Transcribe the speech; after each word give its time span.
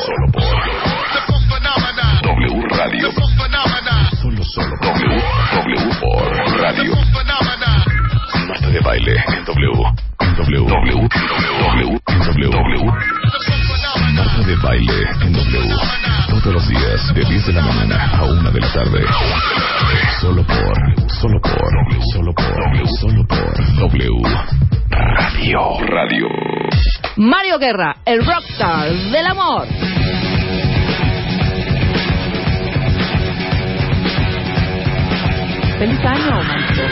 cbp.gov/careers. 0.00 1.20
W 2.22 2.62
Radio. 2.76 3.10
Solo, 4.20 4.42
solo. 4.44 4.76
W, 4.80 5.22
W 5.56 5.90
por 6.00 6.24
Radio. 6.60 6.92
Marta 8.48 8.68
de 8.68 8.80
baile 8.80 9.14
en 9.28 9.44
W. 9.44 9.84
W. 10.36 10.64
W. 10.64 10.68
W. 10.68 12.00
W. 12.06 12.50
W. 12.50 12.84
Marta 14.14 14.40
de 14.46 14.56
baile 14.56 15.00
en 15.22 15.32
W. 15.32 15.74
Todos 16.28 16.54
los 16.54 16.68
días 16.68 17.14
de 17.14 17.24
10 17.24 17.46
de 17.46 17.52
la 17.52 17.62
mañana 17.62 18.10
a 18.16 18.24
1 18.24 18.50
de 18.50 18.60
la 18.60 18.72
tarde. 18.72 19.04
Solo 20.20 20.42
por, 20.44 21.10
solo 21.20 21.40
por, 21.40 21.52
solo 22.12 22.32
por, 22.34 22.88
solo 22.98 23.26
por 23.26 23.54
W. 23.76 24.22
Radio. 24.90 25.60
Radio. 25.86 26.28
Mario 27.20 27.58
Guerra, 27.58 27.96
el 28.06 28.24
rockstar 28.24 28.88
del 28.90 29.26
amor. 29.26 29.66
Feliz 35.78 35.98
año, 36.04 36.42
Mancho. 36.42 36.82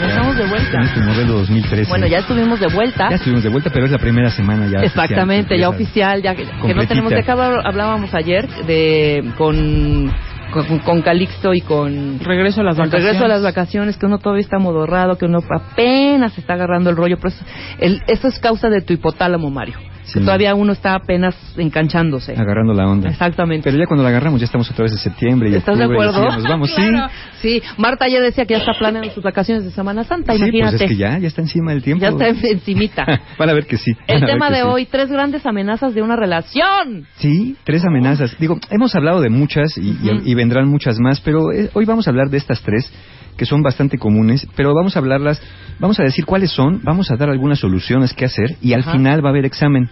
Ya 0.00 0.08
estamos 0.08 0.36
de 0.36 0.46
vuelta. 0.46 0.76
En 0.78 0.84
este 0.84 1.00
modelo 1.00 1.32
2013. 1.38 1.88
Bueno, 1.88 2.06
ya 2.06 2.18
estuvimos 2.18 2.60
de 2.60 2.66
vuelta. 2.68 3.08
Ya 3.08 3.16
estuvimos 3.16 3.42
de 3.42 3.48
vuelta, 3.48 3.70
pero 3.70 3.86
es 3.86 3.90
la 3.92 3.98
primera 3.98 4.30
semana 4.30 4.66
ya. 4.70 4.80
Exactamente, 4.80 5.54
oficial, 5.54 5.60
ya 5.60 5.68
oficial, 5.70 6.22
ya 6.22 6.34
que, 6.34 6.44
que 6.66 6.74
no 6.74 6.86
tenemos 6.86 7.10
de 7.10 7.20
hablar- 7.20 7.62
hablábamos 7.64 8.12
ayer 8.14 8.46
de 8.66 9.32
con 9.38 10.12
con, 10.52 10.78
con 10.80 11.02
Calixto 11.02 11.52
y 11.54 11.60
con 11.60 12.18
Regreso 12.20 12.60
a 12.60 12.64
las 12.64 12.76
vacaciones. 12.76 13.04
regreso 13.04 13.24
a 13.24 13.28
las 13.28 13.42
vacaciones, 13.42 13.96
que 13.96 14.06
uno 14.06 14.18
todavía 14.18 14.42
está 14.42 14.58
modorrado, 14.58 15.18
que 15.18 15.24
uno 15.26 15.40
apenas 15.54 16.36
está 16.38 16.54
agarrando 16.54 16.90
el 16.90 16.96
rollo, 16.96 17.16
pero 17.16 17.28
eso, 17.34 17.44
el- 17.78 18.02
eso 18.06 18.28
es 18.28 18.38
causa 18.38 18.68
de 18.70 18.80
tu 18.82 18.92
hipotálamo, 18.92 19.50
Mario. 19.50 19.76
Sí. 20.06 20.20
Que 20.20 20.24
todavía 20.24 20.54
uno 20.54 20.72
está 20.72 20.94
apenas 20.94 21.34
enganchándose. 21.56 22.32
Agarrando 22.32 22.72
la 22.72 22.88
onda. 22.88 23.10
Exactamente. 23.10 23.64
Pero 23.68 23.76
ya 23.76 23.86
cuando 23.86 24.02
la 24.04 24.10
agarramos 24.10 24.40
ya 24.40 24.44
estamos 24.46 24.70
otra 24.70 24.84
vez 24.84 24.92
en 24.92 24.98
septiembre 24.98 25.50
y 25.50 25.54
¿Estás 25.56 25.76
de 25.76 25.84
acuerdo? 25.84 26.28
ya 26.28 26.36
nos 26.36 26.44
vamos, 26.44 26.72
Claro. 26.74 27.08
Sí, 27.42 27.60
Marta 27.76 28.04
ayer 28.06 28.22
decía 28.22 28.44
que 28.46 28.54
ya 28.54 28.60
está 28.60 28.72
planeando 28.78 29.10
sus 29.10 29.22
vacaciones 29.22 29.64
de 29.64 29.70
Semana 29.72 30.04
Santa, 30.04 30.32
sí. 30.32 30.38
Sí, 30.38 30.44
imagínate. 30.44 30.70
pues 30.78 30.82
es 30.82 30.88
que 30.90 30.96
ya, 30.96 31.18
ya 31.18 31.28
está 31.28 31.42
encima 31.42 31.72
del 31.72 31.82
tiempo. 31.82 32.02
Ya 32.02 32.08
está 32.10 32.28
en- 32.28 32.38
encimita. 32.46 33.04
Van 33.38 33.50
a 33.50 33.52
ver 33.52 33.66
que 33.66 33.76
sí. 33.76 33.92
El 34.06 34.24
tema 34.24 34.48
de 34.50 34.56
sí. 34.56 34.62
hoy, 34.64 34.86
tres 34.86 35.10
grandes 35.10 35.44
amenazas 35.44 35.94
de 35.94 36.02
una 36.02 36.16
relación. 36.16 37.06
Sí, 37.16 37.56
tres 37.64 37.84
amenazas. 37.84 38.36
Digo, 38.38 38.58
hemos 38.70 38.94
hablado 38.94 39.20
de 39.20 39.28
muchas 39.28 39.76
y, 39.76 39.90
y- 39.90 40.22
y 40.24 40.34
vendrán 40.34 40.68
muchas 40.68 40.98
más, 41.00 41.20
pero 41.20 41.52
eh, 41.52 41.68
hoy 41.74 41.84
vamos 41.84 42.06
a 42.06 42.10
hablar 42.10 42.30
de 42.30 42.38
estas 42.38 42.62
tres 42.62 42.90
que 43.36 43.46
son 43.46 43.62
bastante 43.62 43.98
comunes, 43.98 44.46
pero 44.56 44.74
vamos 44.74 44.96
a 44.96 45.00
hablarlas, 45.00 45.40
vamos 45.78 45.98
a 46.00 46.02
decir 46.02 46.24
cuáles 46.24 46.50
son, 46.50 46.80
vamos 46.82 47.10
a 47.10 47.16
dar 47.16 47.30
algunas 47.30 47.58
soluciones 47.58 48.12
que 48.14 48.24
hacer 48.24 48.56
y 48.62 48.72
al 48.72 48.80
Ajá. 48.80 48.92
final 48.92 49.24
va 49.24 49.28
a 49.28 49.32
haber 49.32 49.44
examen 49.44 49.88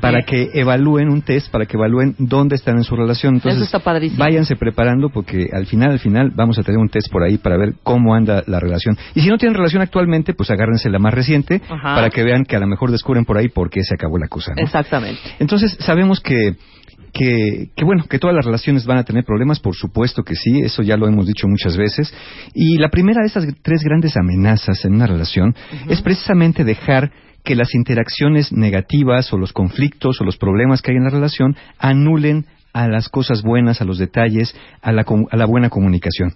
para 0.00 0.22
que 0.22 0.50
evalúen 0.54 1.08
un 1.08 1.22
test, 1.22 1.50
para 1.50 1.66
que 1.66 1.76
evalúen 1.76 2.14
dónde 2.16 2.54
están 2.54 2.76
en 2.76 2.84
su 2.84 2.94
relación. 2.94 3.34
Entonces, 3.34 3.56
Eso 3.56 3.64
está 3.64 3.80
padrísimo. 3.80 4.22
váyanse 4.22 4.54
preparando 4.54 5.08
porque 5.08 5.48
al 5.52 5.66
final, 5.66 5.90
al 5.90 5.98
final, 5.98 6.30
vamos 6.32 6.60
a 6.60 6.62
tener 6.62 6.78
un 6.78 6.88
test 6.88 7.10
por 7.10 7.24
ahí 7.24 7.38
para 7.38 7.56
ver 7.56 7.74
cómo 7.82 8.14
anda 8.14 8.44
la 8.46 8.60
relación. 8.60 8.96
Y 9.16 9.20
si 9.22 9.28
no 9.28 9.36
tienen 9.36 9.56
relación 9.56 9.82
actualmente, 9.82 10.32
pues 10.32 10.48
agárrense 10.50 10.88
la 10.90 11.00
más 11.00 11.12
reciente 11.12 11.60
Ajá. 11.68 11.96
para 11.96 12.08
que 12.10 12.22
vean 12.22 12.44
que 12.44 12.54
a 12.54 12.60
lo 12.60 12.68
mejor 12.68 12.92
descubren 12.92 13.24
por 13.24 13.36
ahí 13.36 13.48
por 13.48 13.68
qué 13.68 13.82
se 13.82 13.94
acabó 13.94 14.16
la 14.18 14.28
cosa. 14.28 14.52
¿no? 14.56 14.62
Exactamente. 14.62 15.20
Entonces, 15.40 15.76
sabemos 15.80 16.20
que, 16.20 16.54
que, 17.12 17.70
que, 17.76 17.84
bueno, 17.84 18.04
que 18.08 18.18
todas 18.18 18.34
las 18.34 18.44
relaciones 18.44 18.86
van 18.86 18.98
a 18.98 19.04
tener 19.04 19.24
problemas, 19.24 19.60
por 19.60 19.74
supuesto 19.74 20.22
que 20.22 20.34
sí, 20.34 20.60
eso 20.62 20.82
ya 20.82 20.96
lo 20.96 21.06
hemos 21.06 21.26
dicho 21.26 21.46
muchas 21.48 21.76
veces. 21.76 22.12
Y 22.54 22.78
la 22.78 22.88
primera 22.90 23.20
de 23.22 23.28
esas 23.28 23.46
tres 23.62 23.82
grandes 23.82 24.16
amenazas 24.16 24.84
en 24.84 24.94
una 24.94 25.06
relación 25.06 25.54
es 25.88 26.02
precisamente 26.02 26.64
dejar 26.64 27.10
que 27.44 27.54
las 27.54 27.74
interacciones 27.74 28.52
negativas 28.52 29.32
o 29.32 29.38
los 29.38 29.52
conflictos 29.52 30.20
o 30.20 30.24
los 30.24 30.36
problemas 30.36 30.82
que 30.82 30.92
hay 30.92 30.98
en 30.98 31.04
la 31.04 31.10
relación 31.10 31.56
anulen 31.78 32.46
a 32.72 32.88
las 32.88 33.08
cosas 33.08 33.42
buenas, 33.42 33.80
a 33.80 33.84
los 33.84 33.98
detalles, 33.98 34.54
a 34.82 34.92
la, 34.92 35.04
a 35.30 35.36
la 35.36 35.46
buena 35.46 35.70
comunicación. 35.70 36.34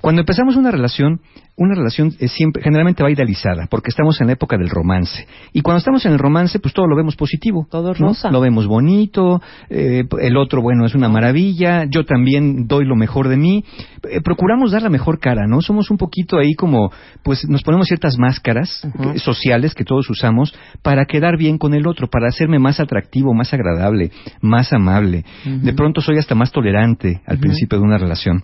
Cuando 0.00 0.20
empezamos 0.20 0.56
una 0.56 0.70
relación, 0.70 1.20
una 1.56 1.74
relación 1.74 2.12
es 2.18 2.32
siempre, 2.32 2.62
generalmente 2.62 3.02
va 3.02 3.10
idealizada, 3.10 3.66
porque 3.70 3.90
estamos 3.90 4.20
en 4.20 4.26
la 4.26 4.32
época 4.32 4.56
del 4.56 4.68
romance. 4.68 5.26
Y 5.52 5.60
cuando 5.60 5.78
estamos 5.78 6.04
en 6.04 6.12
el 6.12 6.18
romance, 6.18 6.58
pues 6.58 6.74
todo 6.74 6.86
lo 6.86 6.96
vemos 6.96 7.14
positivo. 7.16 7.66
Todo 7.70 7.92
es 7.92 8.00
¿no? 8.00 8.08
rosa. 8.08 8.30
Lo 8.30 8.40
vemos 8.40 8.66
bonito, 8.66 9.40
eh, 9.70 10.04
el 10.20 10.36
otro, 10.36 10.62
bueno, 10.62 10.84
es 10.84 10.94
una 10.94 11.08
maravilla, 11.08 11.84
yo 11.84 12.04
también 12.04 12.66
doy 12.66 12.84
lo 12.84 12.96
mejor 12.96 13.28
de 13.28 13.36
mí. 13.36 13.64
Eh, 14.10 14.20
procuramos 14.20 14.72
dar 14.72 14.82
la 14.82 14.90
mejor 14.90 15.20
cara, 15.20 15.46
¿no? 15.46 15.60
Somos 15.60 15.90
un 15.90 15.96
poquito 15.96 16.38
ahí 16.38 16.54
como, 16.54 16.90
pues 17.22 17.48
nos 17.48 17.62
ponemos 17.62 17.86
ciertas 17.86 18.18
máscaras 18.18 18.86
sociales 19.16 19.74
que 19.74 19.84
todos 19.84 20.08
usamos 20.10 20.54
para 20.82 21.04
quedar 21.04 21.36
bien 21.36 21.58
con 21.58 21.74
el 21.74 21.86
otro, 21.86 22.08
para 22.08 22.28
hacerme 22.28 22.58
más 22.58 22.80
atractivo, 22.80 23.32
más 23.32 23.52
agradable, 23.54 24.10
más 24.40 24.72
amable. 24.72 25.24
De 25.64 25.72
pronto 25.72 26.00
soy 26.00 26.18
hasta 26.18 26.34
más 26.34 26.52
tolerante 26.52 27.22
al 27.26 27.38
principio 27.38 27.78
de 27.78 27.84
una 27.84 27.98
relación. 27.98 28.42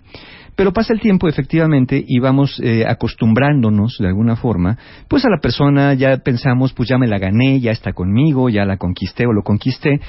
Pero 0.57 0.73
pasa 0.73 0.93
el 0.93 1.01
tiempo, 1.01 1.29
efectivamente, 1.29 2.03
y 2.07 2.19
vamos 2.19 2.61
eh, 2.63 2.85
acostumbrándonos 2.87 3.97
de 3.99 4.09
alguna 4.09 4.37
forma, 4.37 4.77
pues 5.09 5.25
a 5.25 5.31
la 5.31 5.39
persona 5.41 5.95
ya 5.95 6.17
pensamos, 6.19 6.73
pues 6.73 6.89
ya 6.89 6.99
me 6.99 7.07
la 7.07 7.19
gané, 7.19 7.61
ya 7.61 7.71
está 7.71 7.93
conmigo, 7.93 8.49
ya 8.49 8.65
la 8.65 8.77
conquisté 8.77 9.27
o 9.27 9.33
lo 9.33 9.43
conquisté, 9.43 10.01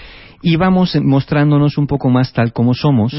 y 0.42 0.56
vamos 0.56 0.98
mostrándonos 1.02 1.78
un 1.78 1.88
poco 1.88 2.10
más 2.10 2.34
tal 2.34 2.54
como 2.54 2.74
somos, 2.74 3.14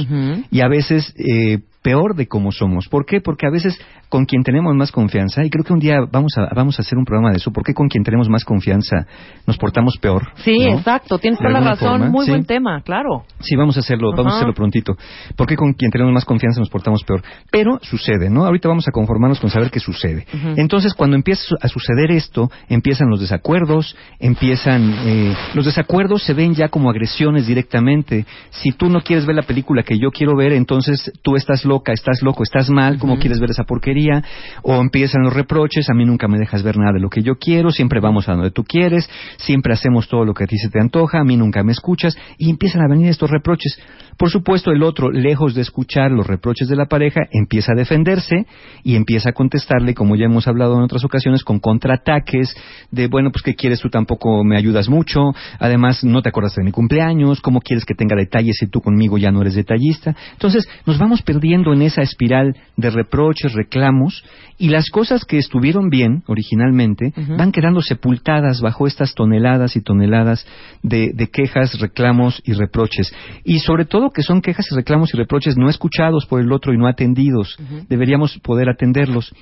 y 0.50 0.60
a 0.60 0.68
veces 0.68 1.14
eh, 1.16 1.60
peor 1.82 2.14
de 2.14 2.26
cómo 2.28 2.52
somos. 2.52 2.88
¿Por 2.88 3.04
qué? 3.04 3.20
Porque 3.20 3.46
a 3.46 3.50
veces 3.50 3.78
con 4.08 4.24
quien 4.26 4.42
tenemos 4.42 4.74
más 4.74 4.92
confianza, 4.92 5.44
y 5.44 5.50
creo 5.50 5.64
que 5.64 5.72
un 5.72 5.78
día 5.78 5.96
vamos 6.10 6.32
a, 6.36 6.54
vamos 6.54 6.78
a 6.78 6.82
hacer 6.82 6.98
un 6.98 7.04
programa 7.04 7.30
de 7.30 7.38
eso, 7.38 7.50
¿por 7.50 7.64
qué 7.64 7.72
con 7.72 7.88
quien 7.88 8.04
tenemos 8.04 8.28
más 8.28 8.44
confianza 8.44 9.06
nos 9.46 9.56
portamos 9.56 9.96
peor? 9.98 10.28
Sí, 10.44 10.58
¿no? 10.58 10.76
exacto. 10.78 11.18
Tienes 11.18 11.38
toda 11.38 11.50
la 11.50 11.60
razón. 11.60 11.98
forma, 11.98 12.08
Muy 12.10 12.26
sí. 12.26 12.30
buen 12.30 12.44
tema, 12.44 12.82
claro. 12.82 13.24
Sí, 13.40 13.56
vamos 13.56 13.76
a 13.76 13.80
hacerlo, 13.80 14.10
vamos 14.14 14.34
a 14.34 14.36
hacerlo 14.36 14.54
prontito. 14.54 14.96
Porque 15.36 15.56
con 15.56 15.72
quien 15.72 15.90
tenemos 15.90 16.12
más 16.12 16.24
confianza 16.24 16.60
nos 16.60 16.68
portamos 16.68 17.02
peor. 17.04 17.22
Pero 17.50 17.78
sucede, 17.82 18.28
¿no? 18.30 18.44
Ahorita 18.44 18.68
vamos 18.68 18.86
a 18.86 18.92
conformarnos 18.92 19.40
con 19.40 19.50
saber 19.50 19.70
qué 19.70 19.80
sucede. 19.80 20.26
Entonces, 20.56 20.94
cuando 20.94 21.16
empieza 21.16 21.56
a 21.60 21.68
suceder 21.68 22.10
esto, 22.10 22.50
empiezan 22.68 23.08
los 23.08 23.20
desacuerdos, 23.20 23.96
empiezan... 24.20 24.94
eh, 25.06 25.34
los 25.54 25.64
desacuerdos 25.64 26.22
se 26.22 26.34
ven 26.34 26.54
ya 26.54 26.68
como 26.68 26.90
agresiones 26.90 27.46
directamente. 27.46 28.26
Si 28.50 28.72
tú 28.72 28.88
no 28.88 29.00
quieres 29.00 29.26
ver 29.26 29.36
la 29.36 29.42
película 29.42 29.82
que 29.82 29.98
yo 29.98 30.10
quiero 30.10 30.36
ver, 30.36 30.52
entonces 30.52 31.10
tú 31.22 31.36
estás 31.36 31.64
loca, 31.72 31.92
estás 31.94 32.20
loco, 32.20 32.42
estás 32.42 32.68
mal, 32.68 32.98
¿cómo 32.98 33.18
quieres 33.18 33.40
ver 33.40 33.50
esa 33.50 33.64
porquería? 33.64 34.22
O 34.62 34.74
empiezan 34.74 35.22
los 35.22 35.32
reproches, 35.32 35.88
a 35.88 35.94
mí 35.94 36.04
nunca 36.04 36.28
me 36.28 36.38
dejas 36.38 36.62
ver 36.62 36.76
nada 36.76 36.92
de 36.92 37.00
lo 37.00 37.08
que 37.08 37.22
yo 37.22 37.36
quiero, 37.36 37.70
siempre 37.70 37.98
vamos 37.98 38.28
a 38.28 38.34
donde 38.34 38.50
tú 38.50 38.62
quieres, 38.62 39.08
siempre 39.38 39.72
hacemos 39.72 40.06
todo 40.06 40.26
lo 40.26 40.34
que 40.34 40.44
a 40.44 40.46
ti 40.46 40.58
se 40.58 40.68
te 40.68 40.78
antoja, 40.78 41.20
a 41.20 41.24
mí 41.24 41.38
nunca 41.38 41.62
me 41.62 41.72
escuchas, 41.72 42.14
y 42.36 42.50
empiezan 42.50 42.82
a 42.82 42.88
venir 42.88 43.08
estos 43.08 43.30
reproches. 43.30 43.78
Por 44.18 44.28
supuesto, 44.28 44.70
el 44.70 44.82
otro, 44.82 45.10
lejos 45.10 45.54
de 45.54 45.62
escuchar 45.62 46.10
los 46.10 46.26
reproches 46.26 46.68
de 46.68 46.76
la 46.76 46.84
pareja, 46.84 47.22
empieza 47.30 47.72
a 47.72 47.74
defenderse 47.74 48.46
y 48.84 48.96
empieza 48.96 49.30
a 49.30 49.32
contestarle, 49.32 49.94
como 49.94 50.14
ya 50.16 50.26
hemos 50.26 50.46
hablado 50.46 50.76
en 50.76 50.82
otras 50.82 51.04
ocasiones, 51.04 51.42
con 51.42 51.58
contraataques 51.58 52.54
de, 52.90 53.06
bueno, 53.08 53.30
pues 53.32 53.42
¿qué 53.42 53.54
quieres? 53.54 53.80
Tú 53.80 53.88
tampoco 53.88 54.44
me 54.44 54.58
ayudas 54.58 54.90
mucho, 54.90 55.32
además 55.58 56.04
no 56.04 56.20
te 56.20 56.28
acuerdas 56.28 56.54
de 56.54 56.64
mi 56.64 56.70
cumpleaños, 56.70 57.40
¿cómo 57.40 57.60
quieres 57.60 57.86
que 57.86 57.94
tenga 57.94 58.14
detalles 58.14 58.56
si 58.58 58.66
tú 58.66 58.82
conmigo 58.82 59.16
ya 59.16 59.30
no 59.30 59.40
eres 59.40 59.54
detallista? 59.54 60.14
Entonces, 60.32 60.68
nos 60.86 60.98
vamos 60.98 61.22
perdiendo 61.22 61.61
en 61.70 61.82
esa 61.82 62.02
espiral 62.02 62.56
de 62.76 62.90
reproches, 62.90 63.52
reclamos, 63.52 64.24
y 64.58 64.68
las 64.68 64.90
cosas 64.90 65.24
que 65.24 65.38
estuvieron 65.38 65.88
bien 65.88 66.22
originalmente 66.26 67.12
van 67.36 67.52
quedando 67.52 67.80
sepultadas 67.82 68.60
bajo 68.60 68.86
estas 68.86 69.14
toneladas 69.14 69.76
y 69.76 69.82
toneladas 69.82 70.46
de, 70.82 71.12
de 71.14 71.28
quejas, 71.28 71.78
reclamos 71.80 72.40
y 72.44 72.52
reproches. 72.52 73.14
Y 73.44 73.60
sobre 73.60 73.84
todo 73.84 74.10
que 74.10 74.22
son 74.22 74.40
quejas 74.40 74.66
y 74.70 74.74
reclamos 74.74 75.14
y 75.14 75.16
reproches 75.16 75.56
no 75.56 75.68
escuchados 75.68 76.26
por 76.26 76.40
el 76.40 76.52
otro 76.52 76.72
y 76.72 76.78
no 76.78 76.86
atendidos. 76.86 77.56
Deberíamos 77.88 78.38
poder 78.38 78.68
atenderlos. 78.68 79.32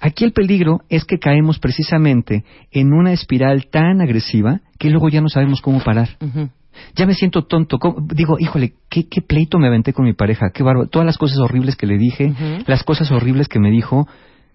Aquí 0.00 0.24
el 0.24 0.32
peligro 0.32 0.80
es 0.88 1.04
que 1.04 1.18
caemos 1.18 1.58
precisamente 1.58 2.44
en 2.70 2.92
una 2.92 3.12
espiral 3.12 3.66
tan 3.70 4.00
agresiva 4.00 4.60
que 4.78 4.90
luego 4.90 5.08
ya 5.08 5.20
no 5.20 5.28
sabemos 5.28 5.60
cómo 5.60 5.82
parar. 5.82 6.10
Ujú. 6.20 6.50
Ya 6.94 7.06
me 7.06 7.14
siento 7.14 7.44
tonto. 7.46 7.78
¿Cómo? 7.78 7.96
Digo, 8.14 8.36
híjole, 8.38 8.74
¿qué, 8.88 9.08
qué 9.08 9.22
pleito 9.22 9.58
me 9.58 9.66
aventé 9.68 9.92
con 9.92 10.04
mi 10.04 10.12
pareja. 10.12 10.50
Qué 10.52 10.62
bárbaro. 10.62 10.88
Todas 10.88 11.06
las 11.06 11.18
cosas 11.18 11.38
horribles 11.38 11.76
que 11.76 11.86
le 11.86 11.98
dije, 11.98 12.32
las 12.66 12.82
cosas 12.84 13.10
horribles 13.10 13.48
que 13.48 13.58
me 13.58 13.70
dijo. 13.70 14.06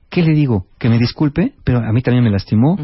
¿Qué 0.10 0.22
le 0.22 0.34
digo? 0.34 0.68
Que 0.78 0.90
me 0.90 1.00
disculpe, 1.00 1.54
pero 1.64 1.80
a 1.80 1.92
mí 1.92 2.04
también 2.04 2.24
me 2.24 2.30
lastimó. 2.30 2.78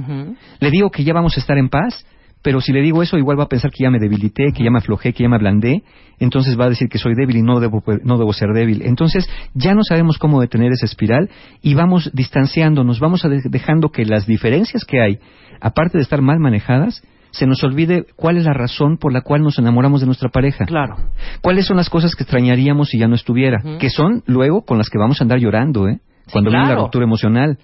Le 0.60 0.72
digo 0.72 0.90
que 0.90 1.04
ya 1.04 1.14
vamos 1.14 1.38
a 1.38 1.40
estar 1.40 1.60
en 1.60 1.70
paz, 1.70 2.04
pero 2.42 2.62
si 2.62 2.72
le 2.72 2.82
digo 2.82 3.04
eso, 3.04 3.18
igual 3.18 3.38
va 3.38 3.44
a 3.44 3.50
pensar 3.50 3.70
que 3.70 3.84
ya 3.84 3.92
me 3.92 4.00
debilité, 4.00 4.52
que 4.54 4.64
ya 4.64 4.72
me 4.72 4.78
aflojé, 4.78 5.14
que 5.14 5.24
ya 5.24 5.30
me 5.30 5.36
ablandé, 5.36 5.84
entonces 6.20 6.58
va 6.58 6.66
a 6.66 6.70
decir 6.70 6.88
que 6.88 6.98
soy 6.98 7.14
débil 7.14 7.38
y 7.38 7.42
no 7.42 7.60
debo, 7.60 7.84
no 8.04 8.18
debo 8.18 8.32
ser 8.32 8.50
débil. 8.54 8.82
Entonces 8.84 9.30
ya 9.54 9.74
no 9.74 9.84
sabemos 9.84 10.18
cómo 10.18 10.40
detener 10.40 10.72
esa 10.72 10.86
espiral 10.86 11.30
y 11.62 11.74
vamos 11.74 12.10
distanciándonos, 12.14 13.00
vamos 13.00 13.24
dejando 13.46 13.90
que 13.90 14.06
las 14.06 14.26
diferencias 14.26 14.86
que 14.86 15.02
hay, 15.02 15.20
aparte 15.60 15.98
de 15.98 16.04
estar 16.04 16.22
mal 16.22 16.40
manejadas, 16.40 17.04
se 17.32 17.46
nos 17.46 17.64
olvide 17.64 18.06
cuál 18.16 18.38
es 18.38 18.46
la 18.46 18.54
razón 18.54 18.98
por 18.98 19.14
la 19.14 19.22
cual 19.22 19.42
nos 19.44 19.60
enamoramos 19.60 20.02
de 20.02 20.08
nuestra 20.08 20.30
pareja. 20.30 20.66
Claro. 20.66 20.98
¿Cuáles 21.42 21.66
son 21.66 21.78
las 21.78 21.90
cosas 21.90 22.16
que 22.16 22.24
extrañaríamos 22.24 22.90
si 22.90 22.98
ya 22.98 23.08
no 23.08 23.16
estuviera? 23.16 23.62
Que 23.80 23.90
son 23.90 24.24
luego 24.26 24.64
con 24.64 24.78
las 24.78 24.90
que 24.90 24.98
vamos 24.98 25.22
a 25.22 25.24
andar 25.24 25.40
llorando, 25.40 25.88
¿eh? 25.88 26.00
Cuando 26.32 26.52
viene 26.52 26.68
la 26.68 26.76
ruptura 26.76 27.06
emocional. 27.06 27.58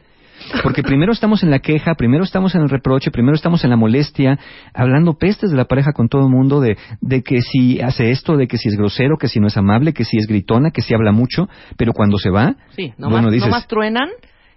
Porque 0.64 0.84
primero 0.84 1.14
estamos 1.14 1.44
en 1.44 1.50
la 1.50 1.60
queja, 1.60 1.96
primero 1.96 2.24
estamos 2.24 2.56
en 2.56 2.62
el 2.62 2.70
reproche, 2.70 3.10
primero 3.10 3.36
estamos 3.36 3.64
en 3.64 3.70
la 3.70 3.78
molestia, 3.78 4.38
hablando 4.74 5.14
pestes 5.14 5.50
de 5.50 5.58
la 5.58 5.66
pareja 5.66 5.92
con 5.94 6.10
todo 6.10 6.24
el 6.24 6.30
mundo, 6.30 6.60
de, 6.60 6.78
de 7.02 7.24
que 7.24 7.42
si 7.42 7.80
hace 7.80 8.12
esto, 8.12 8.36
de 8.36 8.48
que 8.48 8.58
si 8.58 8.68
es 8.68 8.76
grosero, 8.76 9.18
que 9.18 9.28
si 9.28 9.40
no 9.40 9.48
es 9.48 9.58
amable, 9.58 9.94
que 9.94 10.04
si 10.04 10.18
es 10.18 10.28
gritona, 10.28 10.72
que 10.72 10.82
si 10.82 10.94
habla 10.94 11.12
mucho, 11.12 11.48
pero 11.78 11.94
cuando 11.94 12.18
se 12.18 12.30
va, 12.30 12.56
sí, 12.76 12.94
bueno, 12.98 13.32
dices, 13.32 13.50
más 13.50 13.68
truenan 13.68 14.10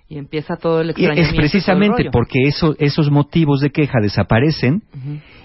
y 0.09 0.19
empieza 0.19 0.57
todo 0.57 0.81
el 0.81 0.91
extrañamiento. 0.91 1.31
Es 1.31 1.37
precisamente 1.37 2.11
porque 2.11 2.39
esos 2.79 3.11
motivos 3.11 3.61
de 3.61 3.71
queja 3.71 4.01
desaparecen 4.01 4.83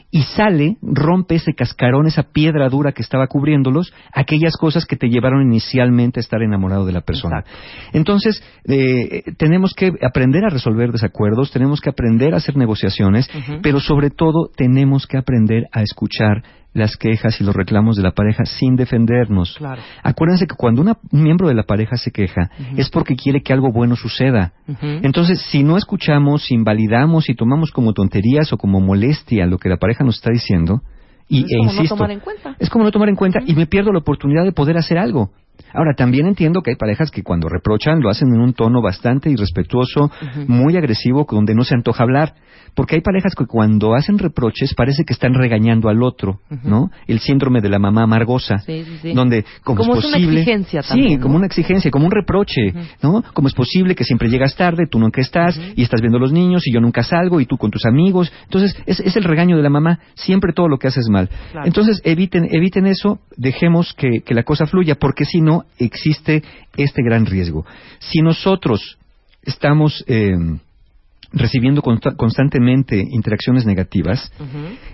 y 0.09 0.21
sale, 0.21 0.77
rompe 0.81 1.35
ese 1.35 1.53
cascarón, 1.53 2.05
esa 2.05 2.23
piedra 2.31 2.69
dura 2.69 2.91
que 2.91 3.01
estaba 3.01 3.27
cubriéndolos, 3.27 3.93
aquellas 4.13 4.55
cosas 4.57 4.85
que 4.85 4.95
te 4.95 5.07
llevaron 5.07 5.41
inicialmente 5.41 6.19
a 6.19 6.21
estar 6.21 6.41
enamorado 6.43 6.85
de 6.85 6.93
la 6.93 7.01
persona. 7.01 7.43
Entonces, 7.93 8.41
eh, 8.65 9.23
tenemos 9.37 9.73
que 9.73 9.91
aprender 10.01 10.45
a 10.45 10.49
resolver 10.49 10.91
desacuerdos, 10.91 11.51
tenemos 11.51 11.81
que 11.81 11.89
aprender 11.89 12.33
a 12.33 12.37
hacer 12.37 12.55
negociaciones, 12.55 13.27
pero 13.63 13.79
sobre 13.79 14.11
todo 14.11 14.49
tenemos 14.55 15.07
que 15.07 15.17
aprender 15.17 15.63
a 15.71 15.81
escuchar 15.81 16.43
las 16.73 16.97
quejas 16.97 17.39
y 17.39 17.43
los 17.43 17.55
reclamos 17.55 17.95
de 17.95 18.03
la 18.03 18.11
pareja 18.11 18.45
sin 18.45 18.75
defendernos. 18.75 19.59
Acuérdense 20.03 20.47
que 20.47 20.55
cuando 20.55 20.81
un 20.81 20.97
miembro 21.11 21.47
de 21.47 21.53
la 21.53 21.63
pareja 21.63 21.97
se 21.97 22.11
queja 22.11 22.49
es 22.75 22.89
porque 22.89 23.15
quiere 23.15 23.41
que 23.41 23.53
algo 23.53 23.71
bueno 23.71 23.95
suceda. 23.95 24.53
Entonces, 24.81 25.41
si 25.49 25.63
no 25.63 25.77
escuchamos, 25.77 26.45
si 26.45 26.55
invalidamos, 26.55 27.25
si 27.25 27.35
tomamos 27.35 27.71
como 27.71 27.93
tonterías 27.93 28.51
o 28.53 28.57
como 28.57 28.79
molestia 28.79 29.45
lo 29.45 29.57
que 29.57 29.69
la 29.69 29.77
pareja 29.77 30.03
nos 30.03 30.15
está 30.15 30.31
diciendo, 30.31 30.81
y, 31.27 31.45
es 31.45 31.51
e 31.51 31.57
como 31.57 31.73
no 31.73 31.87
tomar 31.87 32.11
en 32.11 32.19
cuenta. 32.19 32.55
es 32.59 32.69
como 32.69 32.83
no 32.83 32.91
tomar 32.91 33.09
en 33.09 33.15
cuenta 33.15 33.39
y 33.45 33.55
me 33.55 33.65
pierdo 33.65 33.91
la 33.93 33.99
oportunidad 33.99 34.43
de 34.43 34.51
poder 34.51 34.77
hacer 34.77 34.97
algo. 34.97 35.31
Ahora, 35.73 35.93
también 35.95 36.27
entiendo 36.27 36.61
que 36.61 36.71
hay 36.71 36.75
parejas 36.75 37.09
que 37.09 37.23
cuando 37.23 37.49
reprochan 37.49 37.99
lo 37.99 38.09
hacen 38.09 38.27
en 38.33 38.39
un 38.39 38.53
tono 38.53 38.81
bastante 38.81 39.29
irrespetuoso, 39.29 40.11
muy 40.47 40.77
agresivo, 40.77 41.25
donde 41.29 41.55
no 41.55 41.63
se 41.63 41.73
antoja 41.73 42.03
hablar. 42.03 42.35
Porque 42.75 42.95
hay 42.95 43.01
parejas 43.01 43.33
que 43.37 43.45
cuando 43.45 43.93
hacen 43.93 44.17
reproches 44.17 44.73
parece 44.73 45.03
que 45.03 45.13
están 45.13 45.35
regañando 45.35 45.89
al 45.89 46.01
otro, 46.01 46.39
¿no? 46.63 46.89
El 47.07 47.19
síndrome 47.19 47.61
de 47.61 47.69
la 47.69 47.77
mamá 47.77 48.03
amargosa, 48.03 48.59
sí, 48.59 48.83
sí, 48.83 48.97
sí. 49.01 49.13
donde 49.13 49.45
como, 49.63 49.81
como 49.81 49.95
es, 49.95 50.05
posible, 50.05 50.27
una 50.27 50.39
exigencia 50.39 50.81
también, 50.81 51.09
sí, 51.11 51.17
como 51.19 51.35
una 51.35 51.45
exigencia, 51.45 51.91
como 51.91 52.05
un 52.05 52.11
reproche, 52.11 52.73
¿no? 53.03 53.23
Como 53.33 53.47
es 53.47 53.53
posible 53.53 53.93
que 53.93 54.03
siempre 54.03 54.27
llegas 54.27 54.55
tarde, 54.55 54.87
tú 54.89 54.97
nunca 54.97 55.21
estás 55.21 55.59
y 55.75 55.83
estás 55.83 56.01
viendo 56.01 56.17
a 56.17 56.21
los 56.21 56.31
niños 56.31 56.65
y 56.65 56.73
yo 56.73 56.81
nunca 56.81 57.03
salgo 57.03 57.39
y 57.39 57.45
tú 57.45 57.57
con 57.57 57.69
tus 57.69 57.85
amigos, 57.85 58.31
entonces 58.45 58.75
es, 58.87 58.99
es 58.99 59.15
el 59.17 59.23
regaño 59.23 59.55
de 59.55 59.61
la 59.61 59.69
mamá, 59.69 59.99
siempre 60.15 60.51
todo 60.51 60.67
lo 60.67 60.79
que 60.79 60.87
haces 60.87 61.09
mal. 61.11 61.29
Entonces 61.65 62.01
eviten 62.03 62.47
eviten 62.49 62.87
eso, 62.87 63.19
dejemos 63.37 63.93
que, 63.93 64.21
que 64.25 64.33
la 64.33 64.43
cosa 64.43 64.65
fluya, 64.65 64.95
porque 64.95 65.25
si 65.25 65.41
no 65.41 65.52
existe 65.77 66.43
este 66.77 67.03
gran 67.03 67.25
riesgo. 67.25 67.65
Si 67.99 68.21
nosotros 68.21 68.97
estamos 69.43 70.03
eh, 70.07 70.33
recibiendo 71.31 71.81
constantemente 71.81 72.97
interacciones 72.97 73.65
negativas, 73.65 74.31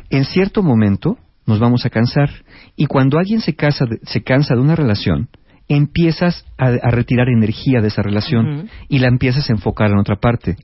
en 0.09 0.25
cierto 0.25 0.63
momento 0.63 1.17
nos 1.45 1.59
vamos 1.59 1.85
a 1.85 1.89
cansar. 1.89 2.29
Y 2.75 2.85
cuando 2.85 3.17
alguien 3.17 3.41
se, 3.41 3.56
se 4.03 4.21
cansa 4.23 4.56
de 4.56 4.61
una 4.61 4.75
relación, 4.75 5.29
empiezas 5.69 6.45
a, 6.57 6.71
retirar 6.89 7.29
energía 7.29 7.79
de 7.79 7.88
esa 7.88 8.01
relación 8.01 8.69
y 8.89 9.00
la 9.00 9.07
empiezas 9.07 9.50
a 9.50 9.53
enfocar 9.53 9.91
en 9.91 10.00
otra 10.00 10.17
parte. 10.17 10.57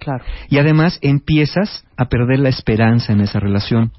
Y 0.50 0.58
además 0.58 0.98
empiezas 1.02 1.85
a 1.98 2.06
perder 2.06 2.40
la 2.40 2.50
esperanza 2.50 3.14
en 3.14 3.22
esa 3.22 3.40
relación. 3.40 3.92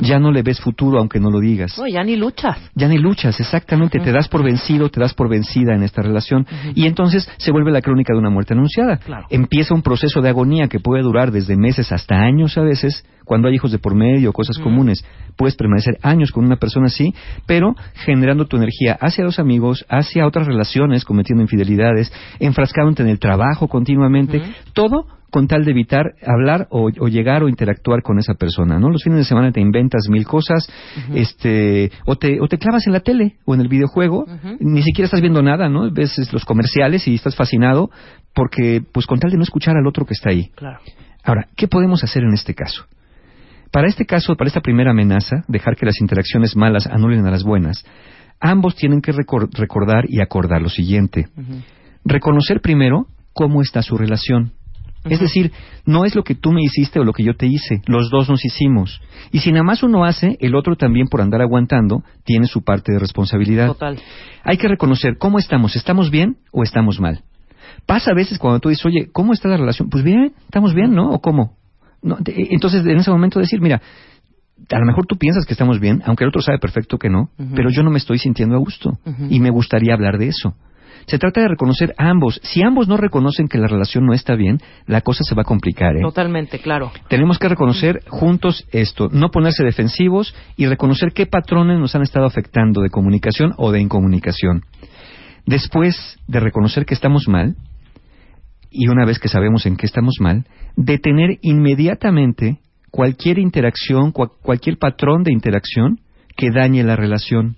Ya 0.00 0.18
no 0.18 0.30
le 0.30 0.42
ves 0.42 0.60
futuro 0.60 0.98
aunque 0.98 1.18
no 1.18 1.30
lo 1.30 1.40
digas. 1.40 1.78
No, 1.78 1.86
ya 1.86 2.02
ni 2.02 2.16
luchas. 2.16 2.58
Ya 2.74 2.88
ni 2.88 2.98
luchas, 2.98 3.38
exactamente. 3.40 3.98
Te 4.00 4.12
das 4.12 4.28
por 4.28 4.42
vencido, 4.42 4.90
te 4.90 5.00
das 5.00 5.14
por 5.14 5.28
vencida 5.28 5.74
en 5.74 5.82
esta 5.82 6.02
relación. 6.02 6.46
Y 6.74 6.86
entonces 6.86 7.30
se 7.38 7.52
vuelve 7.52 7.70
la 7.70 7.80
crónica 7.80 8.12
de 8.12 8.18
una 8.18 8.30
muerte 8.30 8.54
anunciada. 8.54 9.00
Empieza 9.30 9.74
un 9.74 9.82
proceso 9.82 10.20
de 10.20 10.28
agonía 10.28 10.68
que 10.68 10.80
puede 10.80 11.02
durar 11.02 11.30
desde 11.30 11.56
meses 11.56 11.92
hasta 11.92 12.16
años 12.16 12.56
a 12.58 12.62
veces, 12.62 13.04
cuando 13.24 13.48
hay 13.48 13.54
hijos 13.54 13.72
de 13.72 13.78
por 13.78 13.94
medio, 13.94 14.32
cosas 14.32 14.58
comunes. 14.58 15.04
Puedes 15.36 15.56
permanecer 15.56 15.98
años 16.02 16.32
con 16.32 16.44
una 16.44 16.56
persona 16.56 16.86
así, 16.86 17.14
pero 17.46 17.74
generando 17.94 18.46
tu 18.46 18.56
energía 18.56 18.98
hacia 19.00 19.24
los 19.24 19.38
amigos, 19.38 19.86
hacia 19.88 20.26
otras 20.26 20.46
relaciones, 20.46 21.04
cometiendo 21.04 21.42
infidelidades, 21.42 22.12
enfrascándote 22.40 23.02
en 23.02 23.08
el 23.08 23.18
trabajo 23.18 23.68
continuamente. 23.68 24.42
Todo 24.74 25.06
con 25.32 25.48
tal 25.48 25.64
de 25.64 25.70
evitar 25.70 26.12
hablar 26.26 26.68
o, 26.68 26.90
llegar 27.08 27.42
o 27.42 27.48
interactuar 27.48 28.02
con 28.02 28.18
esa 28.18 28.34
persona, 28.34 28.78
¿no? 28.78 28.90
Los 28.90 29.02
fines 29.02 29.20
de 29.20 29.24
semana 29.24 29.50
te 29.50 29.62
inventas 29.62 30.02
mil 30.10 30.26
cosas, 30.26 30.70
este, 31.14 31.90
o 32.04 32.16
te, 32.16 32.38
o 32.38 32.48
te 32.48 32.58
clavas 32.58 32.86
en 32.86 32.92
la 32.92 33.00
tele 33.00 33.36
o 33.46 33.54
en 33.54 33.62
el 33.62 33.68
videojuego, 33.68 34.26
ni 34.60 34.82
siquiera 34.82 35.06
estás 35.06 35.22
viendo 35.22 35.42
nada, 35.42 35.70
¿no? 35.70 35.90
Ves 35.90 36.30
los 36.34 36.44
comerciales 36.44 37.08
y 37.08 37.14
estás 37.14 37.34
fascinado 37.34 37.90
porque, 38.34 38.82
pues 38.92 39.06
con 39.06 39.20
tal 39.20 39.30
de 39.30 39.38
no 39.38 39.42
escuchar 39.42 39.74
al 39.74 39.86
otro 39.86 40.04
que 40.04 40.12
está 40.12 40.28
ahí. 40.28 40.50
Claro. 40.54 40.80
Ahora, 41.24 41.48
¿qué 41.56 41.66
podemos 41.66 42.04
hacer 42.04 42.24
en 42.24 42.34
este 42.34 42.54
caso? 42.54 42.84
Para 43.70 43.88
este 43.88 44.04
caso, 44.04 44.34
para 44.36 44.48
esta 44.48 44.60
primera 44.60 44.90
amenaza, 44.90 45.44
dejar 45.48 45.76
que 45.76 45.86
las 45.86 45.98
interacciones 46.02 46.56
malas 46.56 46.86
anulen 46.86 47.24
a 47.24 47.30
las 47.30 47.42
buenas, 47.42 47.86
ambos 48.38 48.76
tienen 48.76 49.00
que 49.00 49.12
recordar 49.12 50.04
y 50.08 50.20
acordar 50.20 50.60
lo 50.60 50.68
siguiente. 50.68 51.28
Reconocer 52.04 52.60
primero 52.60 53.06
cómo 53.32 53.62
está 53.62 53.80
su 53.80 53.96
relación 53.96 54.52
es 55.04 55.20
decir, 55.20 55.52
no 55.84 56.04
es 56.04 56.14
lo 56.14 56.22
que 56.22 56.34
tú 56.34 56.52
me 56.52 56.62
hiciste 56.62 57.00
o 57.00 57.04
lo 57.04 57.12
que 57.12 57.24
yo 57.24 57.34
te 57.34 57.46
hice, 57.46 57.82
los 57.86 58.10
dos 58.10 58.28
nos 58.28 58.44
hicimos. 58.44 59.00
Y 59.32 59.40
si 59.40 59.50
nada 59.50 59.64
más 59.64 59.82
uno 59.82 60.04
hace, 60.04 60.36
el 60.40 60.54
otro 60.54 60.76
también 60.76 61.08
por 61.08 61.20
andar 61.20 61.40
aguantando 61.40 62.02
tiene 62.24 62.46
su 62.46 62.62
parte 62.62 62.92
de 62.92 62.98
responsabilidad. 62.98 63.68
Total. 63.68 63.98
Hay 64.44 64.56
que 64.56 64.68
reconocer 64.68 65.18
cómo 65.18 65.38
estamos, 65.38 65.76
¿estamos 65.76 66.10
bien 66.10 66.36
o 66.52 66.62
estamos 66.62 67.00
mal? 67.00 67.22
Pasa 67.86 68.12
a 68.12 68.14
veces 68.14 68.38
cuando 68.38 68.60
tú 68.60 68.68
dices, 68.68 68.84
oye, 68.86 69.08
¿cómo 69.12 69.32
está 69.32 69.48
la 69.48 69.56
relación? 69.56 69.88
Pues 69.88 70.04
bien, 70.04 70.32
estamos 70.44 70.74
bien, 70.74 70.94
¿no? 70.94 71.10
¿O 71.10 71.20
cómo? 71.20 71.56
entonces, 72.26 72.84
en 72.84 72.98
ese 72.98 73.12
momento 73.12 73.38
decir, 73.38 73.60
mira, 73.60 73.80
a 74.70 74.78
lo 74.78 74.86
mejor 74.86 75.06
tú 75.06 75.16
piensas 75.16 75.44
que 75.44 75.54
estamos 75.54 75.80
bien, 75.80 76.02
aunque 76.04 76.24
el 76.24 76.28
otro 76.28 76.42
sabe 76.42 76.58
perfecto 76.58 76.98
que 76.98 77.08
no, 77.08 77.30
pero 77.54 77.70
yo 77.70 77.82
no 77.82 77.90
me 77.90 77.98
estoy 77.98 78.18
sintiendo 78.18 78.56
a 78.56 78.58
gusto 78.58 78.98
y 79.28 79.40
me 79.40 79.50
gustaría 79.50 79.94
hablar 79.94 80.18
de 80.18 80.28
eso. 80.28 80.54
Se 81.06 81.18
trata 81.18 81.40
de 81.40 81.48
reconocer 81.48 81.94
a 81.98 82.08
ambos. 82.08 82.40
Si 82.42 82.62
ambos 82.62 82.88
no 82.88 82.96
reconocen 82.96 83.48
que 83.48 83.58
la 83.58 83.66
relación 83.66 84.06
no 84.06 84.12
está 84.12 84.34
bien, 84.34 84.58
la 84.86 85.00
cosa 85.00 85.24
se 85.24 85.34
va 85.34 85.42
a 85.42 85.44
complicar. 85.44 85.96
¿eh? 85.96 86.02
Totalmente, 86.02 86.58
claro. 86.58 86.92
Tenemos 87.08 87.38
que 87.38 87.48
reconocer 87.48 88.02
juntos 88.08 88.66
esto, 88.72 89.08
no 89.10 89.30
ponerse 89.30 89.64
defensivos 89.64 90.34
y 90.56 90.66
reconocer 90.66 91.12
qué 91.12 91.26
patrones 91.26 91.78
nos 91.78 91.94
han 91.94 92.02
estado 92.02 92.26
afectando 92.26 92.80
de 92.82 92.90
comunicación 92.90 93.52
o 93.56 93.72
de 93.72 93.80
incomunicación. 93.80 94.62
Después 95.46 96.18
de 96.28 96.40
reconocer 96.40 96.86
que 96.86 96.94
estamos 96.94 97.26
mal, 97.28 97.56
y 98.70 98.88
una 98.88 99.04
vez 99.04 99.18
que 99.18 99.28
sabemos 99.28 99.66
en 99.66 99.76
qué 99.76 99.86
estamos 99.86 100.16
mal, 100.20 100.46
detener 100.76 101.38
inmediatamente 101.42 102.60
cualquier 102.90 103.38
interacción, 103.38 104.12
cualquier 104.12 104.78
patrón 104.78 105.24
de 105.24 105.32
interacción 105.32 106.00
que 106.36 106.50
dañe 106.50 106.82
la 106.82 106.96
relación 106.96 107.56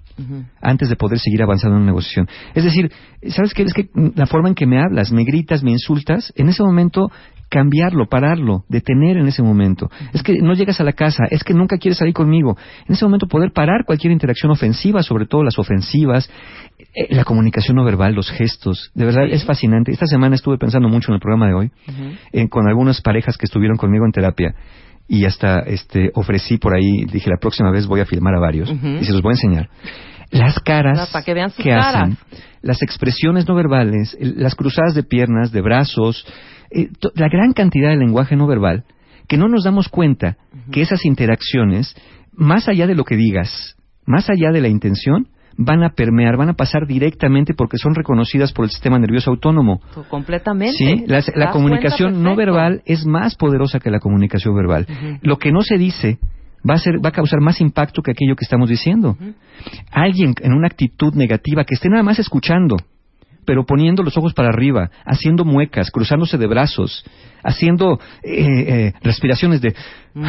antes 0.61 0.89
de 0.89 0.97
poder 0.97 1.19
seguir 1.19 1.43
avanzando 1.43 1.77
en 1.77 1.83
una 1.83 1.93
negociación. 1.93 2.29
Es 2.55 2.65
decir, 2.65 2.91
¿sabes 3.29 3.55
qué? 3.55 3.63
Es 3.63 3.73
que 3.73 3.89
la 4.15 4.27
forma 4.27 4.49
en 4.49 4.55
que 4.55 4.67
me 4.67 4.81
hablas, 4.81 5.13
me 5.13 5.25
gritas, 5.25 5.63
me 5.63 5.71
insultas, 5.71 6.33
en 6.37 6.49
ese 6.49 6.63
momento 6.63 7.11
cambiarlo, 7.55 8.07
pararlo, 8.07 8.65
detener 8.69 9.17
en 9.17 9.29
ese 9.29 9.43
momento. 9.43 9.89
Es 10.13 10.23
que 10.23 10.41
no 10.41 10.55
llegas 10.55 10.81
a 10.81 10.85
la 10.85 10.93
casa, 10.93 11.25
es 11.31 11.45
que 11.45 11.55
nunca 11.55 11.79
quieres 11.79 11.99
salir 11.99 12.13
conmigo. 12.13 12.57
En 12.89 12.95
ese 12.95 13.05
momento 13.05 13.29
poder 13.29 13.53
parar 13.53 13.85
cualquier 13.85 14.13
interacción 14.13 14.51
ofensiva, 14.51 15.05
sobre 15.05 15.27
todo 15.27 15.45
las 15.45 15.59
ofensivas, 15.59 16.29
eh, 16.79 17.15
la 17.15 17.25
comunicación 17.25 17.77
no 17.77 17.85
verbal, 17.85 18.15
los 18.15 18.31
gestos. 18.31 18.91
De 18.95 19.05
verdad 19.05 19.27
es 19.31 19.45
fascinante. 19.45 19.93
Esta 19.93 20.07
semana 20.07 20.35
estuve 20.35 20.59
pensando 20.59 20.89
mucho 20.89 21.13
en 21.13 21.15
el 21.15 21.21
programa 21.21 21.47
de 21.47 21.55
hoy, 21.55 21.71
eh, 22.33 22.49
con 22.49 22.67
algunas 22.67 23.01
parejas 23.01 23.37
que 23.37 23.47
estuvieron 23.47 23.77
conmigo 23.77 24.05
en 24.05 24.13
terapia 24.13 24.55
y 25.09 25.25
hasta 25.27 25.61
este 25.61 26.11
ofrecí 26.15 26.59
por 26.59 26.75
ahí, 26.75 27.05
dije 27.11 27.31
la 27.31 27.39
próxima 27.39 27.71
vez 27.71 27.87
voy 27.87 28.01
a 28.01 28.07
filmar 28.07 28.35
a 28.35 28.41
varios 28.41 28.71
y 28.71 29.05
se 29.05 29.13
los 29.13 29.23
voy 29.23 29.33
a 29.33 29.35
enseñar. 29.35 29.69
Las 30.31 30.59
caras 30.61 31.13
que, 31.63 31.73
hacen, 31.73 32.17
las 32.63 32.83
expresiones 32.83 33.47
no 33.47 33.55
verbales, 33.55 34.17
las 34.21 34.55
cruzadas 34.55 34.95
de 34.95 35.03
piernas, 35.03 35.53
de 35.53 35.61
brazos, 35.61 36.27
eh, 36.71 36.89
la 37.15 37.29
gran 37.29 37.53
cantidad 37.53 37.91
de 37.91 37.97
lenguaje 37.97 38.35
no 38.35 38.47
verbal, 38.47 38.85
que 39.29 39.37
no 39.37 39.49
nos 39.49 39.65
damos 39.65 39.89
cuenta 39.89 40.37
que 40.73 40.81
esas 40.83 41.05
interacciones, 41.05 41.95
más 42.33 42.69
allá 42.69 42.87
de 42.87 42.95
lo 42.95 43.05
que 43.05 43.17
digas, 43.17 43.77
más 44.07 44.29
allá 44.29 44.51
de 44.51 44.61
la 44.61 44.69
intención, 44.69 45.29
van 45.57 45.83
a 45.83 45.91
permear, 45.91 46.37
van 46.37 46.51
a 46.51 46.55
pasar 46.55 46.87
directamente 46.87 47.55
porque 47.55 47.79
son 47.79 47.95
reconocidas 47.95 48.53
por 48.53 48.65
el 48.65 48.71
sistema 48.71 48.99
nervioso 48.99 49.31
autónomo. 49.31 49.81
Completamente. 50.09 50.77
Sí, 50.77 51.05
la, 51.07 51.51
comunicación 51.51 52.23
no 52.23 52.37
verbal 52.37 52.83
es 52.87 53.07
más 53.07 53.37
poderosa 53.37 53.81
que 53.81 53.91
la 53.91 54.01
comunicación 54.01 54.55
verbal. 54.55 54.87
Lo 55.23 55.39
que 55.39 55.53
no 55.53 55.63
se 55.63 55.77
dice 55.79 56.19
va 56.69 56.75
a 56.75 56.79
ser, 56.79 57.05
va 57.05 57.11
a 57.11 57.13
causar 57.13 57.41
más 57.41 57.61
impacto 57.61 58.03
que 58.03 58.13
aquello 58.13 58.37
que 58.37 58.45
estamos 58.45 58.69
diciendo. 58.69 59.17
Alguien 59.91 60.35
en 60.41 60.53
una 60.53 60.67
actitud 60.67 61.15
negativa 61.15 61.65
que 61.65 61.75
esté 61.75 61.89
nada 61.89 62.03
más 62.03 62.19
escuchando, 62.19 62.77
pero 63.45 63.65
poniendo 63.65 64.03
los 64.03 64.17
ojos 64.17 64.33
para 64.33 64.49
arriba, 64.49 64.91
haciendo 65.05 65.45
muecas, 65.45 65.91
cruzándose 65.91 66.39
de 66.39 66.47
brazos, 66.47 67.05
haciendo 67.43 68.01
eh, 68.23 68.47
eh, 68.67 68.93
respiraciones 69.03 69.61
de... 69.61 69.75
Mm. 70.15 70.25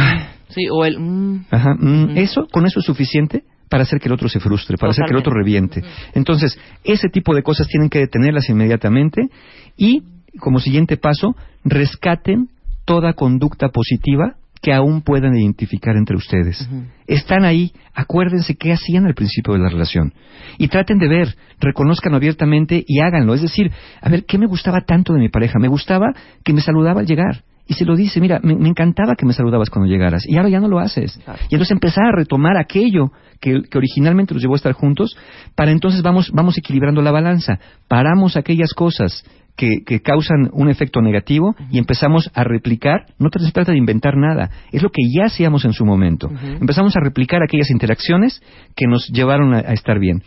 Sí, 0.49 0.67
o 0.71 0.85
el... 0.85 0.99
mm. 0.99 1.45
Ajá, 1.49 1.73
mm, 1.73 2.17
Eso, 2.17 2.47
con 2.51 2.65
eso 2.65 2.79
es 2.79 2.85
suficiente 2.85 3.43
para 3.69 3.83
hacer 3.83 3.99
que 3.99 4.07
el 4.07 4.13
otro 4.13 4.29
se 4.29 4.39
frustre, 4.39 4.77
para 4.77 4.91
hacer 4.91 5.05
que 5.05 5.13
el 5.13 5.19
otro 5.19 5.33
reviente. 5.33 5.81
Entonces, 6.13 6.57
ese 6.83 7.09
tipo 7.09 7.33
de 7.35 7.43
cosas 7.43 7.67
tienen 7.67 7.89
que 7.89 7.99
detenerlas 7.99 8.49
inmediatamente 8.49 9.29
y, 9.77 10.03
como 10.39 10.59
siguiente 10.59 10.97
paso, 10.97 11.35
rescaten 11.63 12.49
toda 12.85 13.13
conducta 13.13 13.69
positiva 13.69 14.35
que 14.61 14.73
aún 14.73 15.01
puedan 15.01 15.35
identificar 15.35 15.95
entre 15.95 16.15
ustedes. 16.15 16.67
Están 17.05 17.43
ahí, 17.45 17.71
acuérdense 17.93 18.55
qué 18.55 18.73
hacían 18.73 19.05
al 19.05 19.13
principio 19.13 19.53
de 19.53 19.59
la 19.59 19.69
relación. 19.69 20.13
Y 20.57 20.69
traten 20.69 20.97
de 20.97 21.07
ver, 21.07 21.35
reconozcan 21.59 22.15
abiertamente 22.15 22.83
y 22.87 22.99
háganlo. 22.99 23.35
Es 23.35 23.43
decir, 23.43 23.71
a 24.01 24.09
ver, 24.09 24.25
¿qué 24.25 24.39
me 24.39 24.47
gustaba 24.47 24.81
tanto 24.81 25.13
de 25.13 25.19
mi 25.19 25.29
pareja? 25.29 25.59
Me 25.59 25.67
gustaba 25.67 26.13
que 26.43 26.53
me 26.53 26.61
saludaba 26.61 27.01
al 27.01 27.05
llegar. 27.05 27.43
Y 27.67 27.73
se 27.73 27.85
lo 27.85 27.95
dice, 27.95 28.21
mira, 28.21 28.39
me, 28.43 28.55
me 28.55 28.69
encantaba 28.69 29.15
que 29.15 29.25
me 29.25 29.33
saludabas 29.33 29.69
cuando 29.69 29.89
llegaras. 29.91 30.23
Y 30.27 30.37
ahora 30.37 30.49
ya 30.49 30.59
no 30.59 30.67
lo 30.67 30.79
haces. 30.79 31.19
Y 31.49 31.55
entonces 31.55 31.71
empezar 31.71 32.05
a 32.05 32.15
retomar 32.15 32.57
aquello 32.57 33.11
que, 33.41 33.63
que 33.63 33.77
originalmente 33.77 34.33
los 34.33 34.43
llevó 34.43 34.53
a 34.53 34.57
estar 34.57 34.73
juntos, 34.73 35.17
para 35.55 35.71
entonces 35.71 36.01
vamos, 36.03 36.31
vamos 36.31 36.57
equilibrando 36.57 37.01
la 37.01 37.11
balanza. 37.11 37.59
Paramos 37.87 38.37
aquellas 38.37 38.73
cosas 38.73 39.23
que, 39.55 39.83
que 39.85 40.01
causan 40.01 40.49
un 40.53 40.69
efecto 40.69 41.01
negativo 41.01 41.55
y 41.71 41.79
empezamos 41.79 42.29
a 42.33 42.43
replicar, 42.43 43.05
no 43.17 43.29
se 43.31 43.51
trata 43.51 43.71
de 43.71 43.77
inventar 43.77 44.15
nada, 44.17 44.49
es 44.71 44.83
lo 44.83 44.89
que 44.89 45.01
ya 45.13 45.25
hacíamos 45.25 45.65
en 45.65 45.73
su 45.73 45.85
momento. 45.85 46.29
Empezamos 46.59 46.95
a 46.95 46.99
replicar 46.99 47.41
aquellas 47.41 47.69
interacciones 47.71 48.41
que 48.75 48.87
nos 48.87 49.07
llevaron 49.07 49.53
a, 49.53 49.59
a 49.59 49.73
estar 49.73 49.99
bien. 49.99 50.23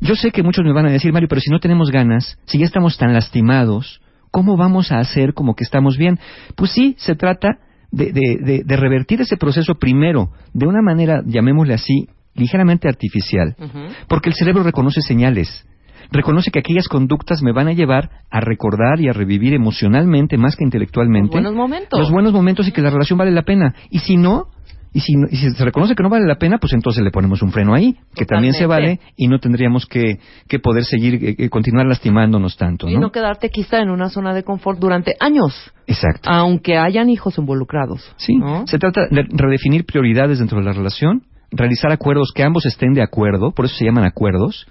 Yo 0.00 0.14
sé 0.14 0.30
que 0.30 0.42
muchos 0.42 0.64
me 0.64 0.72
van 0.72 0.86
a 0.86 0.90
decir, 0.90 1.12
Mario, 1.12 1.28
pero 1.28 1.40
si 1.40 1.50
no 1.50 1.58
tenemos 1.58 1.90
ganas, 1.90 2.38
si 2.46 2.58
ya 2.58 2.66
estamos 2.66 2.96
tan 2.96 3.12
lastimados, 3.12 4.00
¿cómo 4.30 4.56
vamos 4.56 4.92
a 4.92 4.98
hacer 4.98 5.34
como 5.34 5.54
que 5.54 5.64
estamos 5.64 5.96
bien? 5.96 6.18
Pues 6.56 6.72
sí, 6.72 6.94
se 6.98 7.14
trata 7.14 7.58
de, 7.90 8.12
de, 8.12 8.36
de, 8.44 8.62
de 8.64 8.76
revertir 8.76 9.20
ese 9.20 9.36
proceso 9.36 9.74
primero, 9.76 10.30
de 10.52 10.66
una 10.66 10.82
manera, 10.82 11.22
llamémosle 11.24 11.74
así, 11.74 12.08
ligeramente 12.34 12.88
artificial, 12.88 13.56
porque 14.08 14.28
el 14.28 14.34
cerebro 14.34 14.62
reconoce 14.62 15.00
señales 15.02 15.66
reconoce 16.10 16.50
que 16.50 16.60
aquellas 16.60 16.88
conductas 16.88 17.42
me 17.42 17.52
van 17.52 17.68
a 17.68 17.72
llevar 17.72 18.08
a 18.30 18.40
recordar 18.40 18.98
y 18.98 19.08
a 19.08 19.12
revivir 19.12 19.52
emocionalmente 19.52 20.38
más 20.38 20.56
que 20.56 20.64
intelectualmente 20.64 21.34
Los 21.34 21.42
buenos 21.42 21.54
momentos. 21.54 21.98
los 22.00 22.10
buenos 22.10 22.32
momentos 22.32 22.66
y 22.66 22.72
que 22.72 22.80
la 22.80 22.88
relación 22.88 23.18
vale 23.18 23.30
la 23.30 23.42
pena. 23.42 23.74
Y 23.90 23.98
si 23.98 24.16
no, 24.16 24.46
y 24.92 25.00
si, 25.00 25.12
y 25.30 25.36
si 25.36 25.50
se 25.50 25.64
reconoce 25.64 25.94
que 25.94 26.02
no 26.02 26.08
vale 26.08 26.26
la 26.26 26.36
pena, 26.36 26.58
pues 26.58 26.72
entonces 26.72 27.02
le 27.02 27.10
ponemos 27.10 27.42
un 27.42 27.52
freno 27.52 27.74
ahí, 27.74 27.96
que 28.14 28.24
también 28.24 28.54
se 28.54 28.66
vale 28.66 29.00
y 29.16 29.28
no 29.28 29.38
tendríamos 29.38 29.86
que, 29.86 30.18
que 30.48 30.58
poder 30.58 30.84
seguir, 30.84 31.14
eh, 31.22 31.34
eh, 31.38 31.48
continuar 31.48 31.86
lastimándonos 31.86 32.56
tanto, 32.56 32.88
Y 32.88 32.94
¿no? 32.94 33.00
no 33.00 33.12
quedarte 33.12 33.50
quizá 33.50 33.80
en 33.80 33.90
una 33.90 34.08
zona 34.08 34.34
de 34.34 34.44
confort 34.44 34.78
durante 34.78 35.14
años, 35.20 35.54
Exacto. 35.86 36.28
aunque 36.30 36.78
hayan 36.78 37.10
hijos 37.10 37.38
involucrados. 37.38 38.10
Sí, 38.16 38.36
¿no? 38.36 38.66
se 38.66 38.78
trata 38.78 39.02
de 39.10 39.26
redefinir 39.30 39.84
prioridades 39.84 40.38
dentro 40.38 40.58
de 40.58 40.64
la 40.64 40.72
relación, 40.72 41.22
realizar 41.50 41.92
acuerdos 41.92 42.32
que 42.34 42.42
ambos 42.42 42.66
estén 42.66 42.94
de 42.94 43.02
acuerdo, 43.02 43.52
por 43.52 43.66
eso 43.66 43.74
se 43.76 43.84
llaman 43.84 44.04
acuerdos, 44.04 44.66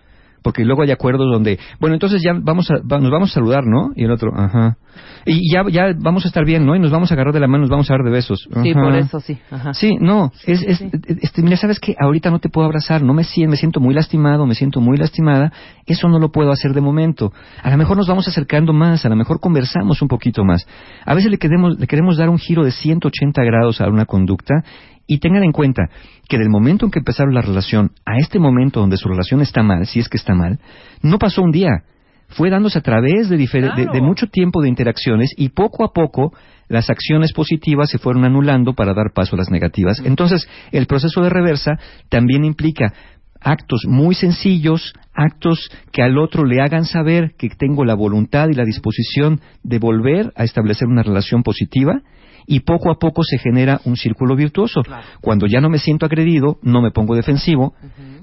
porque 0.47 0.63
luego 0.63 0.81
hay 0.83 0.91
acuerdos 0.91 1.27
donde, 1.29 1.59
bueno, 1.81 1.93
entonces 1.95 2.21
ya 2.23 2.31
vamos 2.33 2.71
a, 2.71 2.75
va- 2.75 2.99
nos 3.01 3.11
vamos 3.11 3.31
a 3.31 3.33
saludar, 3.33 3.65
¿no? 3.65 3.91
Y 3.97 4.05
el 4.05 4.11
otro, 4.11 4.31
ajá. 4.33 4.77
Y 5.25 5.51
ya, 5.53 5.63
ya 5.69 5.93
vamos 5.99 6.23
a 6.23 6.29
estar 6.29 6.45
bien, 6.45 6.65
¿no? 6.65 6.73
Y 6.73 6.79
nos 6.79 6.89
vamos 6.89 7.11
a 7.11 7.15
agarrar 7.15 7.33
de 7.33 7.41
la 7.41 7.47
mano, 7.47 7.63
nos 7.63 7.69
vamos 7.69 7.89
a 7.91 7.95
dar 7.95 8.03
de 8.05 8.11
besos. 8.11 8.47
Sí, 8.63 8.73
por 8.73 8.95
eso 8.95 9.19
sí. 9.19 9.37
Ajá. 9.51 9.73
Sí, 9.73 9.97
no, 9.99 10.31
es, 10.45 10.63
es- 10.63 10.77
sí. 10.77 10.89
este, 11.21 11.41
mira, 11.41 11.57
sabes 11.57 11.81
que 11.81 11.95
ahorita 11.99 12.31
no 12.31 12.39
te 12.39 12.47
puedo 12.47 12.65
abrazar, 12.65 13.01
no 13.03 13.13
me 13.13 13.25
siento, 13.25 13.51
me 13.51 13.57
siento 13.57 13.81
muy 13.81 13.93
lastimado, 13.93 14.45
me 14.45 14.55
siento 14.55 14.79
muy 14.79 14.95
lastimada, 14.95 15.51
eso 15.85 16.07
no 16.07 16.17
lo 16.17 16.31
puedo 16.31 16.53
hacer 16.53 16.71
de 16.71 16.79
momento. 16.79 17.33
A 17.61 17.69
lo 17.69 17.75
mejor 17.77 17.97
nos 17.97 18.07
vamos 18.07 18.25
acercando 18.29 18.71
más, 18.71 19.05
a 19.05 19.09
lo 19.09 19.17
mejor 19.17 19.41
conversamos 19.41 20.01
un 20.01 20.07
poquito 20.07 20.45
más. 20.45 20.65
A 21.05 21.13
veces 21.13 21.29
le 21.29 21.37
queremos, 21.39 21.77
le 21.77 21.87
queremos 21.87 22.15
dar 22.15 22.29
un 22.29 22.37
giro 22.37 22.63
de 22.63 22.71
180 22.71 23.43
grados 23.43 23.81
a 23.81 23.89
una 23.89 24.05
conducta 24.05 24.63
y 25.07 25.19
tengan 25.19 25.43
en 25.43 25.53
cuenta 25.53 25.89
que 26.27 26.37
del 26.37 26.49
momento 26.49 26.85
en 26.85 26.91
que 26.91 26.99
empezaron 26.99 27.33
la 27.33 27.41
relación 27.41 27.91
a 28.05 28.17
este 28.17 28.39
momento 28.39 28.81
donde 28.81 28.97
su 28.97 29.07
relación 29.07 29.41
está 29.41 29.63
mal, 29.63 29.87
si 29.87 29.99
es 29.99 30.09
que 30.09 30.17
está 30.17 30.35
mal, 30.35 30.59
no 31.01 31.17
pasó 31.17 31.41
un 31.41 31.51
día. 31.51 31.83
Fue 32.29 32.49
dándose 32.49 32.79
a 32.79 32.81
través 32.81 33.29
de, 33.29 33.37
de 33.37 34.01
mucho 34.01 34.27
tiempo 34.27 34.61
de 34.61 34.67
interacciones 34.67 35.33
y 35.37 35.49
poco 35.49 35.85
a 35.85 35.93
poco 35.93 36.33
las 36.67 36.89
acciones 36.89 37.31
positivas 37.31 37.89
se 37.89 37.99
fueron 37.99 38.25
anulando 38.25 38.73
para 38.73 38.93
dar 38.93 39.13
paso 39.15 39.35
a 39.35 39.39
las 39.39 39.49
negativas. 39.49 40.01
Entonces, 40.03 40.45
el 40.73 40.87
proceso 40.87 41.21
de 41.21 41.29
reversa 41.29 41.79
también 42.09 42.43
implica 42.43 42.93
actos 43.39 43.85
muy 43.87 44.13
sencillos, 44.13 44.93
actos 45.13 45.69
que 45.93 46.01
al 46.01 46.17
otro 46.17 46.43
le 46.43 46.61
hagan 46.61 46.83
saber 46.83 47.35
que 47.37 47.49
tengo 47.49 47.85
la 47.85 47.95
voluntad 47.95 48.49
y 48.49 48.55
la 48.55 48.65
disposición 48.65 49.39
de 49.63 49.79
volver 49.79 50.33
a 50.35 50.43
establecer 50.43 50.89
una 50.89 51.03
relación 51.03 51.43
positiva 51.43 52.01
y 52.47 52.61
poco 52.61 52.89
a 52.89 52.95
poco 52.95 53.23
se 53.23 53.37
genera 53.37 53.81
un 53.83 53.97
círculo 53.97 54.35
virtuoso. 54.35 54.81
Cuando 55.21 55.45
ya 55.45 55.59
no 55.59 55.69
me 55.69 55.77
siento 55.77 56.05
agredido, 56.05 56.57
no 56.63 56.81
me 56.81 56.91
pongo 56.91 57.15
defensivo, 57.15 57.75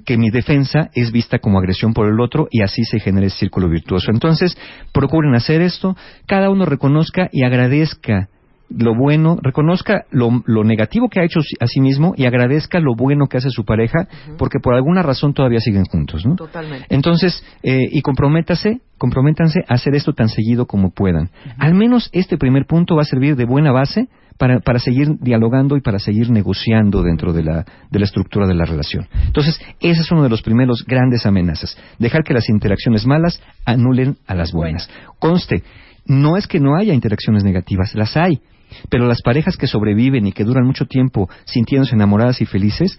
que 0.04 0.16
mi 0.16 0.30
defensa 0.30 0.90
es 0.94 1.12
vista 1.12 1.38
como 1.38 1.58
agresión 1.58 1.92
por 1.92 2.08
el 2.08 2.18
otro 2.18 2.48
y 2.50 2.62
así 2.62 2.84
se 2.84 2.98
genera 2.98 3.26
el 3.26 3.32
círculo 3.32 3.68
virtuoso. 3.68 4.10
Entonces, 4.10 4.56
procuren 4.92 5.34
hacer 5.34 5.60
esto, 5.60 5.94
cada 6.26 6.50
uno 6.50 6.64
reconozca 6.64 7.28
y 7.30 7.44
agradezca 7.44 8.28
lo 8.76 8.94
bueno, 8.94 9.36
reconozca 9.42 10.04
lo, 10.10 10.42
lo 10.46 10.64
negativo 10.64 11.08
que 11.08 11.20
ha 11.20 11.24
hecho 11.24 11.40
a 11.60 11.66
sí 11.66 11.80
mismo 11.80 12.14
y 12.16 12.26
agradezca 12.26 12.80
lo 12.80 12.94
bueno 12.96 13.26
que 13.26 13.36
hace 13.36 13.50
su 13.50 13.64
pareja, 13.64 14.08
porque 14.38 14.58
por 14.60 14.74
alguna 14.74 15.02
razón 15.02 15.34
todavía 15.34 15.60
siguen 15.60 15.84
juntos, 15.84 16.26
¿no? 16.26 16.36
Totalmente. 16.36 16.86
Entonces, 16.90 17.44
eh, 17.62 17.88
y 17.90 18.00
comprométase, 18.02 18.80
comprométanse 18.98 19.60
a 19.68 19.74
hacer 19.74 19.94
esto 19.94 20.12
tan 20.12 20.28
seguido 20.28 20.66
como 20.66 20.90
puedan. 20.90 21.30
Al 21.58 21.74
menos 21.74 22.10
este 22.12 22.36
primer 22.36 22.66
punto 22.66 22.96
va 22.96 23.02
a 23.02 23.06
servir 23.06 23.36
de 23.36 23.44
buena 23.44 23.72
base 23.72 24.08
para, 24.38 24.60
para 24.60 24.78
seguir 24.78 25.18
dialogando 25.20 25.76
y 25.76 25.80
para 25.80 25.98
seguir 25.98 26.30
negociando 26.30 27.02
dentro 27.02 27.32
de 27.32 27.44
la, 27.44 27.64
de 27.90 27.98
la 27.98 28.04
estructura 28.04 28.46
de 28.46 28.54
la 28.54 28.64
relación. 28.64 29.06
Entonces, 29.26 29.60
ese 29.80 30.00
es 30.00 30.10
uno 30.10 30.22
de 30.22 30.28
los 30.28 30.42
primeros 30.42 30.84
grandes 30.86 31.26
amenazas. 31.26 31.76
Dejar 31.98 32.24
que 32.24 32.34
las 32.34 32.48
interacciones 32.48 33.06
malas 33.06 33.40
anulen 33.64 34.16
a 34.26 34.34
las 34.34 34.52
buenas. 34.52 34.90
Conste, 35.18 35.62
no 36.06 36.36
es 36.36 36.46
que 36.46 36.60
no 36.60 36.76
haya 36.76 36.92
interacciones 36.92 37.44
negativas, 37.44 37.94
las 37.94 38.16
hay. 38.16 38.40
Pero 38.88 39.06
las 39.06 39.22
parejas 39.22 39.56
que 39.56 39.66
sobreviven 39.66 40.26
y 40.26 40.32
que 40.32 40.44
duran 40.44 40.66
mucho 40.66 40.86
tiempo 40.86 41.28
sintiéndose 41.44 41.94
enamoradas 41.94 42.40
y 42.40 42.46
felices, 42.46 42.98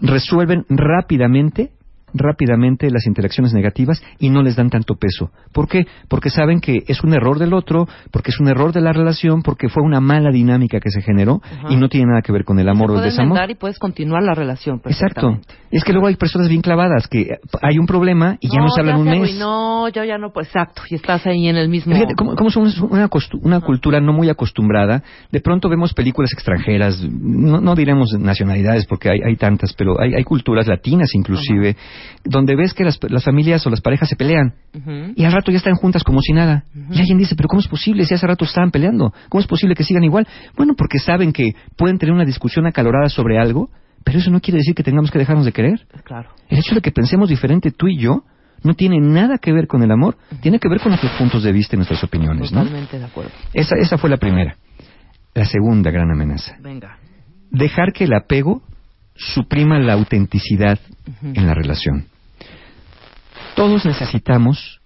resuelven 0.00 0.64
rápidamente 0.68 1.70
rápidamente 2.14 2.90
las 2.90 3.06
interacciones 3.06 3.52
negativas 3.52 4.02
y 4.18 4.30
no 4.30 4.42
les 4.42 4.56
dan 4.56 4.70
tanto 4.70 4.94
peso. 4.94 5.30
¿Por 5.52 5.68
qué? 5.68 5.86
Porque 6.08 6.30
saben 6.30 6.60
que 6.60 6.84
es 6.86 7.02
un 7.02 7.14
error 7.14 7.38
del 7.38 7.52
otro, 7.52 7.86
porque 8.10 8.30
es 8.30 8.40
un 8.40 8.48
error 8.48 8.72
de 8.72 8.80
la 8.80 8.92
relación, 8.92 9.42
porque 9.42 9.68
fue 9.68 9.82
una 9.82 10.00
mala 10.00 10.30
dinámica 10.30 10.80
que 10.80 10.90
se 10.90 11.02
generó 11.02 11.40
y 11.68 11.76
no 11.76 11.88
tiene 11.88 12.06
nada 12.08 12.22
que 12.22 12.32
ver 12.32 12.44
con 12.44 12.58
el 12.58 12.68
amor 12.68 12.90
Se 12.90 12.96
o 12.96 12.98
el 12.98 13.04
desamor. 13.04 13.50
y 13.50 13.54
puedes 13.54 13.78
continuar 13.78 14.22
la 14.22 14.34
relación 14.34 14.80
Exacto. 14.84 15.38
Es 15.70 15.84
que 15.84 15.92
luego 15.92 16.06
hay 16.06 16.16
personas 16.16 16.48
bien 16.48 16.62
clavadas 16.62 17.08
que 17.08 17.22
eh, 17.22 17.40
hay 17.60 17.78
un 17.78 17.86
problema 17.86 18.36
y 18.40 18.48
ya 18.48 18.60
no 18.60 18.70
se 18.70 18.80
hablan 18.80 18.98
un 18.98 19.04
mes. 19.04 19.20
arruinó, 19.20 19.88
yo 19.88 20.04
ya 20.04 20.16
no, 20.16 20.32
pues 20.32 20.46
exacto, 20.46 20.82
y 20.88 20.94
estás 20.94 21.26
ahí 21.26 21.48
en 21.48 21.56
el 21.56 21.68
mismo... 21.68 21.92
Fíjate, 21.94 22.14
¿cómo, 22.14 22.34
cómo 22.34 22.50
somos 22.50 22.78
una, 22.78 23.08
una 23.42 23.60
cultura 23.60 24.00
no 24.00 24.12
muy 24.12 24.28
acostumbrada? 24.28 25.02
De 25.30 25.40
pronto 25.40 25.68
vemos 25.68 25.92
películas 25.92 26.32
extranjeras, 26.32 27.02
no, 27.02 27.60
no 27.60 27.74
diremos 27.74 28.12
nacionalidades 28.18 28.86
porque 28.86 29.10
hay, 29.10 29.20
hay 29.22 29.36
tantas, 29.36 29.74
pero 29.74 30.00
hay, 30.00 30.14
hay 30.14 30.24
culturas 30.24 30.66
latinas 30.66 31.10
inclusive, 31.14 31.76
donde 32.24 32.56
ves 32.56 32.74
que 32.74 32.84
las, 32.84 32.98
las 33.08 33.24
familias 33.24 33.66
o 33.66 33.70
las 33.70 33.80
parejas 33.80 34.08
se 34.08 34.16
pelean 34.16 34.54
y 35.14 35.24
al 35.24 35.32
rato 35.32 35.50
ya 35.50 35.58
están 35.58 35.74
juntas 35.74 36.04
como 36.04 36.20
si 36.20 36.32
nada. 36.32 36.64
Y 36.90 36.98
alguien 36.98 37.18
dice, 37.18 37.34
pero 37.34 37.48
¿cómo 37.48 37.60
es 37.60 37.68
posible 37.68 38.04
si 38.04 38.14
hace 38.14 38.26
rato 38.26 38.44
estaban 38.44 38.70
peleando? 38.70 39.12
¿Cómo 39.28 39.40
es 39.40 39.46
posible 39.46 39.74
que 39.74 39.84
sigan 39.84 40.04
igual? 40.04 40.26
Bueno, 40.56 40.74
porque 40.76 40.98
saben 40.98 41.32
que 41.32 41.54
pueden 41.76 41.98
tener 41.98 42.14
una 42.14 42.24
discusión 42.24 42.66
acalorada 42.66 43.08
sobre 43.08 43.38
algo, 43.38 43.70
pero 44.04 44.18
eso 44.18 44.30
no 44.30 44.40
quiere 44.40 44.58
decir 44.58 44.74
que 44.74 44.82
tengamos 44.82 45.10
que 45.10 45.18
dejarnos 45.18 45.44
de 45.44 45.52
querer. 45.52 45.86
Claro. 46.04 46.30
El 46.48 46.58
hecho 46.58 46.74
de 46.74 46.80
que 46.80 46.92
pensemos 46.92 47.28
diferente 47.28 47.70
tú 47.70 47.88
y 47.88 47.98
yo 47.98 48.24
no 48.62 48.74
tiene 48.74 49.00
nada 49.00 49.38
que 49.38 49.52
ver 49.52 49.66
con 49.66 49.82
el 49.82 49.90
amor, 49.90 50.16
tiene 50.40 50.58
que 50.58 50.68
ver 50.68 50.80
con 50.80 50.90
nuestros 50.90 51.12
puntos 51.12 51.42
de 51.42 51.52
vista 51.52 51.76
y 51.76 51.78
nuestras 51.78 52.02
opiniones, 52.04 52.52
¿no? 52.52 52.60
Totalmente 52.60 52.98
de 52.98 53.04
acuerdo. 53.04 53.30
Esa, 53.52 53.76
esa 53.76 53.98
fue 53.98 54.10
la 54.10 54.16
primera. 54.16 54.56
La 55.34 55.44
segunda 55.44 55.90
gran 55.90 56.10
amenaza. 56.10 56.56
Venga. 56.60 56.98
Dejar 57.50 57.92
que 57.92 58.04
el 58.04 58.14
apego 58.14 58.62
suprima 59.16 59.78
la 59.78 59.94
autenticidad 59.94 60.78
en 61.22 61.46
la 61.46 61.54
relación. 61.54 62.06
Todos 63.54 63.86
necesitamos 63.86 64.80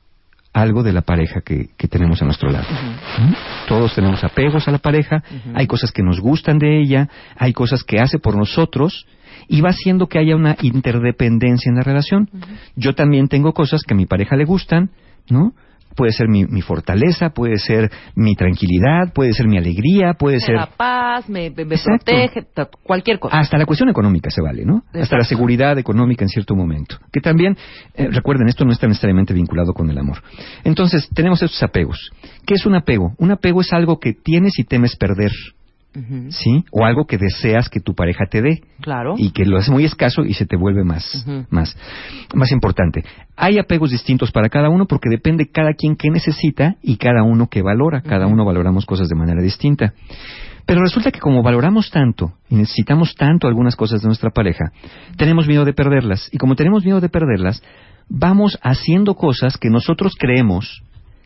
algo 0.53 0.83
de 0.83 0.93
la 0.93 1.03
pareja 1.03 1.41
que, 1.43 1.71
que 1.77 1.89
tenemos 1.89 2.21
a 2.23 2.25
nuestro 2.25 2.51
lado. 2.51 2.67
¿Mm? 2.71 3.69
Todos 3.69 3.95
tenemos 3.95 4.23
apegos 4.25 4.67
a 4.67 4.71
la 4.71 4.79
pareja, 4.79 5.23
hay 5.55 5.67
cosas 5.67 5.93
que 5.93 6.03
nos 6.03 6.21
gustan 6.21 6.59
de 6.59 6.81
ella, 6.81 7.09
hay 7.37 7.53
cosas 7.53 7.85
que 7.85 8.01
hace 8.01 8.19
por 8.19 8.37
nosotros 8.37 9.07
y 9.49 9.61
va 9.61 9.71
haciendo 9.71 10.09
que 10.09 10.19
haya 10.19 10.37
una 10.37 10.57
interdependencia 10.61 11.71
en 11.71 11.77
la 11.77 11.83
relación. 11.83 12.31
Yo 12.77 12.95
también 12.95 13.29
tengo 13.29 13.53
cosas 13.53 13.83
que 13.83 13.95
a 13.95 13.97
mi 13.97 14.07
pareja 14.07 14.37
le 14.37 14.45
gustan, 14.45 14.91
¿no? 15.29 15.55
Puede 15.95 16.13
ser 16.13 16.29
mi, 16.29 16.45
mi 16.45 16.63
fortaleza, 16.63 17.31
puede 17.31 17.59
ser 17.59 17.91
mi 18.15 18.35
tranquilidad, 18.35 19.13
puede 19.15 19.33
ser 19.33 19.47
mi 19.47 19.59
alegría, 19.59 20.15
puede 20.15 20.37
Me 20.37 20.41
ser... 20.41 20.57
da 20.57 20.67
paz, 20.67 21.29
me, 21.29 21.51
protege, 21.51 22.47
cualquier 22.83 23.19
cosa. 23.19 23.39
Hasta 23.39 23.59
la 23.59 23.67
cuestión 23.67 23.89
económica 23.89 24.31
se 24.31 24.41
vale, 24.43 24.65
¿no? 24.65 24.83
Hasta 24.93 25.17
la 25.17 25.25
seguridad 25.25 25.79
económica 25.79 26.25
en 26.25 26.29
cierto 26.29 26.55
momento. 26.55 26.97
Que 27.13 27.21
también, 27.21 27.57
eh, 27.95 28.09
recuerden, 28.11 28.49
esto 28.49 28.65
no 28.65 28.73
está 28.73 28.87
necesariamente 28.87 29.35
vinculado 29.35 29.73
con 29.73 29.91
el 29.91 29.99
amor. 29.99 30.23
Entonces, 30.65 31.09
tenemos 31.15 31.43
estos 31.43 31.63
apegos. 31.63 32.11
¿Qué 32.47 32.55
es 32.55 32.67
un 32.67 32.75
apego? 32.75 33.15
Un 33.19 33.31
apego 33.31 33.61
es 33.61 33.73
algo 33.73 33.99
que 33.99 34.13
tienes 34.13 34.59
y 34.59 34.65
temes 34.65 34.97
perder, 34.97 35.33
¿sí? 36.31 36.65
O 36.71 36.85
algo 36.85 37.07
que 37.07 37.19
deseas 37.19 37.69
que 37.69 37.81
tu 37.81 37.95
pareja 37.95 38.25
te 38.31 38.43
dé 38.43 38.63
Claro. 38.81 39.15
y 39.19 39.31
que 39.33 39.45
lo 39.45 39.59
hace 39.59 39.71
muy 39.73 39.85
escaso 39.85 40.23
y 40.25 40.35
se 40.35 40.47
te 40.47 40.57
vuelve 40.57 40.85
más, 40.85 41.27
más, 41.51 41.77
más 42.35 42.53
importante. 42.53 43.05
Hay 43.37 43.59
apegos 43.59 43.91
distintos 43.91 44.31
para 44.31 44.49
cada 44.49 44.69
uno 44.69 44.87
porque 44.87 45.09
depende 45.11 45.51
cada 45.51 45.75
quien 45.75 45.97
qué 45.97 46.11
necesita 46.11 46.77
y 46.83 46.97
cada 46.97 47.23
uno 47.23 47.49
qué 47.49 47.63
valora. 47.63 48.03
Cada 48.03 48.27
uno 48.27 48.45
valoramos 48.45 48.87
cosas 48.87 49.09
de 49.09 49.17
manera 49.17 49.43
distinta. 49.43 49.93
Pero 50.67 50.83
resulta 50.83 51.11
que 51.11 51.19
como 51.19 51.43
valoramos 51.43 51.91
tanto 51.91 52.35
y 52.49 52.55
necesitamos 52.55 53.15
tanto 53.15 53.49
algunas 53.49 53.75
cosas 53.75 54.03
de 54.03 54.07
nuestra 54.07 54.31
pareja, 54.31 54.73
tenemos 55.17 55.49
miedo 55.49 55.65
de 55.65 55.73
perderlas. 55.73 56.29
Y 56.33 56.39
como 56.39 56.55
tenemos 56.55 56.85
miedo 56.85 57.01
de 57.01 57.09
perderlas, 57.09 57.63
vamos 58.09 58.59
haciendo 58.63 59.15
cosas 59.15 59.57
que 59.57 59.71
nosotros 59.71 60.15
creemos 60.19 60.83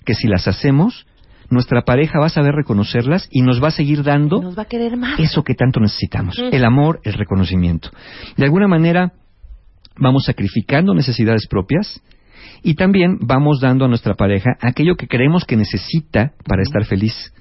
que 0.06 0.14
si 0.14 0.28
las 0.28 0.48
hacemos, 0.48 1.06
nuestra 1.54 1.82
pareja 1.82 2.18
va 2.20 2.26
a 2.26 2.30
saber 2.30 2.54
reconocerlas 2.54 3.26
y 3.30 3.40
nos 3.42 3.62
va 3.62 3.68
a 3.68 3.70
seguir 3.70 4.02
dando 4.02 4.42
Nos 4.42 4.58
va 4.58 4.62
a 4.62 4.66
querer 4.66 4.96
más. 4.96 5.18
eso 5.18 5.42
que 5.42 5.54
tanto 5.54 5.80
necesitamos, 5.80 6.36
Mm. 6.38 6.54
el 6.54 6.64
amor, 6.64 7.00
el 7.04 7.14
reconocimiento. 7.14 7.90
De 8.36 8.44
alguna 8.44 8.68
manera 8.68 9.12
vamos 9.98 10.24
sacrificando 10.24 10.92
necesidades 10.94 11.46
propias 11.48 12.02
y 12.62 12.74
también 12.74 13.18
vamos 13.20 13.60
dando 13.60 13.84
a 13.84 13.88
nuestra 13.88 14.14
pareja 14.14 14.50
aquello 14.60 14.96
que 14.96 15.06
creemos 15.06 15.44
que 15.44 15.56
necesita 15.56 16.32
para 16.46 16.62
estar 16.62 16.84
feliz. 16.84 17.32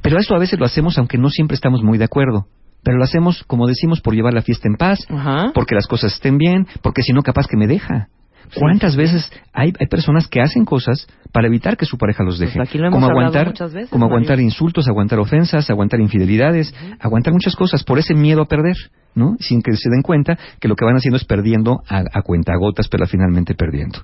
Pero 0.00 0.18
esto 0.18 0.34
a 0.34 0.38
veces 0.38 0.58
lo 0.58 0.64
hacemos 0.66 0.96
aunque 0.98 1.18
no 1.18 1.28
siempre 1.28 1.54
estamos 1.56 1.82
muy 1.82 1.98
de 1.98 2.04
acuerdo. 2.04 2.46
Pero 2.82 2.96
lo 2.96 3.04
hacemos, 3.04 3.44
como 3.44 3.66
decimos, 3.66 4.00
por 4.00 4.14
llevar 4.14 4.32
la 4.32 4.40
fiesta 4.40 4.66
en 4.66 4.76
paz, 4.76 5.00
Ajá. 5.10 5.50
porque 5.54 5.74
las 5.74 5.86
cosas 5.86 6.14
estén 6.14 6.38
bien, 6.38 6.66
porque 6.82 7.02
si 7.02 7.12
no, 7.12 7.20
capaz 7.22 7.46
que 7.46 7.58
me 7.58 7.66
deja. 7.66 8.08
¿Cuántas 8.54 8.96
veces 8.96 9.30
hay, 9.52 9.72
hay 9.78 9.86
personas 9.86 10.26
que 10.26 10.40
hacen 10.40 10.64
cosas 10.64 11.06
para 11.32 11.46
evitar 11.46 11.76
que 11.76 11.86
su 11.86 11.96
pareja 11.96 12.24
los 12.24 12.38
deje? 12.38 12.56
Pues 12.56 12.68
aquí 12.68 12.78
lo 12.78 12.88
hemos 12.88 12.96
como 12.98 13.10
aguantar, 13.10 13.48
muchas 13.48 13.72
veces, 13.72 13.90
como 13.90 14.06
Mario. 14.06 14.16
aguantar 14.16 14.40
insultos, 14.40 14.88
aguantar 14.88 15.18
ofensas, 15.18 15.70
aguantar 15.70 16.00
infidelidades, 16.00 16.74
aguantar 16.98 17.32
muchas 17.32 17.54
cosas 17.54 17.84
por 17.84 17.98
ese 17.98 18.14
miedo 18.14 18.42
a 18.42 18.46
perder, 18.46 18.76
¿no? 19.14 19.36
Sin 19.38 19.62
que 19.62 19.76
se 19.76 19.88
den 19.90 20.02
cuenta 20.02 20.38
que 20.60 20.68
lo 20.68 20.74
que 20.74 20.84
van 20.84 20.96
haciendo 20.96 21.16
es 21.16 21.24
perdiendo 21.24 21.82
a, 21.88 22.02
a 22.12 22.22
cuentagotas, 22.22 22.88
pero 22.88 23.06
finalmente 23.06 23.54
perdiendo. 23.54 24.00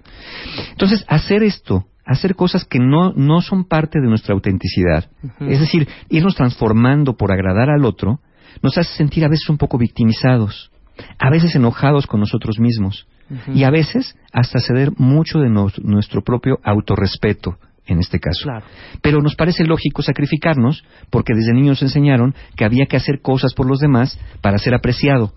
Entonces, 0.71 1.05
hacer 1.09 1.43
esto, 1.43 1.87
hacer 2.05 2.37
cosas 2.37 2.65
que 2.65 2.79
no, 2.79 3.13
no 3.15 3.41
son 3.41 3.65
parte 3.65 4.01
de 4.01 4.09
nuestra 4.09 4.35
autenticidad, 4.35 5.11
es 5.41 5.61
decir, 5.61 5.89
irnos 6.09 6.37
transformando 6.37 7.17
por 7.17 7.33
agradar 7.33 7.69
al 7.71 7.85
otro, 7.85 8.21
nos 8.63 8.79
hace 8.79 8.95
sentir 8.95 9.25
a 9.25 9.29
veces 9.29 9.49
un 9.51 9.59
poco 9.59 9.77
victimizados, 9.77 10.71
a 11.19 11.31
veces 11.31 11.55
enojados 11.57 12.07
con 12.07 12.21
nosotros 12.21 12.59
mismos 12.59 13.07
Y 13.53 13.65
a 13.65 13.71
veces 13.71 14.17
hasta 14.33 14.61
ceder 14.61 14.93
mucho 14.99 15.41
de 15.41 15.49
nuestro 15.49 16.23
propio 16.23 16.59
autorrespeto 16.63 17.59
en 17.87 18.01
este 18.01 18.19
caso. 18.19 18.45
Claro. 18.45 18.67
Pero 19.01 19.21
nos 19.21 19.37
parece 19.37 19.65
lógico 19.65 20.03
sacrificarnos 20.03 20.85
porque 21.11 21.35
desde 21.35 21.53
niños 21.53 21.81
nos 21.81 21.83
enseñaron 21.83 22.35
que 22.57 22.65
había 22.65 22.87
que 22.87 22.97
hacer 22.97 23.21
cosas 23.21 23.55
por 23.55 23.67
los 23.67 23.79
demás 23.79 24.19
para 24.41 24.59
ser 24.59 24.75
apreciado, 24.75 25.33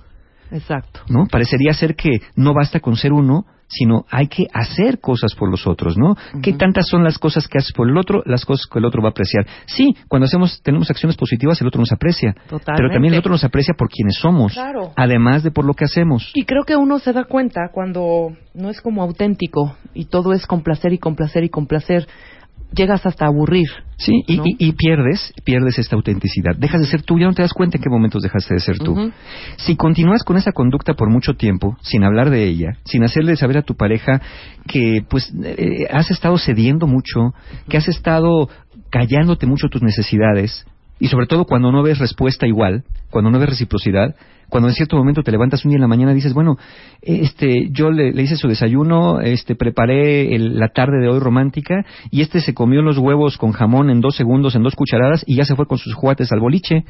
Exacto. 0.51 1.01
¿no? 1.09 1.27
Parecería 1.27 1.73
ser 1.73 1.95
que 1.95 2.21
no 2.35 2.53
basta 2.53 2.79
con 2.79 2.95
ser 2.95 3.13
uno, 3.13 3.45
sino 3.69 4.05
hay 4.09 4.27
que 4.27 4.47
hacer 4.51 4.99
cosas 4.99 5.35
por 5.35 5.49
los 5.49 5.65
otros, 5.67 5.95
¿no? 5.97 6.15
¿Qué 6.41 6.53
tantas 6.53 6.87
son 6.87 7.03
las 7.03 7.17
cosas 7.17 7.47
que 7.47 7.59
haces 7.59 7.71
por 7.71 7.87
el 7.87 7.97
otro, 7.97 8.23
las 8.25 8.43
cosas 8.43 8.65
que 8.65 8.79
el 8.79 8.85
otro 8.85 9.01
va 9.01 9.09
a 9.09 9.11
apreciar? 9.11 9.45
Sí, 9.67 9.95
cuando 10.07 10.25
hacemos, 10.25 10.61
tenemos 10.63 10.89
acciones 10.89 11.15
positivas, 11.15 11.61
el 11.61 11.67
otro 11.67 11.79
nos 11.79 11.91
aprecia. 11.91 12.33
Totalmente. 12.33 12.73
Pero 12.75 12.89
también 12.89 13.13
el 13.13 13.19
otro 13.19 13.31
nos 13.31 13.43
aprecia 13.43 13.75
por 13.75 13.87
quienes 13.89 14.15
somos, 14.17 14.53
Claro. 14.53 14.91
además 14.95 15.43
de 15.43 15.51
por 15.51 15.65
lo 15.65 15.73
que 15.75 15.85
hacemos. 15.85 16.31
Y 16.33 16.45
creo 16.45 16.63
que 16.65 16.75
uno 16.75 16.99
se 16.99 17.13
da 17.13 17.25
cuenta 17.25 17.69
cuando 17.71 18.33
no 18.55 18.69
es 18.69 18.81
como 18.81 19.03
auténtico 19.03 19.75
y 19.93 20.05
todo 20.05 20.33
es 20.33 20.45
complacer 20.47 20.91
y 20.93 20.97
complacer 20.97 21.43
y 21.43 21.49
complacer. 21.49 22.07
Llegas 22.71 23.05
hasta 23.05 23.25
a 23.25 23.29
aburrir. 23.29 23.67
Sí, 23.97 24.23
y, 24.27 24.37
¿no? 24.37 24.43
y- 24.45 24.55
y 24.59 24.71
pierdes, 24.73 25.33
pierdes 25.43 25.77
esta 25.79 25.95
autenticidad. 25.95 26.55
Dejas 26.55 26.81
de 26.81 26.87
ser 26.87 27.01
tú, 27.01 27.19
ya 27.19 27.25
no 27.25 27.33
te 27.33 27.41
das 27.41 27.51
cuenta 27.53 27.77
en 27.77 27.83
qué 27.83 27.89
momentos 27.89 28.21
dejaste 28.21 28.53
de 28.53 28.59
ser 28.59 28.77
tú. 28.77 29.11
Si 29.57 29.75
continúas 29.75 30.23
con 30.23 30.37
esa 30.37 30.51
conducta 30.51 30.93
por 30.93 31.09
mucho 31.09 31.35
tiempo, 31.35 31.77
sin 31.81 32.03
hablar 32.03 32.29
de 32.29 32.45
ella, 32.45 32.77
sin 32.85 33.03
hacerle 33.03 33.35
saber 33.35 33.57
a 33.57 33.61
tu 33.63 33.75
pareja 33.75 34.21
que 34.67 35.03
pues 35.09 35.33
eh, 35.43 35.87
has 35.91 36.11
estado 36.11 36.37
cediendo 36.37 36.87
mucho, 36.87 37.33
que 37.67 37.77
has 37.77 37.87
estado 37.87 38.49
callándote 38.89 39.45
mucho 39.45 39.67
tus 39.69 39.81
necesidades, 39.81 40.65
y 40.99 41.07
sobre 41.07 41.27
todo 41.27 41.45
cuando 41.45 41.71
no 41.71 41.81
ves 41.81 41.97
respuesta 41.99 42.45
igual, 42.47 42.83
cuando 43.09 43.31
no 43.31 43.39
ves 43.39 43.49
reciprocidad, 43.49 44.15
cuando 44.49 44.67
en 44.69 44.75
cierto 44.75 44.97
momento 44.97 45.23
te 45.23 45.31
levantas 45.31 45.63
un 45.63 45.69
día 45.69 45.77
en 45.77 45.81
la 45.81 45.87
mañana 45.87 46.11
y 46.11 46.15
dices, 46.15 46.33
bueno, 46.33 46.57
este, 47.01 47.69
yo 47.71 47.91
le, 47.91 48.09
hice 48.21 48.35
su 48.35 48.47
desayuno, 48.47 49.21
este, 49.21 49.55
preparé 49.55 50.35
el- 50.35 50.57
la 50.57 50.69
tarde 50.69 50.99
de 50.99 51.07
hoy 51.07 51.19
romántica, 51.19 51.85
y 52.11 52.21
este 52.21 52.39
se 52.41 52.53
comió 52.53 52.81
los 52.81 52.97
huevos 52.97 53.37
con 53.37 53.51
jamón 53.51 53.89
en 53.89 54.01
dos 54.01 54.15
segundos, 54.15 54.55
en 54.55 54.63
dos 54.63 54.75
cucharadas, 54.75 55.23
y 55.27 55.35
ya 55.35 55.45
se 55.45 55.55
fue 55.55 55.67
con 55.67 55.77
sus 55.77 55.93
juguetes 55.93 56.31
al 56.31 56.39
boliche. 56.39 56.83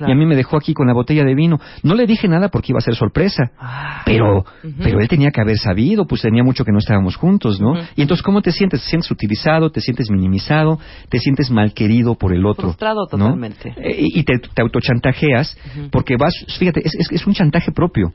Claro. 0.00 0.10
Y 0.12 0.16
a 0.16 0.18
mí 0.18 0.24
me 0.26 0.34
dejó 0.34 0.56
aquí 0.56 0.72
con 0.72 0.86
la 0.86 0.94
botella 0.94 1.24
de 1.24 1.34
vino. 1.34 1.60
No 1.82 1.94
le 1.94 2.06
dije 2.06 2.26
nada 2.26 2.48
porque 2.48 2.72
iba 2.72 2.78
a 2.78 2.80
ser 2.80 2.94
sorpresa. 2.94 3.52
Ah. 3.58 4.02
Pero, 4.06 4.44
pero 4.82 4.98
él 5.00 5.08
tenía 5.08 5.30
que 5.30 5.40
haber 5.42 5.58
sabido, 5.58 6.06
pues 6.06 6.22
tenía 6.22 6.42
mucho 6.42 6.64
que 6.64 6.72
no 6.72 6.78
estábamos 6.78 7.16
juntos, 7.16 7.60
¿no? 7.60 7.74
Y 7.96 8.02
entonces, 8.02 8.22
¿cómo 8.22 8.40
te 8.40 8.50
sientes? 8.50 8.82
¿Te 8.82 8.88
sientes 8.88 9.10
utilizado? 9.10 9.70
¿Te 9.70 9.80
sientes 9.82 10.10
minimizado? 10.10 10.78
¿Te 11.10 11.18
sientes 11.18 11.50
mal 11.50 11.74
querido 11.74 12.14
por 12.14 12.32
el 12.32 12.46
otro? 12.46 12.68
Frustrado 12.68 13.06
totalmente. 13.06 13.74
Eh, 13.76 13.96
Y, 13.98 14.20
y 14.20 14.22
te, 14.24 14.38
te 14.38 14.62
autochantajeas 14.62 15.56
porque 15.92 16.16
vas, 16.16 16.32
fíjate, 16.58 16.80
es, 16.84 16.94
es- 16.94 17.12
es 17.12 17.26
un 17.26 17.34
chantaje 17.34 17.72
propio. 17.72 18.12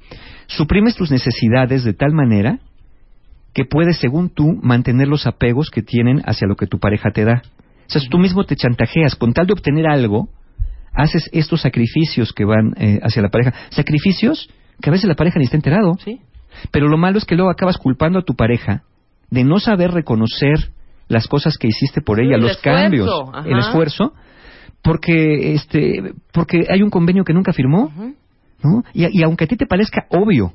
Suprimes 0.48 0.96
tus 0.96 1.12
necesidades 1.12 1.84
de 1.84 1.94
tal 1.94 2.12
manera 2.14 2.60
que 3.54 3.64
puedes, 3.66 3.98
según 4.00 4.30
tú, 4.30 4.60
mantener 4.62 5.08
los 5.08 5.26
apegos 5.28 5.70
que 5.70 5.82
tienen 5.82 6.22
hacia 6.26 6.48
lo 6.48 6.56
que 6.56 6.68
tu 6.68 6.78
pareja 6.80 7.12
te 7.12 7.24
da. 7.24 7.42
O 7.88 7.90
sea, 7.90 8.02
tú 8.10 8.18
mismo 8.18 8.44
te 8.44 8.56
chantajeas 8.56 9.16
con 9.16 9.32
tal 9.34 9.46
de 9.48 9.54
obtener 9.54 9.86
algo, 9.88 10.28
haces 10.96 11.30
estos 11.34 11.62
sacrificios 11.62 12.34
que 12.34 12.46
van 12.46 12.74
eh, 12.78 13.00
hacia 13.04 13.22
la 13.22 13.30
pareja. 13.30 13.54
Sacrificios 13.70 14.50
que 14.82 14.90
a 14.90 14.94
veces 14.94 15.08
la 15.08 15.16
pareja 15.16 15.40
ni 15.40 15.46
está 15.46 15.58
enterado. 15.58 15.94
Sí. 16.04 16.22
Pero 16.72 16.88
lo 16.88 16.98
malo 16.98 17.18
es 17.18 17.26
que 17.26 17.36
luego 17.36 17.52
acabas 17.52 17.78
culpando 17.78 18.20
a 18.20 18.24
tu 18.24 18.36
pareja 18.36 18.84
de 19.30 19.44
no 19.44 19.60
saber 19.60 19.92
reconocer 19.92 20.72
las 21.08 21.28
cosas 21.28 21.58
que 21.58 21.68
hiciste 21.68 22.02
por 22.02 22.20
ella, 22.20 22.36
el 22.36 22.42
los 22.42 22.52
esfuerzo, 22.52 22.82
cambios, 22.82 23.10
ajá. 23.34 23.48
el 23.48 23.60
esfuerzo, 23.60 24.14
porque 24.82 25.54
este, 25.54 26.14
porque 26.32 26.66
hay 26.70 26.82
un 26.82 26.90
convenio 26.90 27.24
que 27.24 27.34
nunca 27.34 27.54
firmó. 27.54 27.92
¿no? 28.64 28.84
Y, 28.94 29.20
y 29.20 29.24
aunque 29.24 29.44
a 29.44 29.48
ti 29.48 29.58
te 29.58 29.68
parezca 29.68 30.08
obvio 30.10 30.54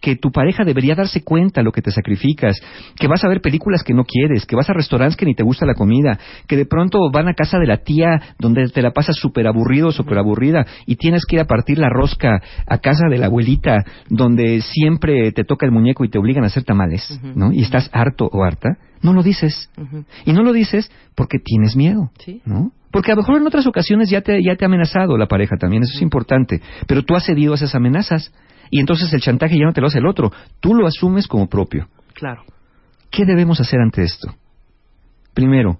que 0.00 0.16
tu 0.16 0.30
pareja 0.30 0.64
debería 0.64 0.94
darse 0.94 1.22
cuenta 1.22 1.62
lo 1.62 1.72
que 1.72 1.82
te 1.82 1.90
sacrificas, 1.90 2.60
que 2.98 3.08
vas 3.08 3.24
a 3.24 3.28
ver 3.28 3.40
películas 3.40 3.82
que 3.82 3.94
no 3.94 4.04
quieres, 4.04 4.46
que 4.46 4.56
vas 4.56 4.70
a 4.70 4.72
restaurantes 4.72 5.16
que 5.16 5.26
ni 5.26 5.34
te 5.34 5.42
gusta 5.42 5.66
la 5.66 5.74
comida, 5.74 6.18
que 6.46 6.56
de 6.56 6.66
pronto 6.66 7.10
van 7.10 7.28
a 7.28 7.34
casa 7.34 7.58
de 7.58 7.66
la 7.66 7.78
tía 7.78 8.34
donde 8.38 8.68
te 8.68 8.82
la 8.82 8.92
pasas 8.92 9.16
súper 9.16 9.46
aburrido, 9.46 9.90
súper 9.90 10.18
aburrida, 10.18 10.66
y 10.86 10.96
tienes 10.96 11.24
que 11.26 11.36
ir 11.36 11.40
a 11.40 11.46
partir 11.46 11.78
la 11.78 11.88
rosca 11.88 12.40
a 12.66 12.78
casa 12.78 13.08
de 13.10 13.18
la 13.18 13.26
abuelita 13.26 13.84
donde 14.08 14.60
siempre 14.60 15.32
te 15.32 15.44
toca 15.44 15.66
el 15.66 15.72
muñeco 15.72 16.04
y 16.04 16.10
te 16.10 16.18
obligan 16.18 16.44
a 16.44 16.48
hacer 16.48 16.64
tamales. 16.64 17.20
¿no? 17.34 17.52
Y 17.52 17.62
estás 17.62 17.90
harto 17.92 18.28
o 18.32 18.44
harta, 18.44 18.78
no 19.02 19.12
lo 19.12 19.22
dices. 19.22 19.70
Y 20.24 20.32
no 20.32 20.42
lo 20.42 20.52
dices 20.52 20.90
porque 21.14 21.38
tienes 21.38 21.76
miedo, 21.76 22.10
Sí. 22.18 22.40
¿no? 22.44 22.72
Porque 22.90 23.12
a 23.12 23.14
lo 23.14 23.20
mejor 23.20 23.36
en 23.36 23.46
otras 23.46 23.66
ocasiones 23.66 24.08
ya 24.08 24.22
te, 24.22 24.42
ya 24.42 24.56
te 24.56 24.64
ha 24.64 24.68
amenazado 24.68 25.18
la 25.18 25.26
pareja 25.26 25.56
también, 25.56 25.82
eso 25.82 25.92
es 25.94 26.02
importante, 26.02 26.62
pero 26.86 27.02
tú 27.02 27.14
has 27.16 27.26
cedido 27.26 27.52
a 27.52 27.56
esas 27.56 27.74
amenazas 27.74 28.32
y 28.70 28.80
entonces 28.80 29.12
el 29.12 29.20
chantaje 29.20 29.58
ya 29.58 29.64
no 29.66 29.72
te 29.72 29.80
lo 29.80 29.86
hace 29.88 29.98
el 29.98 30.06
otro, 30.06 30.32
tú 30.60 30.74
lo 30.74 30.86
asumes 30.86 31.26
como 31.26 31.48
propio. 31.48 31.88
Claro. 32.14 32.42
¿Qué 33.10 33.24
debemos 33.24 33.60
hacer 33.60 33.80
ante 33.80 34.02
esto? 34.02 34.34
Primero, 35.34 35.78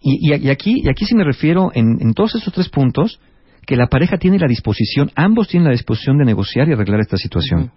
y, 0.00 0.32
y- 0.34 0.36
y 0.46 0.50
aquí, 0.50 0.82
y 0.84 0.88
aquí 0.90 1.04
sí 1.04 1.14
me 1.14 1.24
refiero 1.24 1.70
en, 1.74 1.98
en 2.00 2.14
todos 2.14 2.34
estos 2.34 2.52
tres 2.52 2.68
puntos, 2.68 3.20
que 3.66 3.76
la 3.76 3.86
pareja 3.86 4.16
tiene 4.18 4.38
la 4.38 4.46
disposición, 4.48 5.10
ambos 5.14 5.48
tienen 5.48 5.66
la 5.66 5.72
disposición 5.72 6.18
de 6.18 6.24
negociar 6.24 6.68
y 6.68 6.72
arreglar 6.72 7.00
esta 7.00 7.16
situación. 7.16 7.70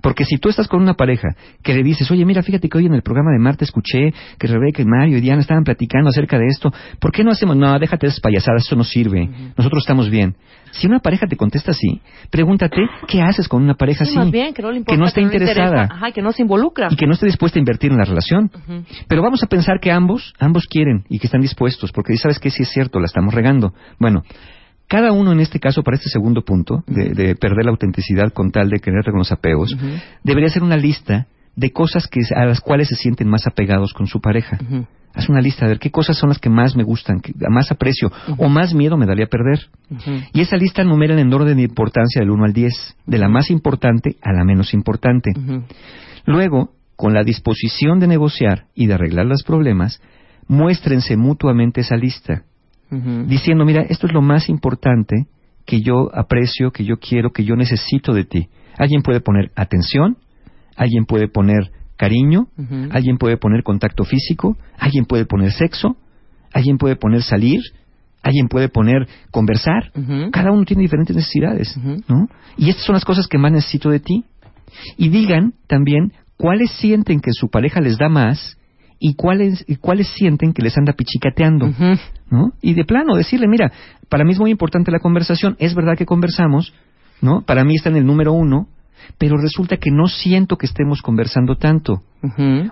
Porque 0.00 0.24
si 0.24 0.38
tú 0.38 0.48
estás 0.48 0.68
con 0.68 0.80
una 0.80 0.94
pareja 0.94 1.28
que 1.62 1.74
le 1.74 1.82
dices, 1.82 2.08
oye, 2.12 2.24
mira, 2.24 2.42
fíjate 2.44 2.68
que 2.68 2.78
hoy 2.78 2.86
en 2.86 2.94
el 2.94 3.02
programa 3.02 3.32
de 3.32 3.40
Marta 3.40 3.64
escuché 3.64 4.14
que 4.38 4.46
Rebeca 4.46 4.80
y 4.80 4.84
Mario 4.84 5.18
y 5.18 5.20
Diana 5.20 5.40
estaban 5.40 5.64
platicando 5.64 6.08
acerca 6.08 6.38
de 6.38 6.46
esto, 6.46 6.72
¿por 7.00 7.10
qué 7.10 7.24
no 7.24 7.32
hacemos? 7.32 7.56
No, 7.56 7.76
déjate 7.80 8.06
de 8.06 8.10
esas 8.10 8.20
payasadas, 8.20 8.62
eso 8.64 8.76
no 8.76 8.84
sirve, 8.84 9.28
nosotros 9.56 9.82
estamos 9.82 10.08
bien. 10.08 10.36
Si 10.70 10.86
una 10.86 11.00
pareja 11.00 11.26
te 11.26 11.36
contesta 11.36 11.72
así, 11.72 12.00
pregúntate, 12.30 12.76
¿qué 13.08 13.20
haces 13.22 13.48
con 13.48 13.62
una 13.62 13.74
pareja 13.74 14.04
Sí, 14.04 14.10
así? 14.12 14.18
más 14.18 14.30
bien, 14.30 14.54
que 14.54 14.62
no 14.62 14.70
le 14.70 14.78
importa. 14.78 14.94
que 14.94 15.00
no 15.00 15.06
está 15.06 15.20
interesada 15.20 15.66
interesa. 15.82 15.94
Ajá, 15.94 16.12
que 16.12 16.22
no 16.22 16.32
se 16.32 16.42
involucra. 16.42 16.88
y 16.90 16.96
que 16.96 17.06
no 17.06 17.12
esté 17.14 17.26
dispuesta 17.26 17.58
a 17.58 17.60
invertir 17.60 17.90
en 17.90 17.98
la 17.98 18.04
relación. 18.04 18.50
Pero 19.08 19.20
vamos 19.20 19.42
a 19.42 19.48
pensar 19.48 19.80
que 19.80 19.90
ambos, 19.90 20.32
ambos 20.38 20.66
quieren 20.68 21.04
y 21.10 21.18
que 21.18 21.26
están 21.26 21.40
dispuestos, 21.42 21.90
porque 21.92 22.16
sabes 22.16 22.38
que 22.38 22.50
sí 22.50 22.62
es 22.62 22.70
cierto, 22.70 23.00
la 23.00 23.06
estamos 23.06 23.34
regando. 23.34 23.74
Bueno, 23.98 24.22
cada 24.92 25.10
uno 25.10 25.32
en 25.32 25.40
este 25.40 25.58
caso, 25.58 25.82
para 25.82 25.96
este 25.96 26.10
segundo 26.10 26.42
punto, 26.42 26.84
de, 26.86 27.14
de 27.14 27.34
perder 27.34 27.64
la 27.64 27.70
autenticidad 27.70 28.30
con 28.30 28.50
tal 28.50 28.68
de 28.68 28.78
quererte 28.78 29.10
con 29.10 29.20
los 29.20 29.32
apegos, 29.32 29.74
debería 30.22 30.48
hacer 30.48 30.62
una 30.62 30.76
lista 30.76 31.28
de 31.56 31.70
cosas 31.70 32.06
que, 32.06 32.20
a 32.36 32.44
las 32.44 32.60
cuales 32.60 32.88
se 32.88 32.96
sienten 32.96 33.26
más 33.26 33.46
apegados 33.46 33.94
con 33.94 34.06
su 34.06 34.20
pareja. 34.20 34.58
Haz 35.14 35.30
una 35.30 35.40
lista 35.40 35.64
de 35.64 35.70
ver 35.70 35.78
qué 35.78 35.90
cosas 35.90 36.18
son 36.18 36.28
las 36.28 36.38
que 36.38 36.50
más 36.50 36.76
me 36.76 36.82
gustan, 36.82 37.20
que 37.20 37.32
más 37.48 37.70
aprecio 37.72 38.12
o 38.36 38.50
más 38.50 38.74
miedo 38.74 38.98
me 38.98 39.06
daría 39.06 39.28
perder. 39.28 39.60
Y 40.34 40.42
esa 40.42 40.58
lista 40.58 40.84
numera 40.84 41.18
en 41.18 41.32
orden 41.32 41.56
de 41.56 41.62
importancia 41.62 42.20
del 42.20 42.30
1 42.30 42.44
al 42.44 42.52
10, 42.52 42.96
de 43.06 43.18
la 43.18 43.30
más 43.30 43.50
importante 43.50 44.16
a 44.20 44.34
la 44.34 44.44
menos 44.44 44.74
importante. 44.74 45.32
Luego, 46.26 46.74
con 46.96 47.14
la 47.14 47.24
disposición 47.24 47.98
de 47.98 48.08
negociar 48.08 48.66
y 48.74 48.88
de 48.88 48.94
arreglar 48.94 49.24
los 49.24 49.42
problemas, 49.42 50.02
muéstrense 50.48 51.16
mutuamente 51.16 51.80
esa 51.80 51.96
lista, 51.96 52.42
Diciendo, 53.26 53.64
mira, 53.64 53.82
esto 53.82 54.06
es 54.06 54.12
lo 54.12 54.20
más 54.20 54.50
importante 54.50 55.26
que 55.64 55.80
yo 55.80 56.10
aprecio, 56.14 56.72
que 56.72 56.84
yo 56.84 56.98
quiero, 56.98 57.32
que 57.32 57.44
yo 57.44 57.56
necesito 57.56 58.12
de 58.12 58.24
ti. 58.24 58.48
Alguien 58.76 59.02
puede 59.02 59.20
poner 59.20 59.50
atención, 59.56 60.18
alguien 60.76 61.06
puede 61.06 61.28
poner 61.28 61.70
cariño, 61.96 62.48
alguien 62.90 63.16
puede 63.16 63.36
poner 63.36 63.62
contacto 63.62 64.04
físico, 64.04 64.56
alguien 64.78 65.06
puede 65.06 65.24
poner 65.24 65.52
sexo, 65.52 65.96
alguien 66.52 66.76
puede 66.76 66.96
poner 66.96 67.22
salir, 67.22 67.60
alguien 68.22 68.48
puede 68.48 68.68
poner 68.68 69.08
conversar. 69.30 69.92
Cada 70.32 70.52
uno 70.52 70.64
tiene 70.64 70.82
diferentes 70.82 71.16
necesidades. 71.16 71.76
¿no? 72.08 72.28
Y 72.56 72.68
estas 72.70 72.84
son 72.84 72.94
las 72.94 73.04
cosas 73.04 73.26
que 73.26 73.38
más 73.38 73.52
necesito 73.52 73.88
de 73.90 74.00
ti. 74.00 74.24
Y 74.96 75.08
digan 75.08 75.54
también 75.66 76.12
cuáles 76.36 76.70
sienten 76.72 77.20
que 77.20 77.32
su 77.32 77.48
pareja 77.48 77.80
les 77.80 77.98
da 77.98 78.08
más 78.08 78.58
y 79.04 79.14
cuáles, 79.14 79.64
y 79.66 79.76
cuáles 79.76 80.06
sienten 80.14 80.52
que 80.52 80.62
les 80.62 80.78
anda 80.78 80.92
pichicateando. 80.92 81.68
¿no? 82.30 82.52
Y 82.62 82.74
de 82.74 82.84
plano 82.84 83.16
decirle, 83.16 83.48
mira, 83.48 83.72
para 84.08 84.24
mí 84.24 84.30
es 84.30 84.38
muy 84.38 84.52
importante 84.52 84.92
la 84.92 85.00
conversación, 85.00 85.56
es 85.58 85.74
verdad 85.74 85.98
que 85.98 86.06
conversamos, 86.06 86.72
¿no? 87.20 87.42
Para 87.42 87.64
mí 87.64 87.74
está 87.74 87.90
en 87.90 87.96
el 87.96 88.06
número 88.06 88.32
uno, 88.32 88.68
pero 89.18 89.36
resulta 89.38 89.76
que 89.78 89.90
no 89.90 90.06
siento 90.06 90.56
que 90.56 90.66
estemos 90.66 91.02
conversando 91.02 91.56
tanto. 91.56 92.00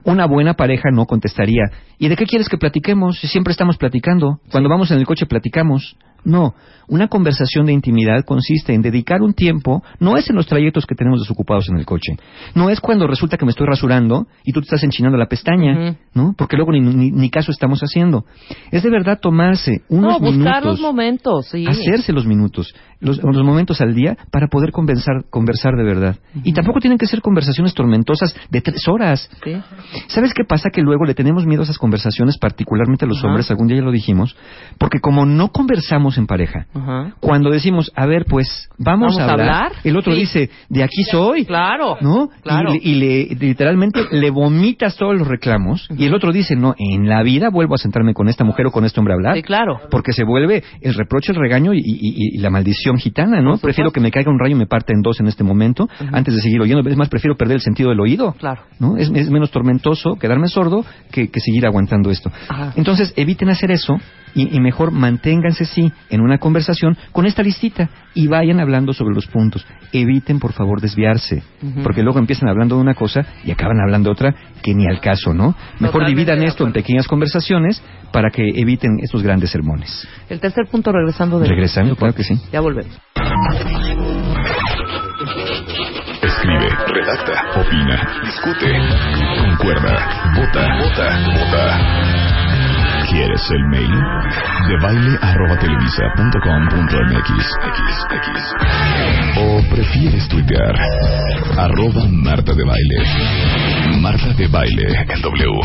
Una 0.05 0.27
buena 0.27 0.55
pareja 0.55 0.91
no 0.93 1.07
contestaría, 1.07 1.65
¿y 1.99 2.09
de 2.09 2.17
qué 2.17 2.25
quieres 2.27 2.49
que 2.49 2.57
platiquemos? 2.59 3.19
Si 3.19 3.27
siempre 3.27 3.51
estamos 3.53 3.77
platicando, 3.77 4.39
cuando 4.51 4.69
vamos 4.69 4.91
en 4.91 4.99
el 4.99 5.07
coche 5.07 5.27
platicamos. 5.27 5.97
No, 6.23 6.55
una 6.87 7.09
conversación 7.09 7.65
de 7.65 7.73
intimidad 7.73 8.27
consiste 8.27 8.75
en 8.75 8.83
dedicar 8.83 9.23
un 9.23 9.33
tiempo, 9.33 9.83
no 10.01 10.19
es 10.19 10.29
en 10.29 10.37
los 10.37 10.47
trayectos 10.47 10.85
que 10.85 10.95
tenemos 10.95 11.19
desocupados 11.21 11.71
en 11.71 11.79
el 11.79 11.87
coche, 11.87 12.13
no 12.55 12.69
es 12.69 12.79
cuando 12.79 13.07
resulta 13.07 13.39
que 13.39 13.47
me 13.47 13.53
estoy 13.53 13.67
rasurando 13.67 14.27
y 14.45 14.53
tú 14.53 14.61
te 14.61 14.67
estás 14.67 14.83
enchinando 14.85 15.17
la 15.17 15.29
pestaña. 15.29 15.97
¿no? 16.13 16.35
Porque 16.37 16.57
luego 16.59 16.73
ni, 16.73 16.81
ni- 16.81 17.11
ni 17.11 17.31
caso 17.31 17.51
estamos 17.53 17.81
haciendo. 17.81 18.27
Es 18.71 18.83
de 18.83 18.91
verdad 18.91 19.19
tomarse 19.19 19.81
unos 19.89 20.13
No, 20.13 20.19
buscar 20.19 20.37
minutos, 20.37 20.65
los 20.65 20.81
momentos, 20.81 21.47
sí. 21.47 21.65
hacerse 21.67 22.13
los 22.13 22.27
minutos, 22.27 22.75
los, 23.01 23.17
los 23.23 23.43
momentos 23.43 23.81
al 23.81 23.95
día 23.95 24.19
para 24.31 24.49
poder 24.49 24.73
conversar, 24.73 25.25
conversar 25.31 25.77
de 25.77 25.85
verdad. 25.85 26.17
Y 26.45 26.53
tampoco 26.53 26.81
tienen 26.81 26.99
que 26.99 27.07
ser 27.07 27.23
conversaciones 27.23 27.73
tormentosas 27.73 28.35
de 28.51 28.61
tres 28.61 28.87
horas. 28.89 29.31
¿Sabes 30.09 30.33
qué 30.35 30.45
pasa? 30.45 30.71
Que 30.71 30.83
luego 30.83 31.05
le 31.05 31.15
tenemos 31.15 31.47
miedo 31.47 31.63
a 31.63 31.65
esas 31.65 31.79
conversaciones, 31.79 32.39
particularmente 32.39 33.05
a 33.05 33.09
los 33.09 33.23
hombres, 33.25 33.51
algún 33.51 33.67
día 33.69 33.79
ya 33.79 33.83
lo 33.83 33.91
dijimos, 33.93 34.37
porque 34.79 35.01
como 35.01 35.27
no 35.27 35.49
conversamos 35.49 36.19
en 36.19 36.27
pareja, 36.27 36.67
cuando 37.21 37.51
decimos, 37.51 37.91
a 37.95 38.07
ver, 38.07 38.25
pues 38.29 38.69
vamos, 38.79 39.17
¿Vamos 39.17 39.19
a 39.19 39.33
hablar, 39.33 39.41
hablar? 39.41 39.73
el 39.85 39.97
otro 39.97 40.13
Sí. 40.15 40.21
dice, 40.21 40.51
de 40.69 40.83
aquí 40.83 41.05
soy. 41.05 41.45
Claro. 41.45 41.97
¿No? 42.01 42.29
Claro. 42.43 42.75
Y, 42.75 42.95
le, 42.95 43.21
y 43.21 43.35
le- 43.35 43.47
literalmente 43.47 44.01
le 44.11 44.31
vomitas 44.31 44.97
todos 44.97 45.17
los 45.17 45.27
reclamos 45.27 45.89
y 45.97 46.05
el 46.07 46.15
otro 46.15 46.33
dice, 46.33 46.57
no, 46.57 46.75
en 46.79 47.09
la 47.09 47.23
vida 47.23 47.49
vuelvo 47.51 47.75
a 47.75 47.79
sentarme 47.79 48.15
con 48.15 48.29
esta 48.29 48.45
mujer 48.45 48.67
o 48.67 48.71
con 48.71 48.85
este 48.85 49.01
hombre 49.01 49.15
a 49.15 49.17
hablar. 49.17 49.37
Sí, 49.37 49.43
claro. 49.43 49.81
Porque 49.91 50.13
se 50.13 50.25
vuelve 50.25 50.63
el 50.81 50.95
reproche, 50.95 51.33
el 51.33 51.39
regaño 51.39 51.73
y, 51.75 51.79
y- 51.79 52.37
y 52.37 52.39
la 52.39 52.51
maldición 52.51 52.99
gitana, 52.99 53.41
¿no? 53.41 53.59
Prefiero 53.59 53.91
que 53.91 54.01
me 54.01 54.11
caiga 54.11 54.31
un 54.31 54.39
rayo 54.39 54.55
y 54.55 54.59
me 54.59 54.67
parte 54.67 54.93
en 54.93 55.03
dos 55.03 55.21
en 55.21 55.27
este 55.27 55.45
momento 55.45 55.89
antes 56.13 56.35
de 56.35 56.41
seguir 56.41 56.61
oyendo. 56.61 56.89
Es 56.89 56.97
más, 56.97 57.09
prefiero 57.09 57.37
perder 57.37 57.57
el 57.57 57.61
sentido 57.63 57.91
del 57.91 58.01
oído. 58.01 58.33
Claro. 58.39 58.63
¿no? 58.79 58.97
Es, 58.97 59.11
es 59.15 59.30
menos 59.31 59.51
tormentoso 59.51 60.17
quedarme 60.17 60.49
sordo 60.49 60.85
que, 61.11 61.29
que 61.29 61.41
seguir 61.41 61.67
aguantando 61.67 62.11
esto. 62.11 62.31
Ajá. 62.49 62.73
Entonces, 62.77 63.13
eviten 63.17 63.49
hacer 63.49 63.71
eso 63.71 63.97
y, 64.35 64.57
y 64.57 64.61
mejor 64.61 64.91
manténganse, 64.91 65.65
sí, 65.65 65.93
en 66.09 66.21
una 66.21 66.39
conversación 66.39 66.97
con 67.13 67.27
esta 67.27 67.43
listita 67.43 67.89
y 68.15 68.27
vayan 68.27 68.61
hablando 68.61 68.93
sobre 68.93 69.15
los 69.15 69.27
puntos. 69.27 69.67
Eviten, 69.93 70.39
por 70.39 70.53
favor, 70.53 70.81
desviarse, 70.81 71.43
porque 71.83 72.03
luego 72.03 72.19
empiezan 72.19 72.49
hablando 72.49 72.77
de 72.77 72.83
una 72.83 72.95
cosa 72.95 73.25
y 73.45 73.51
acaban 73.51 73.81
hablando 73.81 74.09
de 74.09 74.13
otra 74.13 74.35
que 74.63 74.75
ni 74.75 74.87
al 74.87 75.01
caso, 75.01 75.33
¿no? 75.33 75.55
Mejor 75.79 76.03
Totalmente 76.03 76.11
dividan 76.11 76.43
esto 76.43 76.67
en 76.67 76.73
pequeñas 76.73 77.07
conversaciones 77.07 77.83
para 78.13 78.31
que 78.31 78.43
eviten 78.43 78.99
estos 79.03 79.23
grandes 79.23 79.51
sermones. 79.51 80.07
El 80.29 80.41
tercer 80.41 80.67
punto 80.71 80.93
regresando 80.93 81.39
de 81.39 81.49
Regresando, 81.49 81.97
claro 81.97 82.15
que 82.15 82.25
sí. 82.25 82.35
Ya 82.53 82.61
volvemos. 82.61 82.99
Escribe, 86.51 86.69
redacta, 86.87 87.61
opina, 87.61 87.97
discute, 88.25 88.73
concuerda, 89.39 89.95
vota, 90.35 90.67
vota, 90.83 91.19
vota. 91.39 91.65
¿Quieres 93.09 93.51
el 93.51 93.65
mail? 93.69 93.95
De 94.69 94.77
baile 94.83 95.19
arroba 95.23 95.57
televisa 95.59 96.03
punto 96.17 96.39
com 96.41 96.69
punto 96.69 96.97
MX. 97.07 97.55
¿O 99.39 99.63
prefieres 99.71 100.29
tuitear? 100.29 100.75
Arroba 101.57 102.07
Marta 102.11 102.53
de 102.53 102.65
Baile. 102.65 104.01
Marta 104.01 104.33
de 104.37 104.49
Baile 104.49 105.07
en 105.09 105.23
W. 105.23 105.61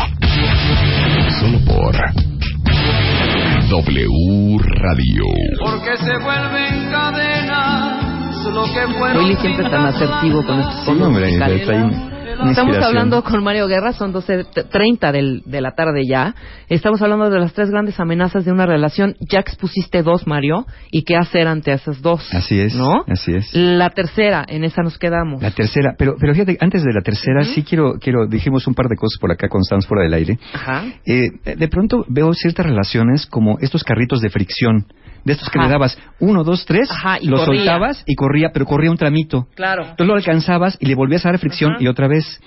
Solo 1.40 1.58
por 1.64 1.96
W 3.68 4.58
Radio. 4.60 5.24
porque 5.64 5.96
se 5.96 6.16
vuelven 6.18 6.90
cadenas 6.92 8.05
Willy 8.46 9.36
siempre 9.36 9.68
tan 9.68 9.86
asertivo 9.86 10.44
con 10.44 10.60
estos 10.60 10.84
Sí, 10.84 11.02
hombre, 11.02 11.36
Estamos 12.50 12.76
hablando 12.76 13.22
con 13.24 13.42
Mario 13.42 13.66
Guerra, 13.66 13.92
son 13.92 14.12
12.30 14.12 15.10
del, 15.10 15.42
de 15.46 15.60
la 15.60 15.72
tarde 15.72 16.02
ya. 16.06 16.34
Estamos 16.68 17.00
hablando 17.00 17.30
de 17.30 17.40
las 17.40 17.54
tres 17.54 17.70
grandes 17.70 17.98
amenazas 17.98 18.44
de 18.44 18.52
una 18.52 18.66
relación. 18.66 19.16
Ya 19.20 19.40
expusiste 19.40 20.02
dos, 20.02 20.26
Mario, 20.26 20.66
y 20.90 21.02
qué 21.04 21.16
hacer 21.16 21.48
ante 21.48 21.72
esas 21.72 22.02
dos. 22.02 22.28
Así 22.34 22.60
es, 22.60 22.74
¿No? 22.74 23.04
así 23.08 23.34
es. 23.34 23.52
La 23.54 23.90
tercera, 23.90 24.44
en 24.46 24.64
esa 24.64 24.82
nos 24.82 24.98
quedamos. 24.98 25.42
La 25.42 25.50
tercera, 25.50 25.94
pero, 25.98 26.16
pero 26.20 26.34
fíjate, 26.34 26.58
antes 26.60 26.84
de 26.84 26.92
la 26.92 27.00
tercera, 27.00 27.42
sí 27.42 27.62
quiero, 27.62 27.94
quiero, 27.98 28.26
dijimos 28.26 28.66
un 28.66 28.74
par 28.74 28.88
de 28.88 28.96
cosas 28.96 29.18
por 29.18 29.32
acá 29.32 29.48
cuando 29.48 29.62
estábamos 29.62 29.86
fuera 29.86 30.04
del 30.04 30.14
aire. 30.14 30.38
Ajá. 30.52 30.84
Eh, 31.06 31.30
de 31.56 31.68
pronto 31.68 32.04
veo 32.08 32.32
ciertas 32.34 32.66
relaciones 32.66 33.26
como 33.26 33.58
estos 33.60 33.82
carritos 33.82 34.20
de 34.20 34.28
fricción, 34.28 34.86
de 35.26 35.32
estos 35.32 35.50
que 35.50 35.58
Ajá. 35.58 35.66
le 35.66 35.72
dabas 35.72 35.98
uno, 36.20 36.44
dos, 36.44 36.64
tres, 36.64 36.88
Ajá, 36.90 37.18
y 37.20 37.26
lo 37.26 37.36
corría. 37.38 37.58
soltabas 37.64 38.04
y 38.06 38.14
corría, 38.14 38.50
pero 38.52 38.64
corría 38.64 38.92
un 38.92 38.96
tramito. 38.96 39.48
Claro. 39.56 39.82
Entonces 39.82 40.06
lo 40.06 40.14
alcanzabas 40.14 40.76
y 40.80 40.86
le 40.86 40.94
volvías 40.94 41.26
a 41.26 41.30
dar 41.30 41.38
fricción 41.40 41.72
Ajá. 41.72 41.82
y 41.82 41.88
otra 41.88 42.06
vez. 42.06 42.40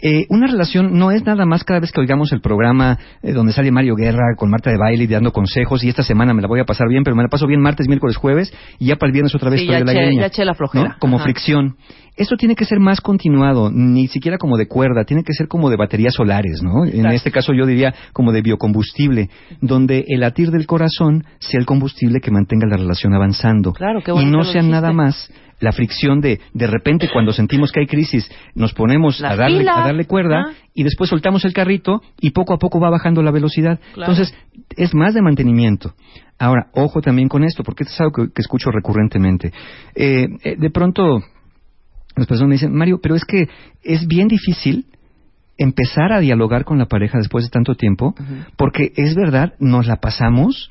Eh, 0.00 0.26
una 0.28 0.46
relación 0.46 0.96
no 0.96 1.10
es 1.10 1.24
nada 1.24 1.44
más 1.44 1.64
cada 1.64 1.80
vez 1.80 1.90
que 1.90 2.00
oigamos 2.00 2.32
el 2.32 2.40
programa 2.40 2.98
eh, 3.22 3.32
donde 3.32 3.52
sale 3.52 3.72
Mario 3.72 3.96
Guerra 3.96 4.36
con 4.36 4.48
Marta 4.48 4.70
de 4.70 4.76
Baile 4.78 5.04
y 5.04 5.06
dando 5.08 5.32
consejos 5.32 5.82
y 5.82 5.88
esta 5.88 6.04
semana 6.04 6.32
me 6.34 6.40
la 6.42 6.46
voy 6.48 6.60
a 6.60 6.64
pasar 6.64 6.86
bien, 6.88 7.02
pero 7.02 7.16
me 7.16 7.22
la 7.24 7.28
paso 7.28 7.46
bien 7.48 7.60
martes, 7.60 7.88
miércoles, 7.88 8.16
jueves 8.16 8.52
y 8.78 8.86
ya 8.86 8.96
para 8.96 9.08
el 9.08 9.12
viernes 9.12 9.34
otra 9.34 9.50
vez 9.50 9.60
Sí, 9.60 9.66
ya 9.66 9.80
la 9.80 9.92
greña, 9.92 10.20
ya 10.20 10.26
eché 10.26 10.44
la 10.44 10.54
flojera. 10.54 10.88
¿no? 10.90 10.94
Como 11.00 11.16
Ajá. 11.16 11.24
fricción. 11.24 11.76
Esto 12.16 12.36
tiene 12.36 12.54
que 12.56 12.64
ser 12.64 12.80
más 12.80 13.00
continuado, 13.00 13.70
ni 13.72 14.08
siquiera 14.08 14.38
como 14.38 14.56
de 14.56 14.66
cuerda, 14.66 15.04
tiene 15.04 15.22
que 15.22 15.32
ser 15.32 15.46
como 15.46 15.70
de 15.70 15.76
baterías 15.76 16.14
solares, 16.14 16.62
¿no? 16.64 16.84
En 16.84 16.90
Exacto. 16.94 17.14
este 17.14 17.30
caso 17.30 17.52
yo 17.52 17.64
diría 17.64 17.94
como 18.12 18.32
de 18.32 18.42
biocombustible, 18.42 19.30
donde 19.60 20.04
el 20.08 20.20
latir 20.20 20.50
del 20.50 20.66
corazón 20.66 21.24
sea 21.38 21.60
el 21.60 21.66
combustible 21.66 22.20
que 22.20 22.32
mantenga 22.32 22.66
la 22.68 22.76
relación 22.76 23.14
avanzando. 23.14 23.72
Claro, 23.72 24.00
qué 24.04 24.10
y 24.10 24.14
bonito 24.14 24.30
no 24.32 24.38
lo 24.38 24.44
sea 24.44 24.62
dijiste. 24.62 24.70
nada 24.70 24.92
más 24.92 25.32
la 25.60 25.72
fricción 25.72 26.20
de 26.20 26.40
de 26.52 26.66
repente 26.66 27.08
cuando 27.12 27.32
sentimos 27.32 27.72
que 27.72 27.80
hay 27.80 27.86
crisis 27.86 28.30
nos 28.54 28.72
ponemos 28.74 29.20
Las 29.20 29.32
a 29.32 29.36
darle, 29.36 29.58
pilas, 29.58 29.78
a 29.78 29.80
darle 29.86 30.04
cuerda 30.04 30.52
y 30.74 30.84
después 30.84 31.10
soltamos 31.10 31.44
el 31.44 31.52
carrito 31.52 32.02
y 32.20 32.30
poco 32.30 32.54
a 32.54 32.58
poco 32.58 32.80
va 32.80 32.90
bajando 32.90 33.22
la 33.22 33.30
velocidad. 33.30 33.80
Claro. 33.94 34.12
Entonces 34.12 34.36
es 34.76 34.94
más 34.94 35.14
de 35.14 35.22
mantenimiento. 35.22 35.94
Ahora, 36.38 36.68
ojo 36.72 37.00
también 37.00 37.28
con 37.28 37.42
esto, 37.42 37.64
porque 37.64 37.82
esto 37.82 37.94
es 37.94 38.00
algo 38.00 38.12
que, 38.12 38.32
que 38.32 38.42
escucho 38.42 38.70
recurrentemente. 38.70 39.52
Eh, 39.94 40.28
eh, 40.44 40.56
de 40.56 40.70
pronto 40.70 41.20
las 42.18 42.26
personas 42.26 42.48
me 42.48 42.54
dicen, 42.54 42.74
Mario, 42.74 43.00
pero 43.00 43.14
es 43.14 43.24
que 43.24 43.48
es 43.82 44.06
bien 44.06 44.28
difícil 44.28 44.86
empezar 45.56 46.12
a 46.12 46.20
dialogar 46.20 46.64
con 46.64 46.78
la 46.78 46.86
pareja 46.86 47.18
después 47.18 47.44
de 47.44 47.50
tanto 47.50 47.74
tiempo, 47.74 48.14
porque 48.56 48.92
es 48.96 49.14
verdad, 49.14 49.54
nos 49.58 49.86
la 49.86 49.96
pasamos 49.96 50.70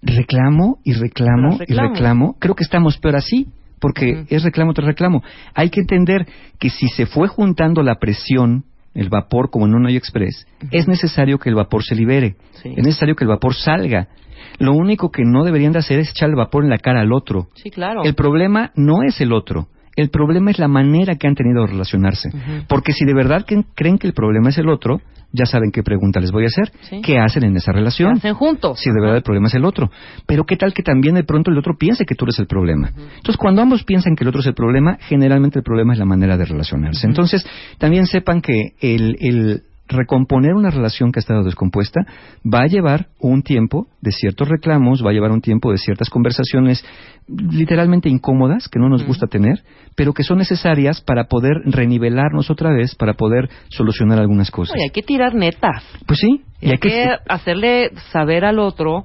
reclamo 0.00 0.78
y 0.84 0.92
reclamo 0.92 1.56
Tras 1.56 1.68
y 1.68 1.72
reclamo. 1.72 1.94
reclamo. 1.94 2.36
Creo 2.38 2.54
que 2.54 2.62
estamos 2.62 2.98
peor 2.98 3.16
así, 3.16 3.48
porque 3.80 4.24
es 4.28 4.42
reclamo 4.42 4.72
tras 4.74 4.86
reclamo. 4.86 5.22
Hay 5.54 5.70
que 5.70 5.80
entender 5.80 6.26
que 6.58 6.70
si 6.70 6.88
se 6.88 7.06
fue 7.06 7.28
juntando 7.28 7.82
la 7.82 7.96
presión, 7.96 8.64
el 8.94 9.08
vapor 9.10 9.50
como 9.50 9.66
en 9.66 9.74
un 9.74 9.86
hoyo 9.86 9.98
express, 9.98 10.46
es 10.70 10.88
necesario 10.88 11.38
que 11.38 11.48
el 11.48 11.54
vapor 11.54 11.84
se 11.84 11.94
libere, 11.94 12.36
Sí. 12.62 12.70
es 12.76 12.84
necesario 12.84 13.14
que 13.14 13.24
el 13.24 13.28
vapor 13.28 13.54
salga. 13.54 14.08
Lo 14.58 14.72
único 14.72 15.10
que 15.10 15.22
no 15.24 15.44
deberían 15.44 15.72
de 15.72 15.78
hacer 15.80 15.98
es 16.00 16.10
echar 16.10 16.30
el 16.30 16.36
vapor 16.36 16.64
en 16.64 16.70
la 16.70 16.78
cara 16.78 17.00
al 17.00 17.12
otro. 17.12 17.48
Sí, 17.54 17.70
claro. 17.70 18.02
El 18.04 18.14
problema 18.14 18.72
no 18.74 19.02
es 19.02 19.20
el 19.20 19.32
otro. 19.32 19.68
El 19.94 20.10
problema 20.10 20.50
es 20.52 20.58
la 20.60 20.68
manera 20.68 21.16
que 21.16 21.26
han 21.26 21.34
tenido 21.34 21.62
de 21.62 21.72
relacionarse. 21.72 22.30
Porque 22.68 22.92
si 22.92 23.04
de 23.04 23.14
verdad 23.14 23.44
que- 23.44 23.64
creen 23.74 23.98
que 23.98 24.06
el 24.06 24.12
problema 24.14 24.50
es 24.50 24.58
el 24.58 24.68
otro, 24.68 25.00
ya 25.32 25.44
saben 25.46 25.70
qué 25.70 25.82
pregunta 25.82 26.20
les 26.20 26.30
voy 26.32 26.44
a 26.44 26.46
hacer, 26.46 26.72
Sí. 26.88 27.00
qué 27.02 27.18
hacen 27.18 27.44
en 27.44 27.56
esa 27.56 27.72
¿Qué 27.72 27.78
relación. 27.78 28.16
hacen 28.16 28.34
juntos? 28.34 28.80
Si 28.80 28.90
de 28.90 29.00
verdad 29.00 29.16
el 29.16 29.22
problema 29.22 29.48
es 29.48 29.54
el 29.54 29.64
otro. 29.64 29.90
Pero 30.26 30.44
qué 30.44 30.56
tal 30.56 30.72
que 30.72 30.82
también 30.82 31.14
de 31.16 31.24
pronto 31.24 31.50
el 31.50 31.58
otro 31.58 31.76
piense 31.78 32.04
que 32.06 32.14
tú 32.14 32.24
eres 32.24 32.38
el 32.38 32.46
problema. 32.46 32.88
Entonces, 32.96 33.36
cuando 33.36 33.60
ambos 33.62 33.84
piensan 33.84 34.16
que 34.16 34.24
el 34.24 34.28
otro 34.28 34.40
es 34.40 34.46
el 34.46 34.54
problema, 34.54 34.96
generalmente 35.00 35.58
el 35.58 35.64
problema 35.64 35.92
es 35.92 35.98
la 35.98 36.04
manera 36.06 36.36
de 36.36 36.44
relacionarse. 36.46 37.06
Entonces, 37.06 37.46
también 37.78 38.06
sepan 38.06 38.40
que 38.40 38.72
el, 38.80 39.16
el 39.20 39.62
recomponer 39.88 40.54
una 40.54 40.70
relación 40.70 41.12
que 41.12 41.18
ha 41.18 41.22
estado 41.22 41.42
descompuesta 41.42 42.00
va 42.44 42.60
a 42.60 42.66
llevar 42.66 43.08
un 43.18 43.42
tiempo 43.42 43.86
de 44.00 44.12
ciertos 44.12 44.48
reclamos, 44.48 45.04
va 45.04 45.10
a 45.10 45.12
llevar 45.12 45.32
un 45.32 45.40
tiempo 45.40 45.72
de 45.72 45.78
ciertas 45.78 46.10
conversaciones 46.10 46.84
literalmente 47.28 48.08
incómodas 48.08 48.68
que 48.68 48.78
no 48.78 48.88
nos 48.88 49.04
gusta 49.04 49.26
tener, 49.26 49.62
pero 49.94 50.12
que 50.12 50.22
son 50.22 50.38
necesarias 50.38 51.00
para 51.00 51.24
poder 51.24 51.52
renivelarnos 51.64 52.50
otra 52.50 52.70
vez, 52.72 52.94
para 52.94 53.14
poder 53.14 53.48
solucionar 53.68 54.18
algunas 54.18 54.50
cosas. 54.50 54.74
Oye, 54.74 54.84
hay 54.84 54.90
que 54.90 55.02
tirar 55.02 55.34
netas. 55.34 55.82
Pues 56.06 56.20
sí, 56.20 56.42
Y 56.60 56.70
hay 56.70 56.78
que 56.78 57.10
hacerle 57.28 57.90
saber 58.12 58.44
al 58.44 58.58
otro 58.58 59.04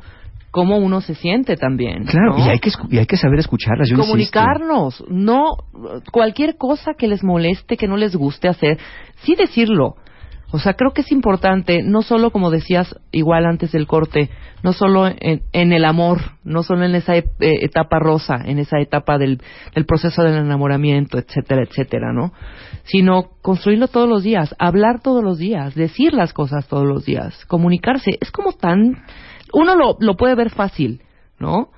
cómo 0.54 0.78
uno 0.78 1.02
se 1.02 1.16
siente 1.16 1.58
también. 1.58 2.06
Claro, 2.06 2.38
¿no? 2.38 2.46
y 2.46 2.50
hay 2.50 2.60
que, 2.60 2.70
y 2.92 3.00
hay 3.00 3.08
que 3.08 3.18
saber 3.18 3.40
escucharlas. 3.40 3.90
Yo 3.90 3.96
insisto. 3.96 4.12
comunicarnos, 4.12 5.04
no 5.10 5.46
cualquier 6.12 6.58
cosa 6.58 6.94
que 6.96 7.08
les 7.08 7.24
moleste, 7.24 7.76
que 7.76 7.88
no 7.88 7.98
les 7.98 8.16
guste 8.16 8.48
hacer, 8.48 8.78
sí 9.24 9.36
decirlo. 9.36 9.96
O 10.56 10.60
sea, 10.60 10.76
creo 10.76 10.92
que 10.94 11.02
es 11.02 11.12
importante, 11.12 11.82
no 11.82 12.04
solo 12.04 12.30
como 12.30 12.52
decías 12.52 12.96
igual 13.12 13.48
antes 13.48 13.72
del 13.72 13.88
corte, 13.88 14.30
no 14.62 14.72
solo 14.72 15.08
en, 15.08 15.42
en 15.52 15.74
el 15.74 15.84
amor, 15.84 16.20
no 16.44 16.62
solo 16.62 16.86
en 16.86 16.94
esa 16.94 17.16
eh, 17.16 17.26
etapa 17.40 17.98
rosa, 17.98 18.36
en 18.46 18.60
esa 18.60 18.80
etapa 18.80 19.18
del, 19.18 19.42
del 19.74 19.86
proceso 19.88 20.22
del 20.22 20.36
enamoramiento, 20.36 21.18
etcétera, 21.18 21.64
etcétera, 21.64 22.14
¿no? 22.14 22.34
Sino 22.84 23.32
construirlo 23.42 23.88
todos 23.88 24.08
los 24.08 24.22
días, 24.22 24.56
hablar 24.60 25.02
todos 25.02 25.24
los 25.24 25.40
días, 25.40 25.74
decir 25.74 26.14
las 26.14 26.34
cosas 26.34 26.68
todos 26.68 26.86
los 26.86 27.04
días, 27.04 27.46
comunicarse. 27.48 28.12
Es 28.22 28.30
como 28.30 28.52
tan... 28.54 29.04
Uno 29.54 29.76
lo, 29.76 29.98
lo 30.00 30.16
puede 30.18 30.36
ver 30.36 30.52
fácil, 30.52 31.02
¿no? 31.40 31.70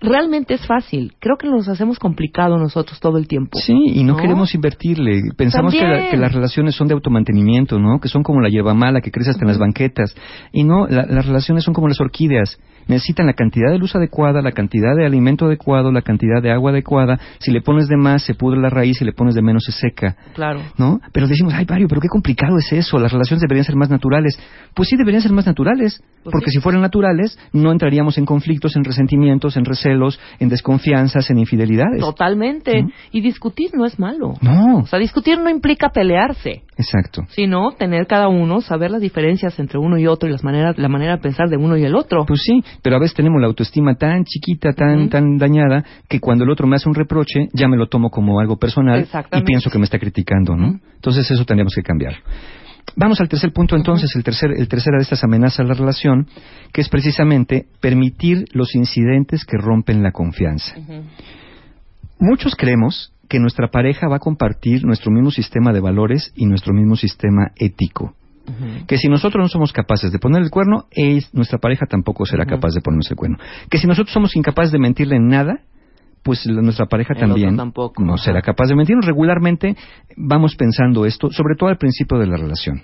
Realmente 0.00 0.54
es 0.54 0.66
fácil. 0.66 1.14
Creo 1.18 1.36
que 1.36 1.48
nos 1.48 1.68
hacemos 1.68 1.98
complicado 1.98 2.56
nosotros 2.58 3.00
todo 3.00 3.18
el 3.18 3.26
tiempo. 3.26 3.58
Sí, 3.58 3.74
y 3.94 4.04
no, 4.04 4.14
¿No? 4.14 4.18
queremos 4.20 4.54
invertirle. 4.54 5.20
Pensamos 5.36 5.72
que, 5.74 5.82
la- 5.82 6.10
que 6.10 6.16
las 6.16 6.32
relaciones 6.32 6.74
son 6.74 6.88
de 6.88 6.94
automantenimiento, 6.94 7.78
¿no? 7.78 7.98
Que 8.00 8.08
son 8.08 8.22
como 8.22 8.40
la 8.40 8.48
hierba 8.48 8.74
mala 8.74 9.00
que 9.00 9.10
crece 9.10 9.30
hasta 9.30 9.42
en 9.42 9.48
las 9.48 9.58
banquetas. 9.58 10.14
Y 10.52 10.64
no, 10.64 10.86
la- 10.86 11.06
las 11.06 11.26
relaciones 11.26 11.64
son 11.64 11.74
como 11.74 11.88
las 11.88 12.00
orquídeas. 12.00 12.58
Necesitan 12.88 13.26
la 13.26 13.34
cantidad 13.34 13.70
de 13.70 13.78
luz 13.78 13.94
adecuada, 13.94 14.42
la 14.42 14.52
cantidad 14.52 14.96
de 14.96 15.06
alimento 15.06 15.46
adecuado, 15.46 15.92
la 15.92 16.02
cantidad 16.02 16.42
de 16.42 16.50
agua 16.50 16.70
adecuada. 16.70 17.18
Si 17.38 17.50
le 17.50 17.60
pones 17.60 17.88
de 17.88 17.96
más, 17.96 18.22
se 18.22 18.34
pudre 18.34 18.60
la 18.60 18.70
raíz. 18.70 18.98
Si 18.98 19.04
le 19.04 19.12
pones 19.12 19.34
de 19.34 19.42
menos, 19.42 19.64
se 19.64 19.72
seca. 19.72 20.16
Claro. 20.34 20.60
¿No? 20.76 21.00
Pero 21.12 21.28
decimos, 21.28 21.54
ay, 21.54 21.66
Mario, 21.68 21.86
pero 21.88 22.00
qué 22.00 22.08
complicado 22.08 22.56
es 22.58 22.72
eso. 22.72 22.98
Las 22.98 23.12
relaciones 23.12 23.42
deberían 23.42 23.64
ser 23.64 23.76
más 23.76 23.90
naturales. 23.90 24.38
Pues 24.74 24.88
sí, 24.88 24.96
deberían 24.96 25.22
ser 25.22 25.32
más 25.32 25.46
naturales. 25.46 26.02
Pues 26.22 26.32
porque 26.32 26.50
sí. 26.50 26.56
si 26.56 26.60
fueran 26.60 26.80
naturales, 26.82 27.38
no 27.52 27.70
entraríamos 27.70 28.18
en 28.18 28.24
conflictos, 28.24 28.74
en 28.76 28.84
resentimientos, 28.84 29.56
en 29.56 29.64
recelos, 29.64 30.18
en 30.38 30.48
desconfianzas, 30.48 31.30
en 31.30 31.38
infidelidades. 31.38 32.00
Totalmente. 32.00 32.86
Y 33.12 33.20
discutir 33.20 33.70
no 33.74 33.84
es 33.84 33.98
malo. 33.98 34.34
No, 34.40 34.78
O 34.78 34.86
sea, 34.86 34.98
discutir 34.98 35.38
no 35.38 35.50
implica 35.50 35.90
pelearse, 35.90 36.62
exacto. 36.76 37.24
sino 37.28 37.72
tener 37.72 38.06
cada 38.06 38.28
uno, 38.28 38.60
saber 38.60 38.90
las 38.90 39.00
diferencias 39.00 39.58
entre 39.58 39.78
uno 39.78 39.98
y 39.98 40.06
otro 40.06 40.28
y 40.28 40.32
las 40.32 40.44
maneras, 40.44 40.78
la 40.78 40.88
manera 40.88 41.16
de 41.16 41.22
pensar 41.22 41.48
de 41.48 41.56
uno 41.56 41.76
y 41.76 41.84
el 41.84 41.94
otro. 41.94 42.24
Pues 42.26 42.42
sí, 42.42 42.62
pero 42.82 42.96
a 42.96 42.98
veces 42.98 43.14
tenemos 43.14 43.40
la 43.40 43.46
autoestima 43.46 43.94
tan 43.94 44.24
chiquita, 44.24 44.72
tan, 44.72 45.08
tan 45.08 45.38
dañada, 45.38 45.84
que 46.08 46.20
cuando 46.20 46.44
el 46.44 46.50
otro 46.50 46.66
me 46.66 46.76
hace 46.76 46.88
un 46.88 46.94
reproche, 46.94 47.48
ya 47.52 47.68
me 47.68 47.76
lo 47.76 47.86
tomo 47.86 48.10
como 48.10 48.40
algo 48.40 48.56
personal 48.56 49.06
y 49.32 49.42
pienso 49.42 49.70
que 49.70 49.78
me 49.78 49.84
está 49.84 49.98
criticando, 49.98 50.56
¿no? 50.56 50.80
Entonces 50.94 51.30
eso 51.30 51.44
tendríamos 51.44 51.74
que 51.74 51.82
cambiar. 51.82 52.14
Vamos 52.96 53.20
al 53.20 53.28
tercer 53.28 53.52
punto 53.52 53.76
entonces, 53.76 54.14
el 54.16 54.24
tercer, 54.24 54.50
el 54.56 54.68
tercera 54.68 54.96
de 54.96 55.02
estas 55.02 55.22
amenazas 55.22 55.60
a 55.60 55.64
la 55.64 55.74
relación, 55.74 56.26
que 56.72 56.80
es 56.80 56.88
precisamente 56.88 57.66
permitir 57.80 58.46
los 58.52 58.74
incidentes 58.74 59.44
que 59.44 59.58
rompen 59.58 60.02
la 60.02 60.12
confianza. 60.12 60.74
Muchos 62.18 62.56
creemos 62.56 63.12
que 63.28 63.38
nuestra 63.38 63.68
pareja 63.68 64.08
va 64.08 64.16
a 64.16 64.20
compartir 64.20 64.84
nuestro 64.84 65.12
mismo 65.12 65.30
sistema 65.30 65.72
de 65.72 65.80
valores 65.80 66.32
y 66.34 66.46
nuestro 66.46 66.72
mismo 66.72 66.96
sistema 66.96 67.52
ético. 67.56 68.14
Que 68.86 68.96
si 68.98 69.08
nosotros 69.08 69.42
no 69.42 69.48
somos 69.48 69.72
capaces 69.72 70.12
de 70.12 70.18
poner 70.18 70.42
el 70.42 70.50
cuerno, 70.50 70.86
es- 70.90 71.32
nuestra 71.34 71.58
pareja 71.58 71.86
tampoco 71.86 72.24
será 72.26 72.44
capaz 72.46 72.74
de 72.74 72.80
ponernos 72.80 73.10
el 73.10 73.16
cuerno. 73.16 73.38
Que 73.70 73.78
si 73.78 73.86
nosotros 73.86 74.12
somos 74.12 74.34
incapaces 74.36 74.72
de 74.72 74.78
mentirle 74.78 75.16
en 75.16 75.28
nada, 75.28 75.60
pues 76.22 76.44
la- 76.46 76.60
nuestra 76.62 76.86
pareja 76.86 77.14
El 77.14 77.20
también 77.20 77.56
tampoco, 77.56 78.02
no 78.02 78.16
será 78.18 78.42
capaz 78.42 78.66
de 78.66 78.74
mentirnos. 78.74 79.06
Regularmente 79.06 79.76
vamos 80.16 80.56
pensando 80.56 81.06
esto, 81.06 81.30
sobre 81.30 81.54
todo 81.56 81.70
al 81.70 81.78
principio 81.78 82.18
de 82.18 82.26
la 82.26 82.36
relación. 82.36 82.82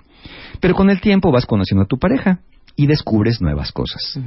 Pero 0.59 0.73
con 0.73 0.89
el 0.89 0.99
tiempo 1.01 1.31
vas 1.31 1.45
conociendo 1.45 1.83
a 1.83 1.87
tu 1.87 1.97
pareja 1.97 2.39
y 2.75 2.87
descubres 2.87 3.41
nuevas 3.41 3.71
cosas. 3.71 4.19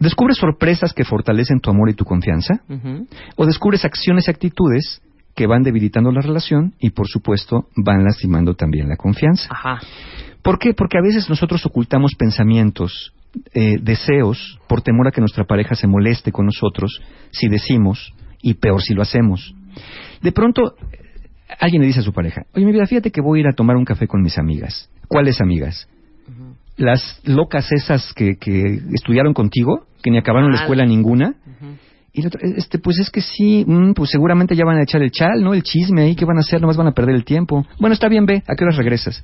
Descubres 0.00 0.36
sorpresas 0.36 0.92
que 0.92 1.04
fortalecen 1.04 1.58
tu 1.60 1.70
amor 1.70 1.90
y 1.90 1.94
tu 1.94 2.04
confianza, 2.04 2.60
o 3.36 3.46
descubres 3.46 3.84
acciones 3.84 4.28
y 4.28 4.30
actitudes 4.30 5.02
que 5.34 5.46
van 5.46 5.62
debilitando 5.62 6.10
la 6.12 6.20
relación 6.20 6.74
y, 6.80 6.90
por 6.90 7.06
supuesto, 7.08 7.68
van 7.76 8.04
lastimando 8.04 8.54
también 8.54 8.88
la 8.88 8.96
confianza. 8.96 9.48
Ajá. 9.50 9.78
¿Por 10.48 10.58
qué? 10.58 10.72
Porque 10.72 10.96
a 10.96 11.02
veces 11.02 11.28
nosotros 11.28 11.66
ocultamos 11.66 12.14
pensamientos, 12.18 13.12
eh, 13.52 13.76
deseos, 13.82 14.58
por 14.66 14.80
temor 14.80 15.06
a 15.06 15.10
que 15.10 15.20
nuestra 15.20 15.44
pareja 15.44 15.74
se 15.74 15.86
moleste 15.86 16.32
con 16.32 16.46
nosotros 16.46 17.02
si 17.32 17.48
decimos, 17.48 18.14
y 18.40 18.54
peor 18.54 18.80
si 18.80 18.94
lo 18.94 19.02
hacemos. 19.02 19.54
De 20.22 20.32
pronto, 20.32 20.72
alguien 21.60 21.82
le 21.82 21.88
dice 21.88 22.00
a 22.00 22.02
su 22.02 22.14
pareja, 22.14 22.46
oye, 22.54 22.64
mi 22.64 22.72
vida, 22.72 22.86
fíjate 22.86 23.10
que 23.10 23.20
voy 23.20 23.40
a 23.40 23.42
ir 23.42 23.48
a 23.48 23.52
tomar 23.52 23.76
un 23.76 23.84
café 23.84 24.06
con 24.06 24.22
mis 24.22 24.38
amigas. 24.38 24.88
¿Cuáles 25.06 25.42
amigas? 25.42 25.86
Las 26.78 27.20
locas 27.24 27.70
esas 27.70 28.14
que, 28.14 28.36
que 28.36 28.80
estudiaron 28.94 29.34
contigo, 29.34 29.84
que 30.02 30.10
ni 30.10 30.16
acabaron 30.16 30.50
la 30.50 30.56
Mal. 30.56 30.62
escuela 30.62 30.86
ninguna. 30.86 31.34
Ujú. 31.44 31.76
Y 32.14 32.22
la 32.22 32.28
otra, 32.28 32.40
este, 32.56 32.78
pues 32.78 32.98
es 33.00 33.10
que 33.10 33.20
sí, 33.20 33.66
mm, 33.66 33.92
pues 33.92 34.08
seguramente 34.08 34.56
ya 34.56 34.64
van 34.64 34.78
a 34.78 34.84
echar 34.84 35.02
el 35.02 35.10
chal, 35.10 35.42
¿no? 35.42 35.52
El 35.52 35.62
chisme 35.62 36.04
ahí, 36.04 36.16
¿qué 36.16 36.24
van 36.24 36.38
a 36.38 36.40
hacer? 36.40 36.58
Nomás 36.58 36.78
van 36.78 36.86
a 36.86 36.92
perder 36.92 37.16
el 37.16 37.26
tiempo. 37.26 37.66
Bueno, 37.78 37.92
está 37.92 38.08
bien, 38.08 38.24
ve, 38.24 38.42
¿a 38.48 38.54
qué 38.56 38.64
horas 38.64 38.78
regresas? 38.78 39.22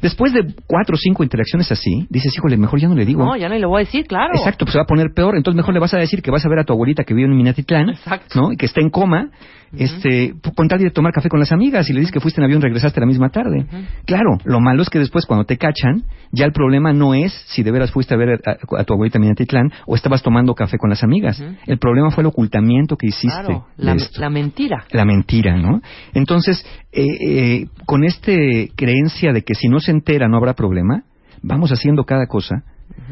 Después 0.00 0.32
de 0.32 0.54
cuatro 0.66 0.94
o 0.94 0.98
cinco 0.98 1.22
interacciones 1.22 1.70
así, 1.70 2.06
dices, 2.08 2.34
híjole, 2.36 2.56
mejor 2.56 2.80
ya 2.80 2.88
no 2.88 2.94
le 2.94 3.04
digo. 3.04 3.24
No, 3.24 3.36
ya 3.36 3.48
no 3.48 3.56
le 3.56 3.66
voy 3.66 3.82
a 3.82 3.84
decir, 3.84 4.06
claro. 4.06 4.34
Exacto, 4.34 4.64
pues 4.64 4.72
se 4.72 4.78
va 4.78 4.84
a 4.84 4.86
poner 4.86 5.08
peor. 5.14 5.36
Entonces 5.36 5.56
mejor 5.56 5.74
le 5.74 5.80
vas 5.80 5.94
a 5.94 5.98
decir 5.98 6.22
que 6.22 6.30
vas 6.30 6.44
a 6.44 6.48
ver 6.48 6.60
a 6.60 6.64
tu 6.64 6.72
abuelita 6.72 7.04
que 7.04 7.14
vive 7.14 7.28
en 7.28 7.36
Minatitlán, 7.36 7.90
Exacto. 7.90 8.40
¿no? 8.40 8.52
Y 8.52 8.56
que 8.56 8.66
está 8.66 8.80
en 8.80 8.90
coma, 8.90 9.30
este, 9.76 10.34
con 10.54 10.68
tal 10.68 10.78
de 10.80 10.90
tomar 10.90 11.12
café 11.12 11.28
con 11.28 11.40
las 11.40 11.52
amigas 11.52 11.88
y 11.88 11.92
le 11.92 12.00
dices 12.00 12.12
que 12.12 12.20
fuiste 12.20 12.40
en 12.40 12.44
avión 12.44 12.60
regresaste 12.62 13.00
la 13.00 13.06
misma 13.06 13.30
tarde. 13.30 13.66
Claro, 14.04 14.38
lo 14.44 14.60
malo 14.60 14.82
es 14.82 14.90
que 14.90 14.98
después 14.98 15.26
cuando 15.26 15.44
te 15.44 15.56
cachan, 15.56 16.04
ya 16.30 16.44
el 16.44 16.52
problema 16.52 16.92
no 16.92 17.14
es 17.14 17.32
si 17.48 17.62
de 17.62 17.70
veras 17.70 17.90
fuiste 17.90 18.14
a 18.14 18.16
ver 18.16 18.40
a, 18.46 18.80
a 18.80 18.84
tu 18.84 18.94
abuelita 18.94 19.18
Minatitlán 19.18 19.70
o 19.86 19.94
estabas 19.94 20.22
tomando 20.22 20.54
café 20.54 20.78
con 20.78 20.90
las 20.90 21.02
amigas. 21.02 21.42
El 21.66 21.78
problema 21.78 22.10
fue 22.10 22.22
el 22.22 22.26
ocultamiento 22.28 22.96
que 22.96 23.06
hiciste 23.08 23.28
Claro, 23.44 23.66
la, 23.76 23.94
mentira. 24.30 24.84
la 24.90 25.04
mentira, 25.04 25.56
¿no? 25.56 25.80
Entonces, 26.14 26.64
eh, 26.92 27.06
eh, 27.20 27.66
con 27.86 28.04
este 28.04 28.70
creencia 28.76 29.32
de 29.32 29.42
que 29.42 29.54
si 29.54 29.68
no 29.68 29.80
se 29.80 29.90
entera 29.90 30.28
no 30.28 30.36
habrá 30.36 30.54
problema, 30.54 31.04
vamos 31.42 31.70
haciendo 31.72 32.04
cada 32.04 32.26
cosa. 32.26 32.62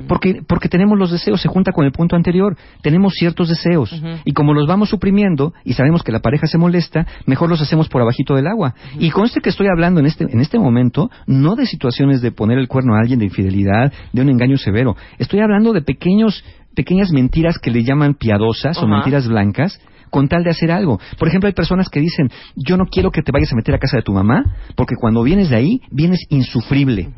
Porque, 0.08 0.42
porque 0.46 0.68
tenemos 0.68 0.98
los 0.98 1.10
deseos, 1.10 1.40
se 1.40 1.48
junta 1.48 1.72
con 1.72 1.84
el 1.84 1.92
punto 1.92 2.16
anterior, 2.16 2.56
tenemos 2.82 3.14
ciertos 3.14 3.48
deseos. 3.48 3.90
Y 4.24 4.32
como 4.32 4.54
los 4.54 4.66
vamos 4.66 4.88
suprimiendo 4.88 5.52
y 5.64 5.74
sabemos 5.74 6.02
que 6.02 6.12
la 6.12 6.20
pareja 6.20 6.46
se 6.46 6.58
molesta, 6.58 7.06
mejor 7.26 7.48
los 7.48 7.60
hacemos 7.60 7.88
por 7.88 8.02
abajito 8.02 8.34
del 8.34 8.46
agua. 8.46 8.74
Y 8.98 9.10
conste 9.10 9.40
que 9.40 9.50
estoy 9.50 9.68
hablando 9.68 10.00
en 10.00 10.06
este, 10.06 10.24
en 10.24 10.40
este 10.40 10.58
momento 10.58 11.10
no 11.26 11.54
de 11.54 11.66
situaciones 11.66 12.20
de 12.20 12.32
poner 12.32 12.58
el 12.58 12.68
cuerno 12.68 12.94
a 12.94 13.00
alguien, 13.00 13.18
de 13.18 13.26
infidelidad, 13.26 13.92
de 14.12 14.22
un 14.22 14.28
engaño 14.28 14.56
severo, 14.56 14.96
estoy 15.18 15.40
hablando 15.40 15.72
de 15.72 15.82
pequeños, 15.82 16.44
pequeñas 16.74 17.10
mentiras 17.12 17.58
que 17.58 17.70
le 17.70 17.84
llaman 17.84 18.14
piadosas 18.14 18.78
o 18.78 18.86
mentiras 18.86 19.26
blancas 19.26 19.80
con 20.10 20.28
tal 20.28 20.42
de 20.42 20.50
hacer 20.50 20.70
algo. 20.70 21.00
Por 21.18 21.28
ejemplo, 21.28 21.46
hay 21.46 21.54
personas 21.54 21.88
que 21.88 22.00
dicen, 22.00 22.30
yo 22.56 22.76
no 22.76 22.86
quiero 22.86 23.10
que 23.10 23.22
te 23.22 23.32
vayas 23.32 23.52
a 23.52 23.56
meter 23.56 23.74
a 23.74 23.78
casa 23.78 23.96
de 23.96 24.02
tu 24.02 24.12
mamá, 24.12 24.56
porque 24.76 24.96
cuando 25.00 25.22
vienes 25.22 25.50
de 25.50 25.56
ahí, 25.56 25.80
vienes 25.90 26.20
insufrible. 26.28 27.10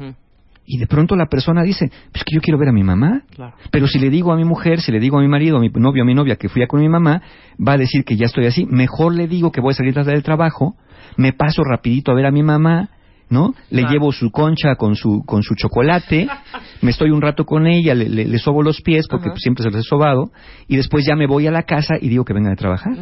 Y 0.64 0.78
de 0.78 0.86
pronto 0.86 1.16
la 1.16 1.26
persona 1.26 1.62
dice, 1.62 1.90
pues 2.12 2.24
que 2.24 2.34
yo 2.36 2.40
quiero 2.40 2.58
ver 2.58 2.68
a 2.68 2.72
mi 2.72 2.84
mamá. 2.84 3.22
Claro. 3.34 3.54
Pero 3.70 3.86
si 3.88 3.98
le 3.98 4.10
digo 4.10 4.32
a 4.32 4.36
mi 4.36 4.44
mujer, 4.44 4.80
si 4.80 4.92
le 4.92 5.00
digo 5.00 5.18
a 5.18 5.20
mi 5.22 5.28
marido, 5.28 5.56
a 5.56 5.60
mi 5.60 5.68
novio, 5.74 6.02
a 6.02 6.06
mi 6.06 6.14
novia 6.14 6.36
que 6.36 6.48
fui 6.48 6.62
a 6.62 6.66
con 6.68 6.80
mi 6.80 6.88
mamá, 6.88 7.20
va 7.58 7.72
a 7.72 7.78
decir 7.78 8.04
que 8.04 8.16
ya 8.16 8.26
estoy 8.26 8.46
así. 8.46 8.64
Mejor 8.66 9.14
le 9.14 9.26
digo 9.26 9.50
que 9.50 9.60
voy 9.60 9.72
a 9.72 9.74
salir 9.74 9.92
tras 9.92 10.06
del 10.06 10.22
trabajo, 10.22 10.76
me 11.16 11.32
paso 11.32 11.62
rapidito 11.64 12.12
a 12.12 12.14
ver 12.14 12.26
a 12.26 12.30
mi 12.30 12.42
mamá, 12.44 12.90
¿no? 13.28 13.54
Le 13.70 13.80
Claro. 13.80 13.92
llevo 13.92 14.12
su 14.12 14.30
concha 14.30 14.76
con 14.76 14.94
su, 14.94 15.22
con 15.26 15.42
su 15.42 15.54
chocolate, 15.56 16.28
me 16.80 16.90
estoy 16.90 17.10
un 17.10 17.20
rato 17.22 17.44
con 17.44 17.66
ella, 17.66 17.94
le, 17.94 18.08
le- 18.08 18.26
le 18.26 18.38
sobo 18.38 18.62
los 18.62 18.82
pies 18.82 19.06
porque 19.10 19.30
siempre 19.36 19.64
se 19.64 19.70
los 19.70 19.80
he 19.80 19.88
sobado, 19.88 20.30
y 20.68 20.76
después 20.76 21.04
ya 21.06 21.16
me 21.16 21.26
voy 21.26 21.46
a 21.46 21.50
la 21.50 21.62
casa 21.64 21.94
y 22.00 22.08
digo 22.08 22.24
que 22.24 22.34
venga 22.34 22.50
de 22.50 22.56
trabajar. 22.56 22.92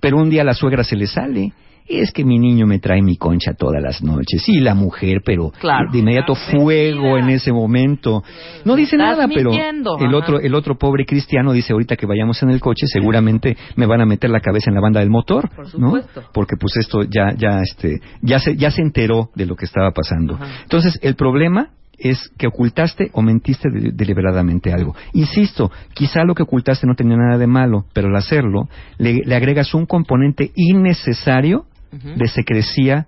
Pero 0.00 0.18
un 0.18 0.30
día 0.30 0.42
a 0.42 0.44
la 0.44 0.54
suegra 0.54 0.84
se 0.84 0.94
le 0.94 1.06
sale 1.06 1.52
es 1.88 2.12
que 2.12 2.24
mi 2.24 2.38
niño 2.38 2.66
me 2.66 2.78
trae 2.78 3.00
mi 3.02 3.16
concha 3.16 3.54
todas 3.54 3.82
las 3.82 4.02
noches. 4.02 4.48
Y 4.48 4.60
la 4.60 4.74
mujer, 4.74 5.22
pero 5.24 5.50
Claro. 5.58 5.90
de 5.90 5.98
inmediato 5.98 6.34
fuego 6.34 7.16
en 7.16 7.30
ese 7.30 7.52
momento. 7.52 8.22
No 8.64 8.76
dice 8.76 8.96
nada, 8.96 9.26
pero 9.28 9.50
el 9.52 9.58
ajá. 10.06 10.16
otro, 10.16 10.40
el 10.40 10.54
otro 10.54 10.76
pobre 10.76 11.06
cristiano 11.06 11.52
dice 11.52 11.72
ahorita 11.72 11.96
que 11.96 12.06
vayamos 12.06 12.42
en 12.42 12.50
el 12.50 12.60
coche, 12.60 12.86
seguramente 12.86 13.56
me 13.76 13.86
van 13.86 14.00
a 14.00 14.06
meter 14.06 14.30
la 14.30 14.40
cabeza 14.40 14.70
en 14.70 14.74
la 14.74 14.80
banda 14.80 15.00
del 15.00 15.10
motor, 15.10 15.48
Por 15.54 15.78
¿no? 15.78 15.94
Porque 16.32 16.56
pues 16.60 16.76
esto 16.76 17.02
ya, 17.04 17.34
ya, 17.36 17.60
este, 17.62 18.00
ya 18.22 18.38
se, 18.38 18.56
ya 18.56 18.70
se 18.70 18.82
enteró 18.82 19.30
de 19.34 19.46
lo 19.46 19.56
que 19.56 19.64
estaba 19.64 19.90
pasando. 19.92 20.34
Ajá. 20.34 20.46
Entonces, 20.64 20.98
el 21.02 21.14
problema 21.14 21.70
es 22.00 22.30
que 22.38 22.46
ocultaste 22.46 23.10
o 23.12 23.22
mentiste 23.22 23.68
de- 23.70 23.90
deliberadamente 23.92 24.72
algo. 24.72 24.94
Insisto, 25.14 25.72
quizá 25.94 26.22
lo 26.22 26.34
que 26.34 26.44
ocultaste 26.44 26.86
no 26.86 26.94
tenía 26.94 27.16
nada 27.16 27.38
de 27.38 27.48
malo, 27.48 27.86
pero 27.92 28.06
al 28.06 28.14
hacerlo 28.14 28.68
le, 28.98 29.22
le 29.24 29.34
agregas 29.34 29.74
un 29.74 29.84
componente 29.84 30.52
innecesario 30.54 31.64
De 31.90 32.28
secrecía 32.28 33.06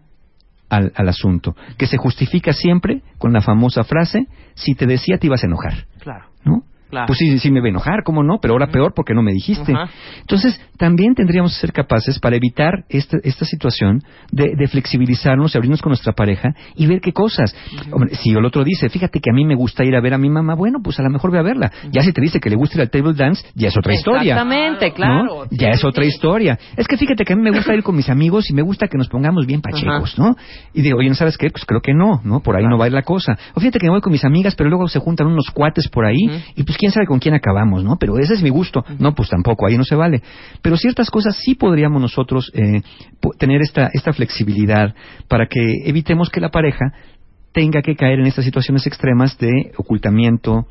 al, 0.68 0.92
al 0.94 1.08
asunto, 1.08 1.54
que 1.76 1.86
se 1.86 1.96
justifica 1.96 2.52
siempre 2.52 3.02
con 3.18 3.32
la 3.32 3.40
famosa 3.42 3.84
frase, 3.84 4.26
si 4.54 4.74
te 4.74 4.86
decía 4.86 5.18
te 5.18 5.26
ibas 5.26 5.42
a 5.42 5.46
enojar, 5.46 5.86
Claro. 5.98 6.26
¿no? 6.44 6.62
Claro. 6.90 7.07
Pues 7.07 7.18
sí, 7.18 7.38
sí 7.38 7.50
me 7.50 7.61
va 7.61 7.66
a 7.66 7.70
enojar, 7.70 8.03
¿cómo 8.05 8.22
no? 8.22 8.38
Pero 8.40 8.55
ahora 8.55 8.66
peor 8.66 8.92
porque 8.94 9.14
no 9.14 9.22
me 9.22 9.33
dijiste. 9.33 9.72
Entonces, 10.20 10.61
también 10.76 11.14
tendríamos 11.14 11.55
que 11.55 11.61
ser 11.61 11.72
capaces 11.72 12.18
para 12.18 12.37
evitar 12.37 12.85
esta, 12.88 13.18
esta 13.22 13.44
situación 13.44 14.03
de, 14.33 14.55
de 14.57 14.68
flexibilizarnos 14.68 15.55
y 15.55 15.59
abrirnos 15.59 15.81
con 15.83 15.90
nuestra 15.90 16.12
pareja 16.12 16.50
y 16.74 16.87
ver 16.87 17.00
qué 17.00 17.12
cosas. 17.12 17.55
Hombre, 17.92 18.14
si 18.14 18.31
el 18.31 18.44
otro 18.44 18.64
dice, 18.64 18.88
fíjate 18.88 19.20
que 19.20 19.31
a 19.31 19.33
mí 19.33 19.44
me 19.44 19.55
gusta 19.55 19.85
ir 19.85 19.94
a 19.94 20.00
ver 20.00 20.14
a 20.14 20.18
mi 20.18 20.29
mamá, 20.29 20.55
bueno, 20.55 20.79
pues 20.83 20.98
a 20.98 21.03
lo 21.03 21.11
mejor 21.11 21.31
ve 21.31 21.38
a 21.38 21.42
verla. 21.42 21.70
Ya 21.92 22.03
si 22.03 22.12
te 22.12 22.20
dice 22.20 22.40
que 22.40 22.50
le 22.50 22.57
gusta 22.57 22.79
ir 22.79 22.83
al 22.83 22.90
table 22.90 23.12
dance, 23.14 23.44
ya 23.55 23.68
es 23.68 23.76
otra 23.76 23.94
historia. 23.94 24.35
Exactamente, 24.35 24.88
¿no? 24.88 24.94
claro. 24.94 25.46
Sí, 25.48 25.57
Ya 25.59 25.68
es 25.70 25.85
otra 25.85 26.03
sí. 26.03 26.09
historia. 26.09 26.59
Es 26.76 26.87
que 26.87 26.96
fíjate 26.96 27.24
que 27.24 27.33
a 27.33 27.37
mí 27.37 27.42
me 27.42 27.50
gusta 27.53 27.74
ir 27.74 27.83
con 27.83 27.94
mis 27.96 28.09
amigos 28.09 28.50
y 28.50 28.55
me 28.55 28.62
gusta 28.62 28.88
que 28.88 28.98
nos 28.98 29.09
pongamos 29.09 29.46
bien 29.46 29.61
pachecos, 29.61 30.18
¿no? 30.18 30.37
Y 30.74 30.83
digo, 30.83 30.98
oye, 30.98 31.09
¿no 31.09 31.14
¿sabes 31.14 31.37
qué? 31.37 31.50
Pues 31.50 31.64
creo 31.64 31.81
que 31.81 31.92
no, 31.94 32.20
¿no? 32.24 32.40
Por 32.40 32.57
ahí 32.57 32.64
no 32.64 32.79
va 32.79 32.87
a 32.87 32.88
ir 32.88 32.94
la 32.94 33.03
cosa. 33.03 33.37
O 33.55 33.61
fíjate 33.61 33.79
que 33.79 33.87
me 33.87 33.90
voy 33.90 34.00
con 34.00 34.12
mis 34.12 34.24
amigas, 34.24 34.55
pero 34.57 34.68
luego 34.70 34.88
se 34.88 34.98
juntan 34.98 35.26
unos 35.26 35.50
cuates 35.53 35.88
por 35.88 36.05
ahí 36.05 36.18
y 36.57 36.62
pues 36.62 36.76
quién 36.80 36.92
sabe 36.92 37.06
con 37.06 37.18
quién 37.18 37.34
acabamos, 37.34 37.84
¿no? 37.84 37.96
Pero 38.00 38.18
ese 38.18 38.32
es 38.32 38.42
mi 38.42 38.48
gusto. 38.48 38.82
No, 38.98 39.14
pues 39.14 39.28
tampoco, 39.28 39.66
ahí 39.66 39.76
no 39.76 39.84
se 39.84 39.94
vale. 39.94 40.22
Pero 40.62 40.78
ciertas 40.78 41.10
cosas 41.10 41.36
sí 41.36 41.54
podríamos 41.54 42.00
nosotros 42.00 42.50
eh, 42.54 42.80
tener 43.38 43.60
esta, 43.60 43.90
esta 43.92 44.14
flexibilidad 44.14 44.94
para 45.28 45.46
que 45.46 45.60
evitemos 45.84 46.30
que 46.30 46.40
la 46.40 46.48
pareja 46.48 46.94
tenga 47.52 47.82
que 47.82 47.96
caer 47.96 48.20
en 48.20 48.26
estas 48.26 48.46
situaciones 48.46 48.86
extremas 48.86 49.36
de 49.36 49.72
ocultamiento, 49.76 50.66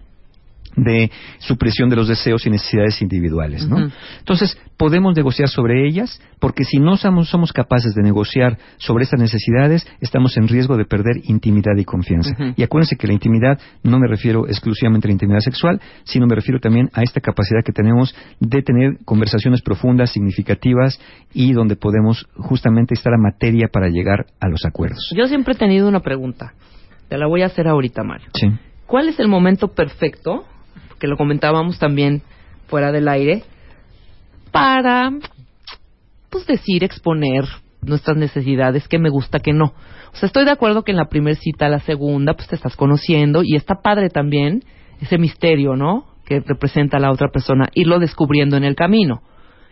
de 0.76 1.12
supresión 1.40 1.90
de 1.90 1.96
los 1.96 2.08
deseos 2.08 2.46
y 2.46 2.50
necesidades 2.50 3.02
individuales, 3.02 3.68
¿no? 3.68 3.90
Entonces, 4.20 4.58
podemos 4.78 5.16
negociar 5.16 5.50
sobre 5.50 5.88
ellas, 5.88 6.22
porque 6.40 6.64
si 6.64 6.78
no 6.78 6.96
somos, 6.96 7.30
somos 7.30 7.52
capaces 7.52 7.94
de 7.96 8.02
negociar 8.02 8.58
sobre 8.78 9.04
estas 9.04 9.20
necesidades, 9.20 9.86
estamos 10.00 10.38
en 10.38 10.48
riesgo 10.48 10.78
de 10.78 10.86
perder 10.86 11.18
intimidad 11.26 11.76
y 11.78 11.84
confianza. 11.84 12.36
Y 12.56 12.64
acuérdense 12.64 12.96
que 12.96 13.08
la 13.08 13.14
intimidad 13.14 13.60
no 13.84 14.00
me 14.00 14.08
refiero 14.08 14.48
exclusivamente 14.48 15.08
a 15.08 15.10
la 15.10 15.14
intimidad 15.14 15.42
sexual, 15.42 15.82
sino 16.04 16.28
me 16.28 16.36
refiero 16.36 16.60
también 16.60 16.90
a 16.94 17.04
esta 17.04 17.20
capacidad 17.20 17.64
que 17.64 17.74
tenemos 17.74 18.16
de 18.40 18.62
tener 18.62 19.00
conversaciones 19.06 19.62
profundas, 19.62 20.12
significativas 20.12 21.00
y 21.34 21.52
donde 21.52 21.76
podemos 21.76 22.26
justamente 22.38 22.94
estar 22.94 23.14
a 23.14 23.18
materia 23.18 23.68
para 23.72 23.90
llegar 23.90 24.28
a 24.40 24.48
los 24.48 24.66
acuerdos. 24.66 25.12
Yo 25.16 25.28
siempre 25.28 25.54
he 25.54 25.58
tenido 25.58 25.88
una 25.88 26.00
pregunta. 26.00 26.54
Te 27.10 27.18
la 27.18 27.28
voy 27.28 27.42
a 27.42 27.48
hacer 27.48 27.68
ahorita, 27.68 28.04
Mario. 28.04 28.30
Sí. 28.34 28.48
¿Cuál 28.86 29.10
es 29.10 29.20
el 29.20 29.28
momento 29.28 29.70
perfecto, 29.70 30.46
que 31.00 31.08
lo 31.08 31.18
comentábamos 31.18 31.80
también 31.80 32.22
fuera 32.68 32.92
del 32.92 33.08
aire, 33.08 33.44
para, 34.52 35.12
pues 36.30 36.46
decir, 36.46 36.84
exponer 36.84 37.46
nuestras 37.82 38.18
necesidades, 38.18 38.88
qué 38.88 39.00
me 39.00 39.10
gusta, 39.10 39.40
qué 39.40 39.54
no? 39.54 39.74
O 40.14 40.16
sea, 40.16 40.28
estoy 40.28 40.46
de 40.46 40.52
acuerdo 40.52 40.84
que 40.84 40.92
en 40.92 40.98
la 40.98 41.10
primera 41.10 41.40
cita, 41.40 41.70
la 41.70 41.80
segunda, 41.80 42.34
pues 42.34 42.48
te 42.48 42.56
estás 42.56 42.76
conociendo 42.76 43.42
y 43.44 43.56
está 43.56 43.76
padre 43.82 44.10
también 44.10 44.64
ese 45.02 45.18
misterio, 45.18 45.76
¿no? 45.76 46.06
Que 46.26 46.42
representa 46.42 47.00
la 47.00 47.12
otra 47.12 47.30
persona, 47.30 47.70
irlo 47.74 48.00
descubriendo 48.00 48.58
en 48.58 48.64
el 48.64 48.76
camino. 48.76 49.22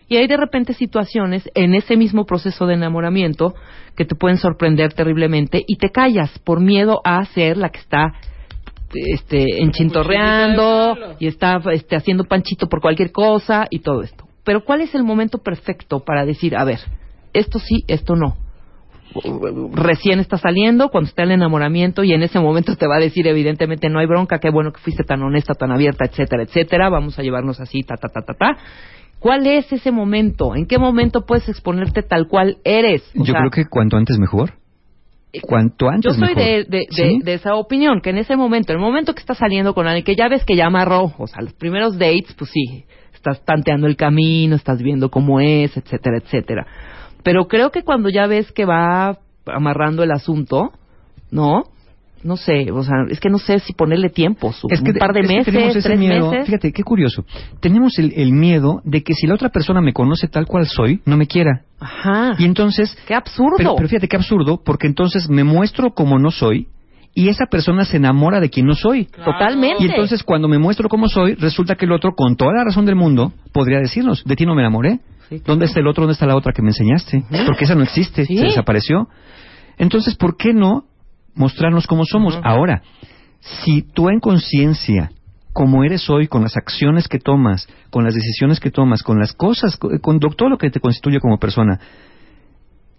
Y 0.08 0.16
hay 0.16 0.26
de 0.26 0.38
repente 0.38 0.72
situaciones 0.72 1.48
en 1.54 1.74
ese 1.74 1.96
mismo 1.96 2.24
proceso 2.24 2.66
de 2.66 2.74
enamoramiento 2.74 3.54
que 3.94 4.06
te 4.06 4.14
pueden 4.14 4.38
sorprender 4.38 4.94
terriblemente 4.94 5.62
y 5.66 5.76
te 5.76 5.90
callas 5.90 6.38
por 6.38 6.60
miedo 6.60 7.00
a 7.04 7.22
ser 7.26 7.58
la 7.58 7.68
que 7.68 7.80
está 7.80 8.14
este 8.94 9.62
enchintorreando 9.62 10.96
y 11.18 11.26
está 11.26 11.60
este, 11.72 11.96
haciendo 11.96 12.24
panchito 12.24 12.68
por 12.68 12.80
cualquier 12.80 13.12
cosa 13.12 13.66
y 13.70 13.80
todo 13.80 14.02
esto. 14.02 14.26
Pero 14.44 14.64
¿cuál 14.64 14.80
es 14.80 14.94
el 14.94 15.04
momento 15.04 15.38
perfecto 15.38 16.00
para 16.00 16.24
decir, 16.24 16.56
a 16.56 16.64
ver, 16.64 16.80
esto 17.32 17.58
sí, 17.58 17.84
esto 17.86 18.16
no? 18.16 18.36
Recién 19.72 20.20
está 20.20 20.36
saliendo, 20.36 20.90
cuando 20.90 21.08
está 21.08 21.22
el 21.22 21.32
enamoramiento 21.32 22.04
y 22.04 22.12
en 22.12 22.22
ese 22.22 22.40
momento 22.40 22.76
te 22.76 22.86
va 22.86 22.96
a 22.96 23.00
decir 23.00 23.26
evidentemente 23.26 23.88
no 23.88 23.98
hay 23.98 24.06
bronca, 24.06 24.38
qué 24.38 24.50
bueno 24.50 24.72
que 24.72 24.80
fuiste 24.80 25.02
tan 25.02 25.22
honesta, 25.22 25.54
tan 25.54 25.72
abierta, 25.72 26.04
etcétera, 26.04 26.42
etcétera, 26.42 26.88
vamos 26.90 27.18
a 27.18 27.22
llevarnos 27.22 27.58
así, 27.60 27.82
ta, 27.82 27.96
ta, 27.96 28.08
ta, 28.08 28.20
ta, 28.22 28.34
ta. 28.34 28.58
¿Cuál 29.18 29.46
es 29.46 29.72
ese 29.72 29.90
momento? 29.90 30.54
¿En 30.54 30.66
qué 30.66 30.78
momento 30.78 31.26
puedes 31.26 31.48
exponerte 31.48 32.02
tal 32.02 32.28
cual 32.28 32.58
eres? 32.64 33.02
O 33.16 33.24
Yo 33.24 33.32
sea, 33.32 33.40
creo 33.40 33.50
que 33.50 33.64
cuanto 33.68 33.96
antes 33.96 34.18
mejor. 34.18 34.52
Cuanto 35.42 35.88
antes 35.88 36.16
yo 36.16 36.18
soy 36.26 36.34
de, 36.34 36.64
de, 36.64 36.64
de- 36.64 36.86
¿Sí? 36.90 37.18
de 37.22 37.34
esa 37.34 37.54
opinión, 37.54 38.00
que 38.00 38.10
en 38.10 38.18
ese 38.18 38.36
momento, 38.36 38.72
el 38.72 38.78
momento 38.78 39.14
que 39.14 39.20
estás 39.20 39.38
saliendo 39.38 39.74
con 39.74 39.86
alguien, 39.86 40.04
que 40.04 40.16
ya 40.16 40.28
ves 40.28 40.44
que 40.44 40.56
ya 40.56 40.66
amarró, 40.66 41.12
o 41.18 41.26
sea, 41.26 41.42
los 41.42 41.52
primeros 41.52 41.98
dates, 41.98 42.34
pues 42.38 42.50
sí, 42.50 42.84
estás 43.12 43.44
tanteando 43.44 43.86
el 43.86 43.96
camino, 43.96 44.56
estás 44.56 44.80
viendo 44.82 45.10
cómo 45.10 45.40
es, 45.40 45.76
etcétera, 45.76 46.18
etcétera. 46.18 46.66
Pero 47.22 47.46
creo 47.46 47.70
que 47.70 47.82
cuando 47.82 48.08
ya 48.08 48.26
ves 48.26 48.50
que 48.52 48.64
va 48.64 49.18
amarrando 49.44 50.02
el 50.02 50.12
asunto, 50.12 50.72
¿no? 51.30 51.64
No 52.24 52.36
sé, 52.36 52.70
o 52.72 52.82
sea, 52.82 53.04
es 53.10 53.20
que 53.20 53.28
no 53.30 53.38
sé 53.38 53.60
si 53.60 53.72
ponerle 53.74 54.08
tiempo, 54.10 54.52
su- 54.52 54.66
Es 54.70 54.80
que, 54.80 54.90
un 54.90 54.96
par 54.98 55.12
de 55.12 55.20
es 55.20 55.26
que 55.28 55.34
meses, 55.36 55.52
tenemos 55.54 55.76
ese 55.76 55.88
tres 55.88 55.98
miedo. 55.98 56.30
meses. 56.30 56.46
Fíjate, 56.46 56.72
qué 56.72 56.82
curioso. 56.82 57.24
Tenemos 57.60 57.98
el, 57.98 58.12
el 58.16 58.32
miedo 58.32 58.80
de 58.84 59.02
que 59.02 59.14
si 59.14 59.26
la 59.26 59.34
otra 59.34 59.50
persona 59.50 59.80
me 59.80 59.92
conoce 59.92 60.26
tal 60.28 60.46
cual 60.46 60.66
soy, 60.66 61.00
no 61.04 61.16
me 61.16 61.26
quiera. 61.26 61.62
Ajá. 61.78 62.34
Y 62.38 62.44
entonces... 62.44 62.96
Qué 63.06 63.14
absurdo. 63.14 63.54
Pero, 63.56 63.74
pero 63.76 63.88
fíjate 63.88 64.08
qué 64.08 64.16
absurdo, 64.16 64.60
porque 64.64 64.86
entonces 64.88 65.28
me 65.28 65.44
muestro 65.44 65.90
como 65.94 66.18
no 66.18 66.30
soy 66.32 66.66
y 67.14 67.28
esa 67.28 67.46
persona 67.46 67.84
se 67.84 67.96
enamora 67.96 68.40
de 68.40 68.50
quien 68.50 68.66
no 68.66 68.74
soy. 68.74 69.06
Totalmente. 69.06 69.82
Y 69.82 69.86
entonces 69.88 70.22
cuando 70.22 70.46
me 70.48 70.58
muestro 70.58 70.88
como 70.88 71.08
soy, 71.08 71.34
resulta 71.34 71.74
que 71.76 71.84
el 71.86 71.92
otro, 71.92 72.12
con 72.14 72.36
toda 72.36 72.52
la 72.52 72.64
razón 72.64 72.84
del 72.84 72.96
mundo, 72.96 73.32
podría 73.52 73.78
decirnos, 73.78 74.22
de 74.24 74.36
ti 74.36 74.44
no 74.46 74.54
me 74.54 74.62
enamoré. 74.62 75.00
Sí, 75.28 75.36
claro. 75.36 75.42
¿Dónde 75.46 75.66
está 75.66 75.80
el 75.80 75.86
otro? 75.86 76.02
¿Dónde 76.02 76.12
está 76.14 76.26
la 76.26 76.36
otra 76.36 76.52
que 76.52 76.62
me 76.62 76.68
enseñaste? 76.68 77.22
Porque 77.46 77.64
esa 77.64 77.74
no 77.74 77.82
existe, 77.82 78.24
Sí. 78.24 78.36
se 78.38 78.44
desapareció. 78.44 79.08
Entonces, 79.78 80.16
¿por 80.16 80.36
qué 80.36 80.52
no 80.52 80.84
mostrarnos 81.38 81.86
como 81.86 82.04
somos? 82.04 82.38
Ahora, 82.42 82.82
si 83.40 83.82
tú 83.82 84.10
en 84.10 84.20
conciencia, 84.20 85.10
como 85.52 85.84
eres 85.84 86.10
hoy, 86.10 86.28
con 86.28 86.42
las 86.42 86.56
acciones 86.56 87.08
que 87.08 87.18
tomas, 87.18 87.66
con 87.90 88.04
las 88.04 88.14
decisiones 88.14 88.60
que 88.60 88.70
tomas, 88.70 89.02
con 89.02 89.18
las 89.18 89.32
cosas, 89.32 89.76
con, 89.76 89.98
con 89.98 90.20
todo 90.20 90.48
lo 90.48 90.58
que 90.58 90.70
te 90.70 90.80
constituye 90.80 91.20
como 91.20 91.38
persona, 91.38 91.80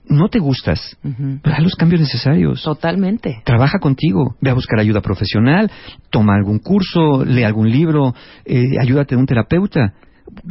no 0.09 0.27
te 0.27 0.39
gustas, 0.39 0.97
Ujú. 1.03 1.39
haz 1.43 1.61
los 1.61 1.75
cambios 1.75 2.01
necesarios. 2.01 2.63
Totalmente. 2.63 3.41
Trabaja 3.45 3.77
contigo, 3.79 4.35
ve 4.41 4.49
a 4.49 4.55
buscar 4.55 4.79
ayuda 4.79 5.01
profesional, 5.01 5.71
toma 6.09 6.35
algún 6.35 6.59
curso, 6.59 7.23
lee 7.23 7.43
algún 7.43 7.69
libro, 7.69 8.15
eh, 8.45 8.79
ayúdate 8.81 9.15
de 9.15 9.21
un 9.21 9.27
terapeuta. 9.27 9.93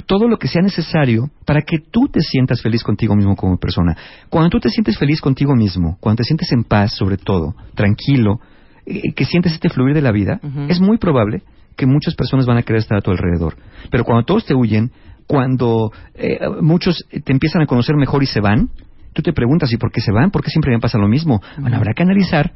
Todo 0.06 0.28
lo 0.28 0.38
que 0.38 0.48
sea 0.48 0.62
necesario 0.62 1.30
para 1.44 1.62
que 1.62 1.78
tú 1.78 2.08
te 2.08 2.20
sientas 2.20 2.62
feliz 2.62 2.82
contigo 2.82 3.14
mismo 3.14 3.36
como 3.36 3.56
persona. 3.58 3.96
Cuando 4.28 4.50
tú 4.50 4.60
te 4.60 4.70
sientes 4.70 4.98
feliz 4.98 5.20
contigo 5.20 5.54
mismo, 5.54 5.96
cuando 6.00 6.18
te 6.18 6.24
sientes 6.24 6.50
en 6.52 6.64
paz 6.64 6.94
sobre 6.94 7.16
todo, 7.16 7.54
tranquilo, 7.74 8.40
eh, 8.86 9.12
que 9.14 9.24
sientes 9.24 9.52
este 9.52 9.68
fluir 9.68 9.94
de 9.94 10.02
la 10.02 10.12
vida, 10.12 10.40
es 10.68 10.80
muy 10.80 10.98
probable 10.98 11.42
que 11.76 11.86
muchas 11.86 12.14
personas 12.14 12.46
van 12.46 12.58
a 12.58 12.62
querer 12.62 12.80
estar 12.80 12.98
a 12.98 13.00
tu 13.00 13.10
alrededor. 13.10 13.56
Pero 13.90 14.04
cuando 14.04 14.24
todos 14.24 14.44
te 14.44 14.54
huyen, 14.54 14.90
cuando 15.26 15.92
eh, 16.14 16.38
muchos 16.60 17.06
te 17.08 17.32
empiezan 17.32 17.62
a 17.62 17.66
conocer 17.66 17.94
mejor 17.96 18.22
y 18.22 18.26
se 18.26 18.40
van, 18.40 18.70
tú 19.12 19.22
te 19.22 19.32
preguntas, 19.32 19.72
¿y 19.72 19.76
por 19.76 19.92
qué 19.92 20.00
se 20.00 20.10
van? 20.10 20.30
¿Por 20.30 20.42
qué 20.42 20.50
siempre 20.50 20.72
me 20.72 20.80
pasa 20.80 20.98
lo 20.98 21.08
mismo? 21.08 21.40
Bueno, 21.58 21.76
habrá 21.76 21.92
que 21.92 22.02
analizar 22.02 22.52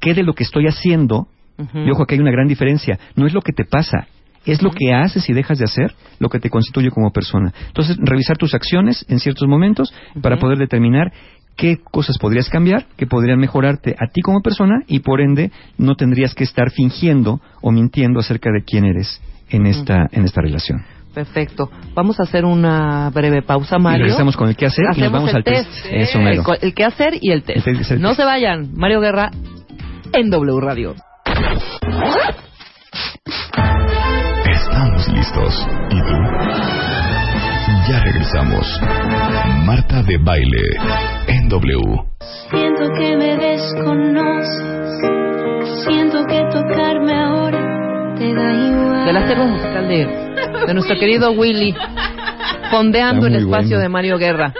qué 0.00 0.14
de 0.14 0.22
lo 0.22 0.34
que 0.34 0.44
estoy 0.44 0.66
haciendo, 0.66 1.28
y 1.74 1.90
ojo 1.90 2.06
que 2.06 2.14
hay 2.14 2.20
una 2.20 2.30
gran 2.32 2.48
diferencia, 2.48 2.98
no 3.14 3.26
es 3.26 3.34
lo 3.34 3.40
que 3.40 3.52
te 3.52 3.64
pasa, 3.64 4.06
es 4.44 4.62
lo 4.62 4.70
que 4.70 4.92
haces 4.92 5.28
y 5.28 5.32
dejas 5.32 5.58
de 5.58 5.64
hacer 5.64 5.94
lo 6.18 6.28
que 6.28 6.38
te 6.38 6.50
constituye 6.50 6.90
como 6.90 7.10
persona. 7.12 7.52
Entonces, 7.68 7.96
revisar 8.00 8.36
tus 8.38 8.54
acciones 8.54 9.04
en 9.08 9.18
ciertos 9.18 9.48
momentos 9.48 9.92
para 10.20 10.38
poder 10.38 10.58
determinar 10.58 11.12
qué 11.56 11.78
cosas 11.78 12.16
podrías 12.18 12.48
cambiar, 12.48 12.86
que 12.96 13.06
podrían 13.06 13.38
mejorarte 13.38 13.94
a 13.98 14.10
ti 14.12 14.20
como 14.22 14.40
persona 14.40 14.82
y 14.86 15.00
por 15.00 15.20
ende 15.20 15.50
no 15.78 15.94
tendrías 15.96 16.34
que 16.34 16.44
estar 16.44 16.70
fingiendo 16.70 17.40
o 17.60 17.70
mintiendo 17.72 18.20
acerca 18.20 18.50
de 18.50 18.64
quién 18.64 18.84
eres 18.84 19.20
en 19.50 19.66
esta, 19.66 20.08
en 20.12 20.24
esta 20.24 20.40
relación. 20.40 20.82
Perfecto. 21.14 21.70
Vamos 21.94 22.18
a 22.20 22.22
hacer 22.22 22.46
una 22.46 23.10
breve 23.10 23.42
pausa, 23.42 23.76
Y 23.78 23.82
Mario. 23.82 24.04
regresamos 24.04 24.34
con 24.34 24.48
el 24.48 24.56
qué 24.56 24.64
hacer 24.64 24.84
y 24.84 24.88
nos 24.88 24.96
Hacemos 24.96 25.12
vamos 25.12 25.30
el 25.30 25.36
al 25.36 25.44
test. 25.44 25.70
test. 25.70 25.86
Eso, 25.90 26.18
el, 26.18 26.24
mero. 26.24 26.42
co- 26.42 26.54
el 26.58 26.72
qué 26.72 26.84
hacer 26.86 27.18
y 27.20 27.32
el 27.32 27.42
test. 27.42 27.66
El 27.66 27.76
test, 27.78 27.90
el 27.90 28.00
no 28.00 28.08
test. 28.08 28.20
se 28.20 28.24
vayan. 28.24 28.70
Mario 28.74 29.00
Guerra 29.00 29.30
en 30.14 30.30
W 30.30 30.58
Radio. 30.58 30.94
Estamos 34.62 35.08
listos. 35.08 35.66
¿Y 35.90 36.00
tú? 36.02 36.14
Ya 37.88 38.00
regresamos. 38.04 38.80
Marta 39.64 40.02
de 40.02 40.18
Baile 40.18 40.62
en 41.26 41.48
W. 41.48 41.80
Siento 42.50 42.88
que 42.96 43.16
me 43.16 43.36
desconoces. 43.36 45.02
Siento 45.84 46.24
que 46.26 46.42
tocarme 46.52 47.12
ahora 47.12 48.14
te 48.16 48.32
da 48.34 48.52
igual. 48.52 49.06
Del 49.06 49.16
acervo 49.16 49.46
musical 49.46 49.88
de, 49.88 50.06
de 50.66 50.74
nuestro 50.74 50.96
querido 50.96 51.32
Willy, 51.32 51.74
fondeando 52.70 53.26
el 53.26 53.36
espacio 53.36 53.70
bueno. 53.70 53.80
de 53.80 53.88
Mario 53.88 54.18
Guerra. 54.18 54.54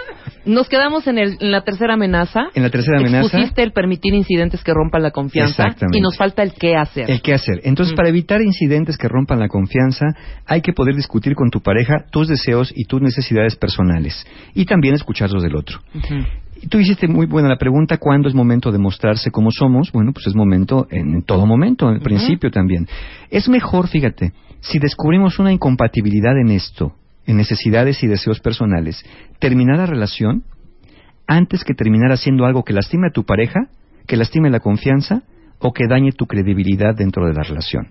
Nos 0.45 0.67
quedamos 0.67 1.07
en, 1.07 1.17
el- 1.17 1.37
en 1.39 1.51
la 1.51 1.61
tercera 1.63 1.93
amenaza. 1.93 2.41
En 2.53 2.63
la 2.63 2.69
tercera 2.69 2.99
amenaza, 2.99 3.27
Expusiste 3.27 3.63
el 3.63 3.71
permitir 3.71 4.13
incidentes 4.13 4.63
que 4.63 4.73
rompan 4.73 5.01
la 5.03 5.11
confianza 5.11 5.63
Exactamente. 5.63 5.97
y 5.97 6.01
nos 6.01 6.17
falta 6.17 6.43
el 6.43 6.53
qué 6.53 6.75
hacer. 6.75 7.09
el 7.09 7.21
qué 7.21 7.33
hacer. 7.33 7.61
Entonces, 7.63 7.93
Mm. 7.93 7.97
para 7.97 8.09
evitar 8.09 8.41
incidentes 8.41 8.97
que 8.97 9.07
rompan 9.07 9.39
la 9.39 9.47
confianza, 9.47 10.05
hay 10.45 10.61
que 10.61 10.73
poder 10.73 10.95
discutir 10.95 11.35
con 11.35 11.49
tu 11.49 11.61
pareja 11.61 12.05
tus 12.11 12.27
deseos 12.27 12.73
y 12.75 12.85
tus 12.85 13.01
necesidades 13.01 13.55
personales. 13.55 14.25
Y 14.53 14.65
también 14.65 14.95
escuchar 14.95 15.31
los 15.31 15.43
del 15.43 15.55
otro. 15.55 15.79
Ujú. 15.95 16.15
Tú 16.69 16.79
hiciste 16.79 17.07
muy 17.07 17.25
buena 17.25 17.49
la 17.49 17.57
pregunta, 17.57 17.97
¿cuándo 17.97 18.29
es 18.29 18.35
momento 18.35 18.71
de 18.71 18.77
mostrarse 18.79 19.31
como 19.31 19.51
somos? 19.51 19.91
Bueno, 19.91 20.11
pues 20.13 20.27
es 20.27 20.35
momento, 20.35 20.87
en 20.91 21.21
todo 21.23 21.45
momento, 21.45 21.89
en 21.89 21.95
el 21.95 22.01
principio 22.01 22.51
también. 22.51 22.87
Es 23.29 23.49
mejor, 23.49 23.87
fíjate, 23.89 24.31
si 24.61 24.79
descubrimos 24.79 25.39
una 25.39 25.51
incompatibilidad 25.51 26.37
en 26.39 26.51
esto, 26.51 26.93
en 27.25 27.37
necesidades 27.37 28.03
y 28.03 28.07
deseos 28.07 28.39
personales, 28.39 29.03
terminar 29.39 29.77
la 29.77 29.85
relación 29.85 30.43
antes 31.27 31.63
que 31.63 31.73
terminar 31.73 32.11
haciendo 32.11 32.45
algo 32.45 32.63
que 32.63 32.73
lastime 32.73 33.07
a 33.07 33.13
tu 33.13 33.23
pareja, 33.23 33.67
que 34.07 34.17
lastime 34.17 34.49
la 34.49 34.59
confianza 34.59 35.23
o 35.59 35.71
que 35.71 35.87
dañe 35.87 36.11
tu 36.11 36.25
credibilidad 36.25 36.95
dentro 36.95 37.25
de 37.25 37.33
la 37.33 37.43
relación. 37.43 37.89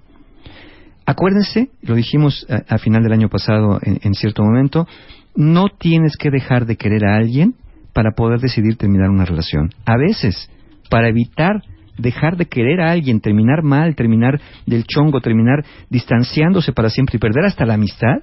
Acuérdense, 1.07 1.71
lo 1.83 1.95
dijimos 1.95 2.47
a, 2.49 2.79
final 2.79 3.03
del 3.03 3.13
año 3.13 3.29
pasado 3.29 3.81
en 3.83 4.15
cierto 4.15 4.45
momento, 4.45 4.87
no 5.35 5.69
tienes 5.69 6.17
que 6.17 6.31
dejar 6.31 6.67
de 6.67 6.77
querer 6.77 7.07
a 7.07 7.17
alguien 7.17 7.55
para 7.93 8.13
poder 8.13 8.41
decidir 8.41 8.77
terminar 8.77 9.11
una 9.11 9.25
relación. 9.25 9.71
A 9.85 9.97
veces, 9.97 10.51
para 10.91 11.09
evitar 11.09 11.63
dejar 11.99 12.37
de 12.37 12.47
querer 12.47 12.81
a 12.81 12.91
alguien, 12.91 13.21
terminar 13.21 13.63
mal, 13.63 13.95
terminar 13.95 14.41
del 14.67 14.85
chongo, 14.85 15.21
terminar 15.21 15.65
distanciándose 15.91 16.73
para 16.73 16.91
siempre 16.91 17.17
y 17.17 17.21
perder 17.21 17.45
hasta 17.45 17.67
la 17.67 17.75
amistad, 17.75 18.23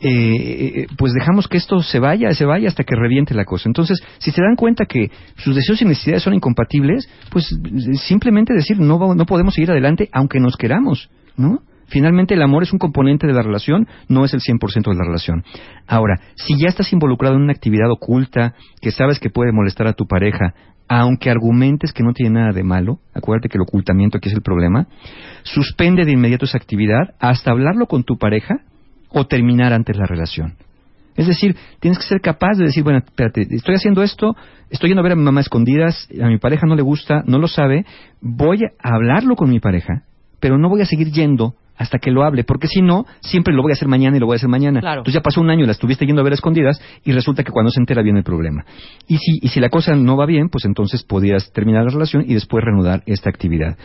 eh, 0.00 0.82
eh, 0.82 0.86
pues 0.96 1.12
dejamos 1.12 1.48
que 1.48 1.56
esto 1.56 1.80
se 1.82 1.98
vaya, 1.98 2.32
se 2.32 2.44
vaya 2.44 2.68
hasta 2.68 2.84
que 2.84 2.96
reviente 2.96 3.34
la 3.34 3.44
cosa. 3.44 3.68
Entonces, 3.68 4.00
si 4.18 4.30
se 4.30 4.42
dan 4.42 4.56
cuenta 4.56 4.86
que 4.86 5.10
sus 5.36 5.54
deseos 5.54 5.80
y 5.82 5.84
necesidades 5.84 6.22
son 6.22 6.34
incompatibles, 6.34 7.08
pues 7.30 7.52
eh, 7.52 7.94
simplemente 7.94 8.54
decir 8.54 8.78
no, 8.80 9.14
no 9.14 9.26
podemos 9.26 9.54
seguir 9.54 9.70
adelante 9.70 10.08
aunque 10.12 10.40
nos 10.40 10.56
queramos, 10.56 11.10
¿no? 11.36 11.62
Finalmente 11.86 12.34
el 12.34 12.42
amor 12.42 12.64
es 12.64 12.72
un 12.72 12.78
componente 12.78 13.26
de 13.26 13.32
la 13.32 13.42
relación, 13.42 13.88
no 14.08 14.24
es 14.24 14.34
el 14.34 14.40
100% 14.40 14.90
de 14.90 14.94
la 14.94 15.04
relación. 15.04 15.42
Ahora, 15.86 16.20
si 16.34 16.58
ya 16.58 16.68
estás 16.68 16.92
involucrado 16.92 17.36
en 17.36 17.42
una 17.42 17.52
actividad 17.52 17.90
oculta 17.90 18.54
que 18.82 18.90
sabes 18.90 19.18
que 19.18 19.30
puede 19.30 19.52
molestar 19.52 19.86
a 19.86 19.94
tu 19.94 20.06
pareja, 20.06 20.54
aunque 20.86 21.30
argumentes 21.30 21.92
que 21.92 22.02
no 22.02 22.12
tiene 22.12 22.40
nada 22.40 22.52
de 22.52 22.62
malo, 22.62 22.98
acuérdate 23.14 23.48
que 23.48 23.56
el 23.56 23.62
ocultamiento 23.62 24.18
aquí 24.18 24.28
es 24.28 24.34
el 24.34 24.42
problema, 24.42 24.86
suspende 25.44 26.04
de 26.04 26.12
inmediato 26.12 26.44
esa 26.44 26.58
actividad 26.58 27.14
hasta 27.20 27.52
hablarlo 27.52 27.86
con 27.86 28.04
tu 28.04 28.18
pareja 28.18 28.60
o 29.10 29.26
terminar 29.26 29.72
antes 29.72 29.96
la 29.96 30.06
relación. 30.06 30.54
Es 31.16 31.26
decir, 31.26 31.56
tienes 31.80 31.98
que 31.98 32.04
ser 32.04 32.20
capaz 32.20 32.56
de 32.56 32.64
decir, 32.66 32.84
bueno, 32.84 33.00
espérate, 33.00 33.46
estoy 33.50 33.74
haciendo 33.74 34.04
esto, 34.04 34.36
estoy 34.70 34.90
yendo 34.90 35.00
a 35.00 35.02
ver 35.02 35.12
a 35.12 35.16
mi 35.16 35.24
mamá 35.24 35.40
a 35.40 35.42
escondidas, 35.42 36.08
a 36.22 36.28
mi 36.28 36.38
pareja 36.38 36.66
no 36.66 36.76
le 36.76 36.82
gusta, 36.82 37.24
no 37.26 37.38
lo 37.38 37.48
sabe, 37.48 37.84
voy 38.20 38.64
a 38.64 38.94
hablarlo 38.94 39.34
con 39.34 39.50
mi 39.50 39.58
pareja, 39.58 40.04
pero 40.38 40.58
no 40.58 40.68
voy 40.68 40.82
a 40.82 40.86
seguir 40.86 41.10
yendo 41.10 41.54
hasta 41.78 41.98
que 41.98 42.10
lo 42.10 42.24
hable, 42.24 42.44
porque 42.44 42.68
si 42.68 42.82
no, 42.82 43.06
siempre 43.20 43.54
lo 43.54 43.62
voy 43.62 43.72
a 43.72 43.74
hacer 43.74 43.88
mañana 43.88 44.16
y 44.16 44.20
lo 44.20 44.26
voy 44.26 44.34
a 44.34 44.36
hacer 44.36 44.48
mañana. 44.48 44.80
Claro. 44.80 45.00
Entonces 45.00 45.14
ya 45.14 45.22
pasó 45.22 45.40
un 45.40 45.50
año, 45.50 45.64
la 45.64 45.72
estuviste 45.72 46.06
yendo 46.06 46.20
a 46.20 46.24
ver 46.24 46.32
a 46.32 46.34
escondidas 46.34 46.80
y 47.04 47.12
resulta 47.12 47.44
que 47.44 47.52
cuando 47.52 47.70
se 47.70 47.80
entera 47.80 48.02
viene 48.02 48.18
el 48.18 48.24
problema. 48.24 48.64
Y 49.06 49.16
si, 49.18 49.38
y 49.40 49.48
si 49.48 49.60
la 49.60 49.70
cosa 49.70 49.94
no 49.94 50.16
va 50.16 50.26
bien, 50.26 50.48
pues 50.48 50.64
entonces 50.64 51.04
podrías 51.04 51.52
terminar 51.52 51.84
la 51.84 51.90
relación 51.90 52.24
y 52.26 52.34
después 52.34 52.64
reanudar 52.64 53.02
esta 53.06 53.30
actividad. 53.30 53.76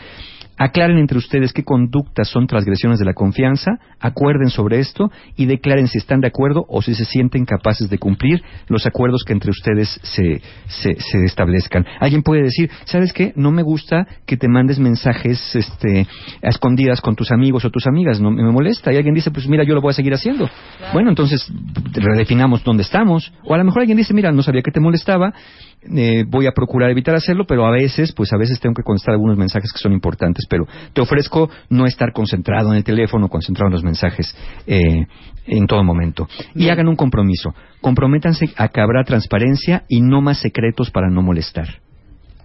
Aclaren 0.58 0.98
entre 0.98 1.18
ustedes 1.18 1.54
qué 1.54 1.64
conductas 1.64 2.30
son 2.30 2.48
transgresiones 2.48 3.00
de 3.00 3.06
la 3.06 3.14
confianza, 3.14 3.80
acuerden 4.00 4.50
sobre 4.50 4.80
esto 4.80 5.12
y 5.36 5.46
declaren 5.46 5.88
si 5.88 5.98
están 5.98 6.22
de 6.22 6.28
acuerdo 6.28 6.66
o 6.68 6.82
si 6.82 6.94
se 6.96 7.06
sienten 7.06 7.46
capaces 7.46 7.90
de 7.90 7.98
cumplir 7.98 8.44
los 8.68 8.86
acuerdos 8.86 9.24
que 9.26 9.34
entre 9.34 9.52
ustedes 9.52 10.00
se, 10.04 10.42
se, 10.68 10.96
se 11.00 11.26
establezcan. 11.26 11.86
Alguien 12.00 12.22
puede 12.22 12.44
decir, 12.44 12.70
¿sabes 12.86 13.14
qué? 13.14 13.34
No 13.36 13.52
me 13.52 13.64
gusta 13.64 14.08
que 14.26 14.38
te 14.38 14.48
mandes 14.48 14.80
mensajes 14.80 15.56
este, 15.56 16.08
a 16.42 16.50
escondidas 16.50 17.02
con 17.02 17.16
tus 17.16 17.32
amigos 17.32 17.66
o 17.66 17.70
tus 17.70 17.88
amigas, 17.88 18.22
no 18.22 18.32
me 18.32 18.44
molesta. 18.52 18.94
Y 18.94 18.98
alguien 18.98 19.16
dice, 19.16 19.32
pues 19.32 19.48
mira, 19.48 19.64
yo 19.64 19.74
lo 19.74 19.82
voy 19.82 19.92
a 19.92 19.94
seguir 19.94 20.14
haciendo. 20.14 20.50
Bueno, 20.94 21.10
entonces 21.10 21.52
redefinamos 21.94 22.64
dónde 22.64 22.84
estamos. 22.84 23.34
O 23.44 23.54
a 23.54 23.58
lo 23.58 23.64
mejor 23.64 23.82
alguien 23.82 23.98
dice, 23.98 24.14
mira, 24.14 24.32
no 24.32 24.44
sabía 24.44 24.62
que 24.62 24.72
te 24.72 24.80
molestaba, 24.80 25.34
eh, 25.96 26.24
voy 26.28 26.48
a 26.48 26.52
procurar 26.52 26.90
evitar 26.90 27.16
hacerlo, 27.16 27.46
pero 27.46 27.66
a 27.66 27.72
veces, 27.72 28.14
pues 28.14 28.32
a 28.34 28.38
veces 28.38 28.60
tengo 28.60 28.74
que 28.74 28.84
contestar 28.84 29.14
algunos 29.14 29.38
mensajes 29.38 29.72
que 29.72 29.80
son 29.80 29.92
importantes, 29.92 30.43
pero 30.50 30.66
te 30.94 31.02
ofrezco 31.02 31.50
no 31.70 31.86
estar 31.86 32.12
concentrado 32.14 32.72
en 32.72 32.78
el 32.78 32.84
teléfono, 32.84 33.30
concentrado 33.30 33.68
en 33.68 33.74
los 33.74 33.84
mensajes 33.84 34.36
eh, 34.68 35.06
en 35.46 35.68
todo 35.68 35.84
momento. 35.84 36.28
Y 36.56 36.70
hagan 36.70 36.88
un 36.88 36.96
compromiso. 36.96 37.54
Comprométanse 37.82 38.50
a 38.56 38.70
que 38.70 38.82
habrá 38.82 39.04
transparencia 39.04 39.84
y 39.88 40.02
no 40.02 40.22
más 40.22 40.40
secretos 40.40 40.92
para 40.92 41.10
no 41.10 41.22
molestar. 41.22 41.68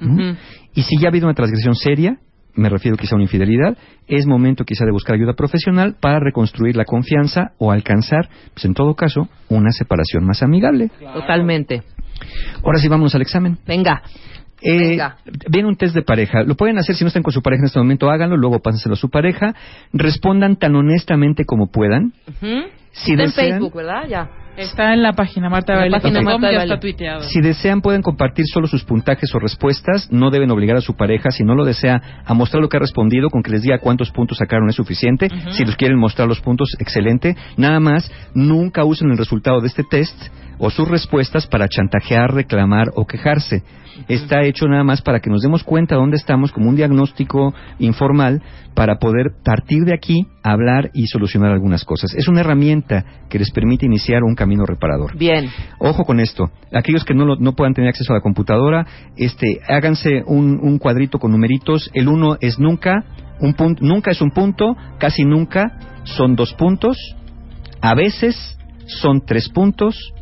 ¿Mm? 0.00 0.32
Y 0.74 0.82
si 0.82 0.98
ya 0.98 1.08
ha 1.08 1.10
habido 1.10 1.26
una 1.26 1.34
transgresión 1.34 1.74
seria, 1.74 2.18
me 2.54 2.68
refiero 2.68 2.96
quizá 2.96 3.14
a 3.14 3.16
una 3.16 3.24
infidelidad, 3.24 3.76
es 4.06 4.26
momento 4.26 4.64
quizá 4.64 4.84
de 4.84 4.90
buscar 4.90 5.16
ayuda 5.16 5.34
profesional 5.34 5.96
para 6.00 6.18
reconstruir 6.18 6.76
la 6.76 6.84
confianza 6.84 7.52
o 7.58 7.70
alcanzar, 7.70 8.28
pues 8.52 8.64
en 8.64 8.74
todo 8.74 8.94
caso, 8.94 9.28
una 9.48 9.70
separación 9.70 10.24
más 10.24 10.42
amigable. 10.42 10.90
Totalmente. 11.14 11.82
Ahora 12.64 12.78
sí, 12.78 12.88
vámonos 12.88 13.14
al 13.14 13.22
examen. 13.22 13.58
Venga. 13.66 14.02
Eh, 14.60 14.88
Venga. 14.90 15.16
viene 15.50 15.68
un 15.68 15.76
test 15.76 15.94
de 15.94 16.02
pareja. 16.02 16.42
Lo 16.42 16.54
pueden 16.56 16.78
hacer 16.78 16.94
si 16.96 17.04
no 17.04 17.08
están 17.08 17.22
con 17.22 17.32
su 17.32 17.42
pareja 17.42 17.60
en 17.62 17.66
este 17.66 17.78
momento, 17.78 18.10
háganlo, 18.10 18.36
luego 18.36 18.58
pásenselo 18.60 18.94
a 18.94 18.96
su 18.96 19.08
pareja. 19.10 19.54
Respondan 19.92 20.56
tan 20.56 20.74
honestamente 20.74 21.44
como 21.44 21.70
puedan. 21.70 22.12
Ujú. 22.28 22.62
Si 22.92 23.12
Está 23.12 23.22
en 23.22 23.28
desean- 23.28 23.50
Facebook, 23.52 23.74
¿verdad? 23.76 24.02
Ya. 24.08 24.30
Está 24.56 24.92
en 24.92 25.04
la 25.04 25.12
página 25.12 25.48
Marta 25.48 25.74
la 25.74 25.78
Baile. 25.82 26.00
página 26.00 26.20
Marta 26.20 26.48
de 26.48 26.54
ya 26.54 26.62
está 26.64 26.80
tuiteado. 26.80 27.20
Si 27.22 27.40
desean, 27.40 27.80
pueden 27.80 28.02
compartir 28.02 28.44
solo 28.52 28.66
sus 28.66 28.82
puntajes 28.82 29.32
o 29.32 29.38
respuestas. 29.38 30.10
No 30.10 30.30
deben 30.30 30.50
obligar 30.50 30.76
a 30.76 30.80
su 30.80 30.96
pareja. 30.96 31.30
Si 31.30 31.44
no 31.44 31.54
lo 31.54 31.64
desea, 31.64 32.22
a 32.24 32.34
mostrar 32.34 32.60
lo 32.60 32.68
que 32.68 32.76
ha 32.76 32.80
respondido. 32.80 33.30
Con 33.30 33.44
que 33.44 33.52
les 33.52 33.62
diga 33.62 33.78
cuántos 33.78 34.10
puntos 34.10 34.38
sacaron 34.38 34.68
es 34.68 34.74
suficiente. 34.74 35.28
Si 35.52 35.64
les 35.64 35.76
quieren 35.76 35.96
mostrar 35.96 36.26
los 36.26 36.40
puntos, 36.40 36.70
excelente. 36.80 37.36
Nada 37.56 37.78
más, 37.78 38.10
nunca 38.34 38.84
usen 38.84 39.12
el 39.12 39.18
resultado 39.18 39.60
de 39.60 39.68
este 39.68 39.84
test 39.88 40.16
o 40.58 40.70
sus 40.70 40.88
respuestas 40.88 41.46
para 41.46 41.68
chantajear, 41.68 42.34
reclamar 42.34 42.88
o 42.94 43.06
quejarse. 43.06 43.62
Está 44.06 44.42
hecho 44.44 44.66
nada 44.68 44.84
más 44.84 45.02
para 45.02 45.18
que 45.18 45.28
nos 45.28 45.42
demos 45.42 45.64
cuenta 45.64 45.96
dónde 45.96 46.16
estamos 46.16 46.52
como 46.52 46.68
un 46.68 46.76
diagnóstico 46.76 47.52
informal 47.80 48.40
para 48.74 48.98
poder 49.00 49.32
partir 49.44 49.84
de 49.84 49.92
aquí, 49.92 50.26
hablar 50.44 50.90
y 50.94 51.08
solucionar 51.08 51.50
algunas 51.50 51.84
cosas. 51.84 52.14
Es 52.14 52.28
una 52.28 52.40
herramienta 52.40 53.04
que 53.28 53.40
les 53.40 53.50
permite 53.50 53.86
iniciar 53.86 54.22
un 54.22 54.36
camino 54.36 54.64
reparador. 54.64 55.16
Bien. 55.18 55.50
Ojo 55.80 56.04
con 56.04 56.20
esto. 56.20 56.48
Aquellos 56.72 57.04
que 57.04 57.12
no, 57.14 57.24
lo- 57.24 57.36
no 57.36 57.54
puedan 57.54 57.74
tener 57.74 57.88
acceso 57.90 58.12
a 58.12 58.16
la 58.16 58.22
computadora, 58.22 58.86
este, 59.16 59.58
háganse 59.68 60.22
un, 60.26 60.60
un 60.62 60.78
cuadrito 60.78 61.18
con 61.18 61.32
numeritos. 61.32 61.90
El 61.92 62.06
uno 62.06 62.36
es 62.40 62.60
nunca, 62.60 63.04
un 63.40 63.54
punto, 63.54 63.84
nunca 63.84 64.12
es 64.12 64.20
un 64.20 64.30
punto, 64.30 64.76
casi 64.98 65.24
nunca 65.24 65.72
son 66.04 66.36
dos 66.36 66.54
puntos, 66.54 66.96
a 67.80 67.94
veces 67.96 68.56
son 68.86 69.22
tres 69.26 69.48
puntos, 69.48 70.12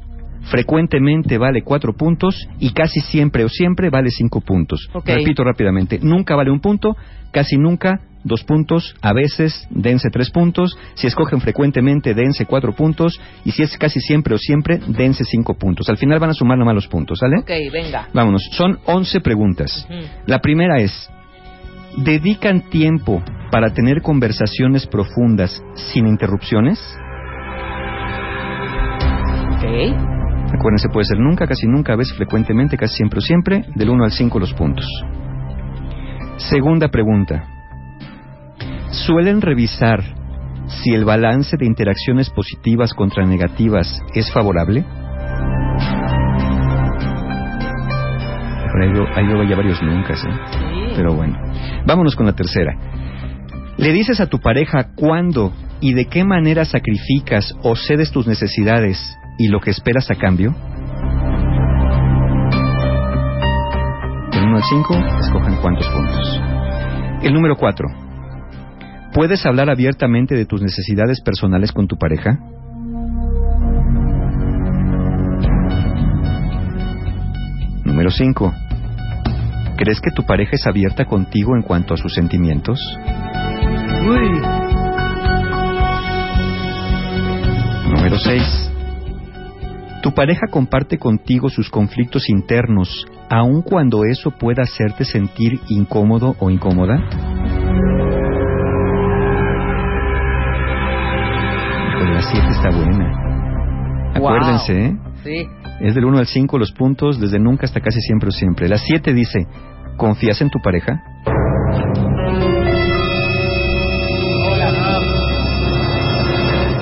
frecuentemente 0.46 1.38
vale 1.38 1.62
cuatro 1.62 1.94
puntos 1.94 2.48
y 2.58 2.72
casi 2.72 3.00
siempre 3.00 3.44
o 3.44 3.48
siempre 3.48 3.90
vale 3.90 4.10
cinco 4.10 4.40
puntos. 4.40 4.88
Repito 5.04 5.44
rápidamente, 5.44 5.98
nunca 6.00 6.36
vale 6.36 6.50
un 6.50 6.60
punto, 6.60 6.96
casi 7.30 7.56
nunca 7.56 8.00
dos 8.26 8.42
puntos, 8.42 8.94
a 9.02 9.12
veces 9.12 9.66
dense 9.70 10.10
tres 10.10 10.30
puntos, 10.30 10.76
si 10.94 11.06
escogen 11.06 11.40
frecuentemente 11.40 12.12
dense 12.12 12.44
cuatro 12.44 12.74
puntos 12.74 13.20
y 13.44 13.52
si 13.52 13.62
es 13.62 13.78
casi 13.78 14.00
siempre 14.00 14.34
o 14.34 14.38
siempre 14.38 14.80
dense 14.88 15.24
cinco 15.24 15.54
puntos. 15.54 15.88
Al 15.88 15.96
final 15.96 16.18
van 16.18 16.30
a 16.30 16.34
sumar 16.34 16.58
nomás 16.58 16.74
los 16.74 16.88
puntos, 16.88 17.20
¿sale? 17.20 17.38
Ok, 17.38 17.50
venga. 17.72 18.08
Vámonos, 18.12 18.42
son 18.52 18.78
11 18.84 19.20
preguntas. 19.20 19.86
La 20.26 20.40
primera 20.40 20.80
es, 20.80 21.08
¿dedican 21.96 22.68
tiempo 22.68 23.22
para 23.50 23.72
tener 23.72 24.02
conversaciones 24.02 24.86
profundas 24.86 25.62
sin 25.74 26.08
interrupciones? 26.08 26.80
Ok. 29.56 30.05
Acuérdense, 30.66 30.88
puede 30.88 31.04
ser 31.04 31.20
nunca, 31.20 31.46
casi 31.46 31.68
nunca, 31.68 31.92
a 31.92 31.96
veces 31.96 32.16
frecuentemente, 32.16 32.76
casi 32.76 32.96
siempre 32.96 33.18
o 33.18 33.20
siempre, 33.20 33.64
del 33.76 33.88
1 33.88 34.02
al 34.02 34.10
5 34.10 34.40
los 34.40 34.52
puntos. 34.52 34.84
Segunda 36.38 36.88
pregunta. 36.88 37.44
¿Suelen 38.90 39.42
revisar 39.42 40.02
si 40.66 40.92
el 40.92 41.04
balance 41.04 41.56
de 41.56 41.66
interacciones 41.66 42.30
positivas 42.30 42.94
contra 42.94 43.24
negativas 43.24 44.02
es 44.12 44.32
favorable? 44.32 44.84
Ahí 49.14 49.24
veo 49.24 49.44
ya 49.44 49.54
varios 49.54 49.80
nunca, 49.84 50.14
¿eh? 50.14 50.92
Pero 50.96 51.14
bueno. 51.14 51.38
Vámonos 51.86 52.16
con 52.16 52.26
la 52.26 52.32
tercera. 52.32 52.76
¿Le 53.76 53.92
dices 53.92 54.20
a 54.20 54.26
tu 54.26 54.40
pareja 54.40 54.88
cuándo 54.96 55.52
y 55.80 55.92
de 55.92 56.06
qué 56.06 56.24
manera 56.24 56.64
sacrificas 56.64 57.54
o 57.62 57.76
cedes 57.76 58.10
tus 58.10 58.26
necesidades 58.26 59.16
y 59.38 59.48
lo 59.48 59.60
que 59.60 59.70
esperas 59.70 60.10
a 60.10 60.14
cambio? 60.14 60.54
1 64.32 64.56
al 64.56 64.62
5, 64.62 64.94
escojan 65.20 65.56
cuántos 65.60 65.88
puntos. 65.88 66.40
El 67.22 67.32
número 67.32 67.56
4. 67.56 67.88
¿Puedes 69.12 69.44
hablar 69.46 69.70
abiertamente 69.70 70.34
de 70.34 70.44
tus 70.44 70.62
necesidades 70.62 71.20
personales 71.20 71.72
con 71.72 71.88
tu 71.88 71.96
pareja? 71.96 72.38
Número 77.84 78.10
5. 78.10 78.54
¿Crees 79.76 80.00
que 80.00 80.10
tu 80.10 80.24
pareja 80.24 80.52
es 80.54 80.66
abierta 80.66 81.06
contigo 81.06 81.56
en 81.56 81.62
cuanto 81.62 81.94
a 81.94 81.96
sus 81.96 82.14
sentimientos? 82.14 82.78
Número 87.90 88.18
6. 88.18 88.65
¿Tu 90.02 90.12
pareja 90.12 90.46
comparte 90.50 90.98
contigo 90.98 91.48
sus 91.48 91.70
conflictos 91.70 92.28
internos, 92.28 93.06
aun 93.28 93.62
cuando 93.62 94.04
eso 94.04 94.30
pueda 94.30 94.62
hacerte 94.62 95.04
sentir 95.04 95.60
incómodo 95.68 96.36
o 96.38 96.50
incómoda? 96.50 96.96
Híjole, 101.88 102.14
la 102.14 102.22
7 102.22 102.46
está 102.50 102.70
buena. 102.70 104.12
Wow. 104.18 104.28
Acuérdense, 104.28 104.86
¿eh? 104.86 104.96
Sí. 105.24 105.46
Es 105.80 105.94
del 105.94 106.04
1 106.04 106.18
al 106.18 106.26
5 106.26 106.58
los 106.58 106.72
puntos, 106.72 107.20
desde 107.20 107.38
nunca 107.38 107.66
hasta 107.66 107.80
casi 107.80 108.00
siempre 108.00 108.28
o 108.28 108.32
siempre. 108.32 108.68
La 108.68 108.78
7 108.78 109.12
dice, 109.12 109.46
¿confías 109.96 110.40
en 110.40 110.50
tu 110.50 110.60
pareja? 110.60 111.02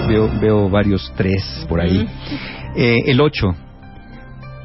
Veo, 0.09 0.31
veo 0.41 0.69
varios 0.69 1.13
tres 1.17 1.67
por 1.69 1.81
ahí. 1.81 2.07
Eh, 2.77 3.03
el 3.07 3.21
8. 3.21 3.55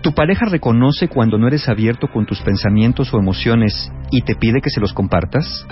¿Tu 0.02 0.14
pareja 0.14 0.46
reconoce 0.50 1.08
cuando 1.10 1.38
no 1.38 1.48
eres 1.48 1.70
abierto 1.70 2.08
con 2.08 2.26
tus 2.26 2.42
pensamientos 2.42 3.14
o 3.14 3.20
emociones 3.20 3.92
y 4.10 4.22
te 4.22 4.36
pide 4.36 4.62
que 4.62 4.72
se 4.72 4.80
los 4.80 4.94
compartas? 4.94 5.66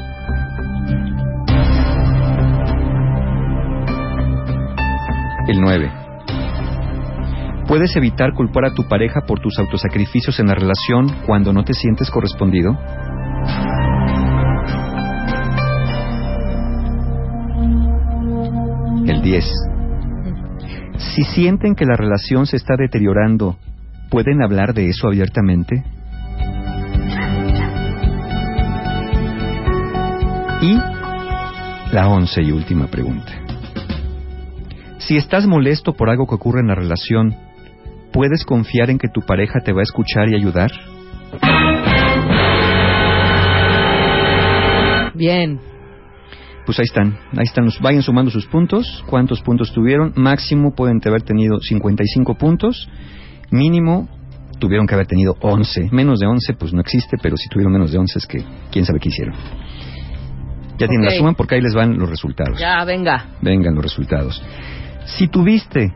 El 5.47 5.61
9. 5.61 5.91
¿Puedes 7.67 7.95
evitar 7.95 8.33
culpar 8.33 8.65
a 8.65 8.73
tu 8.73 8.87
pareja 8.87 9.21
por 9.25 9.39
tus 9.39 9.57
autosacrificios 9.57 10.39
en 10.39 10.47
la 10.47 10.55
relación 10.55 11.07
cuando 11.25 11.53
no 11.53 11.63
te 11.63 11.73
sientes 11.73 12.11
correspondido? 12.11 12.77
El 19.07 19.21
10. 19.21 19.76
Si 20.97 21.23
sienten 21.23 21.75
que 21.75 21.85
la 21.85 21.95
relación 21.95 22.45
se 22.45 22.57
está 22.57 22.75
deteriorando, 22.75 23.57
¿pueden 24.09 24.41
hablar 24.41 24.73
de 24.73 24.89
eso 24.89 25.07
abiertamente? 25.07 25.83
Y 30.61 30.75
la 31.93 32.07
once 32.09 32.41
y 32.41 32.51
última 32.51 32.87
pregunta. 32.87 33.31
Si 34.97 35.15
estás 35.15 35.45
molesto 35.45 35.93
por 35.93 36.09
algo 36.09 36.27
que 36.27 36.35
ocurre 36.35 36.61
en 36.61 36.67
la 36.67 36.75
relación, 36.75 37.35
¿puedes 38.11 38.43
confiar 38.43 38.89
en 38.89 38.97
que 38.97 39.07
tu 39.07 39.21
pareja 39.21 39.59
te 39.63 39.71
va 39.71 39.81
a 39.81 39.83
escuchar 39.83 40.27
y 40.29 40.35
ayudar? 40.35 40.71
Bien. 45.13 45.59
Pues 46.67 46.79
ahí 46.79 46.83
están, 46.83 47.17
ahí 47.31 47.45
están, 47.45 47.63
los, 47.63 47.79
vayan 47.79 48.01
sumando 48.01 48.29
sus 48.29 48.45
puntos, 48.45 49.01
cuántos 49.07 49.41
puntos 49.41 49.71
tuvieron, 49.71 50.11
máximo 50.17 50.75
pueden 50.75 50.99
haber 51.05 51.21
tenido 51.21 51.61
55 51.61 52.35
puntos, 52.35 52.89
mínimo 53.49 54.09
tuvieron 54.59 54.85
que 54.85 54.93
haber 54.93 55.07
tenido 55.07 55.37
11, 55.39 55.87
menos 55.93 56.19
de 56.19 56.27
11 56.27 56.55
pues 56.55 56.73
no 56.73 56.81
existe, 56.81 57.15
pero 57.23 57.37
si 57.37 57.47
tuvieron 57.47 57.71
menos 57.71 57.93
de 57.93 57.99
11 57.99 58.19
es 58.19 58.27
que 58.27 58.43
quién 58.69 58.83
sabe 58.83 58.99
qué 58.99 59.07
hicieron. 59.07 59.33
Ya 60.77 60.89
tienen 60.89 61.05
la 61.05 61.11
suma 61.11 61.33
porque 61.35 61.55
ahí 61.55 61.61
les 61.61 61.73
van 61.73 61.97
los 61.97 62.09
resultados. 62.09 62.59
Ya, 62.59 62.83
venga. 62.83 63.27
Vengan 63.41 63.73
los 63.73 63.85
resultados. 63.85 64.43
Si 65.05 65.29
tuviste 65.29 65.93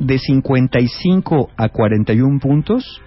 de 0.00 0.18
55 0.18 1.50
a 1.56 1.68
41 1.68 2.40
puntos, 2.40 3.00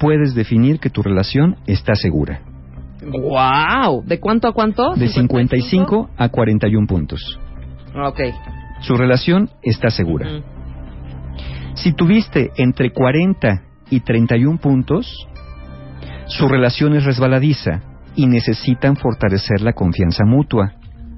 puedes 0.00 0.34
definir 0.34 0.80
que 0.80 0.90
tu 0.90 1.04
relación 1.04 1.54
está 1.68 1.94
segura. 1.94 2.40
Wow. 3.04 4.04
¿De 4.04 4.20
cuánto 4.20 4.48
a 4.48 4.52
cuánto? 4.52 4.94
De 4.94 5.08
55 5.08 6.10
a 6.16 6.28
41 6.28 6.86
puntos. 6.86 7.38
Ok. 7.94 8.20
Su 8.80 8.94
relación 8.94 9.50
está 9.62 9.90
segura. 9.90 10.42
Si 11.74 11.92
tuviste 11.92 12.50
entre 12.56 12.92
40 12.92 13.62
y 13.90 14.00
31 14.00 14.58
puntos, 14.58 15.26
su 16.26 16.48
relación 16.48 16.94
es 16.94 17.04
resbaladiza 17.04 17.82
y 18.14 18.26
necesitan 18.26 18.96
fortalecer 18.96 19.62
la 19.62 19.72
confianza 19.72 20.24
mutua. 20.24 20.74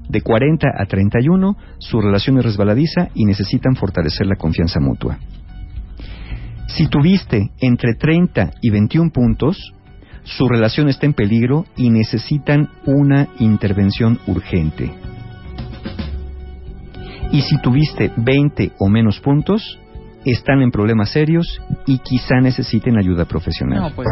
De 0.09 0.21
40 0.21 0.67
a 0.77 0.85
31, 0.85 1.57
su 1.79 1.99
relación 1.99 2.37
es 2.37 2.45
resbaladiza 2.45 3.09
y 3.13 3.25
necesitan 3.25 3.75
fortalecer 3.75 4.27
la 4.27 4.35
confianza 4.35 4.79
mutua. 4.79 5.17
Si 6.67 6.87
tuviste 6.87 7.51
entre 7.59 7.95
30 7.95 8.51
y 8.61 8.69
21 8.69 9.11
puntos, 9.11 9.73
su 10.25 10.47
relación 10.47 10.89
está 10.89 11.05
en 11.05 11.13
peligro 11.13 11.65
y 11.77 11.89
necesitan 11.89 12.69
una 12.85 13.29
intervención 13.39 14.19
urgente. 14.27 14.91
Y 17.31 17.41
si 17.41 17.59
tuviste 17.61 18.11
20 18.17 18.73
o 18.79 18.89
menos 18.89 19.19
puntos, 19.19 19.79
están 20.25 20.61
en 20.61 20.71
problemas 20.71 21.11
serios 21.11 21.61
y 21.85 21.99
quizá 21.99 22.41
necesiten 22.41 22.97
ayuda 22.97 23.25
profesional. 23.25 23.81
No, 23.81 23.95
pues. 23.95 24.07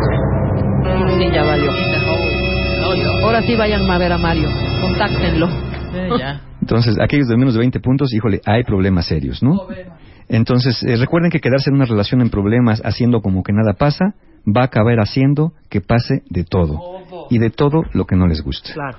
Sí, 1.17 1.25
ya 1.33 1.43
valió. 1.43 1.71
Ahora 3.23 3.41
sí 3.41 3.55
vayan 3.55 3.89
a 3.89 3.97
ver 3.97 4.11
a 4.11 4.17
Mario. 4.17 4.49
Contáctenlo. 4.81 5.49
Entonces, 6.61 6.97
aquellos 6.99 7.27
de 7.27 7.37
menos 7.37 7.53
de 7.53 7.59
20 7.59 7.79
puntos, 7.79 8.13
híjole, 8.13 8.41
hay 8.45 8.63
problemas 8.63 9.07
serios, 9.07 9.41
¿no? 9.41 9.67
Entonces, 10.29 10.81
eh, 10.83 10.95
recuerden 10.97 11.29
que 11.29 11.39
quedarse 11.39 11.69
en 11.69 11.75
una 11.75 11.85
relación 11.85 12.21
en 12.21 12.29
problemas 12.29 12.81
haciendo 12.85 13.21
como 13.21 13.43
que 13.43 13.53
nada 13.53 13.73
pasa, 13.73 14.15
va 14.45 14.61
a 14.61 14.65
acabar 14.65 14.99
haciendo 14.99 15.53
que 15.69 15.81
pase 15.81 16.23
de 16.29 16.43
todo. 16.43 16.79
Y 17.29 17.39
de 17.39 17.49
todo 17.49 17.83
lo 17.93 18.05
que 18.05 18.15
no 18.15 18.27
les 18.27 18.41
gusta. 18.41 18.73
Claro. 18.73 18.97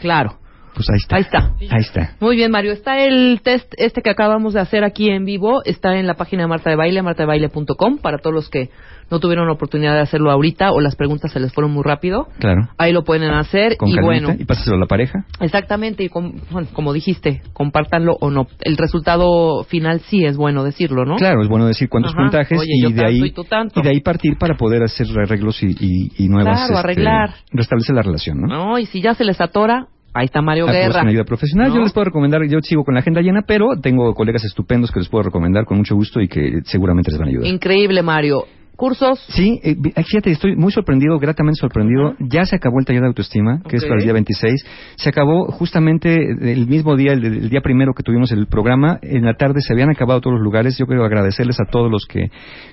Claro. 0.00 0.38
Pues 0.78 0.90
ahí 0.90 0.98
está. 0.98 1.16
Ahí 1.16 1.22
está. 1.22 1.52
Ahí 1.74 1.80
está. 1.80 2.16
Muy 2.20 2.36
bien, 2.36 2.52
Mario. 2.52 2.70
Está 2.70 2.98
el 3.04 3.40
test 3.42 3.74
este 3.78 4.00
que 4.00 4.10
acabamos 4.10 4.54
de 4.54 4.60
hacer 4.60 4.84
aquí 4.84 5.10
en 5.10 5.24
vivo. 5.24 5.62
Está 5.64 5.96
en 5.98 6.06
la 6.06 6.14
página 6.14 6.42
de 6.44 6.48
Marta 6.48 6.70
de 6.70 6.76
Baile, 6.76 7.02
martadebaile.com, 7.02 7.98
para 7.98 8.18
todos 8.18 8.32
los 8.32 8.48
que 8.48 8.70
no 9.10 9.18
tuvieron 9.20 9.46
la 9.46 9.54
oportunidad 9.54 9.94
de 9.94 10.00
hacerlo 10.02 10.30
ahorita 10.30 10.70
o 10.70 10.80
las 10.80 10.94
preguntas 10.94 11.32
se 11.32 11.40
les 11.40 11.52
fueron 11.52 11.72
muy 11.72 11.82
rápido. 11.82 12.28
Claro. 12.38 12.68
Ahí 12.78 12.92
lo 12.92 13.02
pueden 13.04 13.30
hacer 13.30 13.76
Con 13.76 13.88
y 13.88 13.94
calmita, 13.94 14.26
bueno. 14.26 14.36
y 14.38 14.44
pásaselo 14.44 14.76
a 14.76 14.80
la 14.80 14.86
pareja. 14.86 15.24
Exactamente, 15.40 16.04
y 16.04 16.08
com- 16.10 16.34
bueno, 16.50 16.68
como 16.74 16.92
dijiste, 16.92 17.40
compártanlo 17.54 18.16
o 18.20 18.30
no. 18.30 18.46
El 18.60 18.76
resultado 18.76 19.64
final 19.64 20.00
sí 20.00 20.24
es 20.24 20.36
bueno 20.36 20.62
decirlo, 20.62 21.04
¿no? 21.06 21.16
Claro, 21.16 21.42
es 21.42 21.48
bueno 21.48 21.66
decir 21.66 21.88
cuántos 21.88 22.12
Ajá. 22.12 22.22
puntajes 22.22 22.58
Oye, 22.60 22.70
y 22.86 22.92
de 22.92 23.04
ahí 23.06 23.34
y 23.74 23.82
de 23.82 23.88
ahí 23.88 24.00
partir 24.00 24.36
para 24.38 24.56
poder 24.56 24.82
hacer 24.82 25.06
arreglos 25.18 25.60
y, 25.62 25.68
y, 25.80 26.24
y 26.24 26.28
nuevas 26.28 26.58
Claro, 26.58 26.74
este, 26.74 26.78
arreglar. 26.78 27.30
restablecer 27.50 27.94
la 27.96 28.02
relación, 28.02 28.40
¿no? 28.42 28.46
No, 28.46 28.78
y 28.78 28.86
si 28.86 29.00
ya 29.00 29.14
se 29.14 29.24
les 29.24 29.40
atora, 29.40 29.86
ahí 30.18 30.26
está 30.26 30.42
Mario 30.42 30.66
Guerra. 30.66 31.00
con 31.00 31.08
ayuda 31.08 31.24
profesional. 31.24 31.68
¿No? 31.68 31.76
Yo 31.76 31.82
les 31.82 31.92
puedo 31.92 32.06
recomendar, 32.06 32.42
yo 32.48 32.58
sigo 32.60 32.84
con 32.84 32.94
la 32.94 33.00
agenda 33.00 33.20
llena, 33.20 33.42
pero 33.46 33.68
tengo 33.80 34.14
colegas 34.14 34.44
estupendos 34.44 34.90
que 34.90 34.98
les 34.98 35.08
puedo 35.08 35.22
recomendar 35.22 35.64
con 35.64 35.78
mucho 35.78 35.94
gusto 35.94 36.20
y 36.20 36.28
que 36.28 36.60
seguramente 36.64 37.10
les 37.10 37.18
van 37.18 37.28
a 37.28 37.30
ayudar. 37.30 37.46
Increíble, 37.46 38.02
Mario. 38.02 38.44
Cursos. 38.78 39.18
Sí, 39.30 39.58
eh, 39.64 39.74
fíjate, 40.04 40.30
estoy 40.30 40.54
muy 40.54 40.70
sorprendido, 40.70 41.18
gratamente 41.18 41.58
sorprendido. 41.58 42.14
Ya 42.20 42.44
se 42.44 42.54
acabó 42.54 42.78
el 42.78 42.84
taller 42.84 43.02
de 43.02 43.08
autoestima, 43.08 43.60
que 43.68 43.74
es 43.74 43.82
para 43.82 43.96
el 43.96 44.04
día 44.04 44.12
26. 44.12 44.64
Se 44.94 45.08
acabó 45.08 45.46
justamente 45.46 46.14
el 46.14 46.68
mismo 46.68 46.94
día, 46.94 47.12
el, 47.12 47.24
el 47.24 47.50
día 47.50 47.60
primero 47.60 47.92
que 47.92 48.04
tuvimos 48.04 48.30
el 48.30 48.46
programa. 48.46 49.00
En 49.02 49.24
la 49.24 49.34
tarde 49.34 49.62
se 49.62 49.72
habían 49.72 49.90
acabado 49.90 50.20
todos 50.20 50.34
los 50.34 50.44
lugares. 50.44 50.78
Yo 50.78 50.86
quiero 50.86 51.04
agradecerles 51.04 51.58
a 51.58 51.68
todos 51.68 51.90
los 51.90 52.06
que 52.06 52.30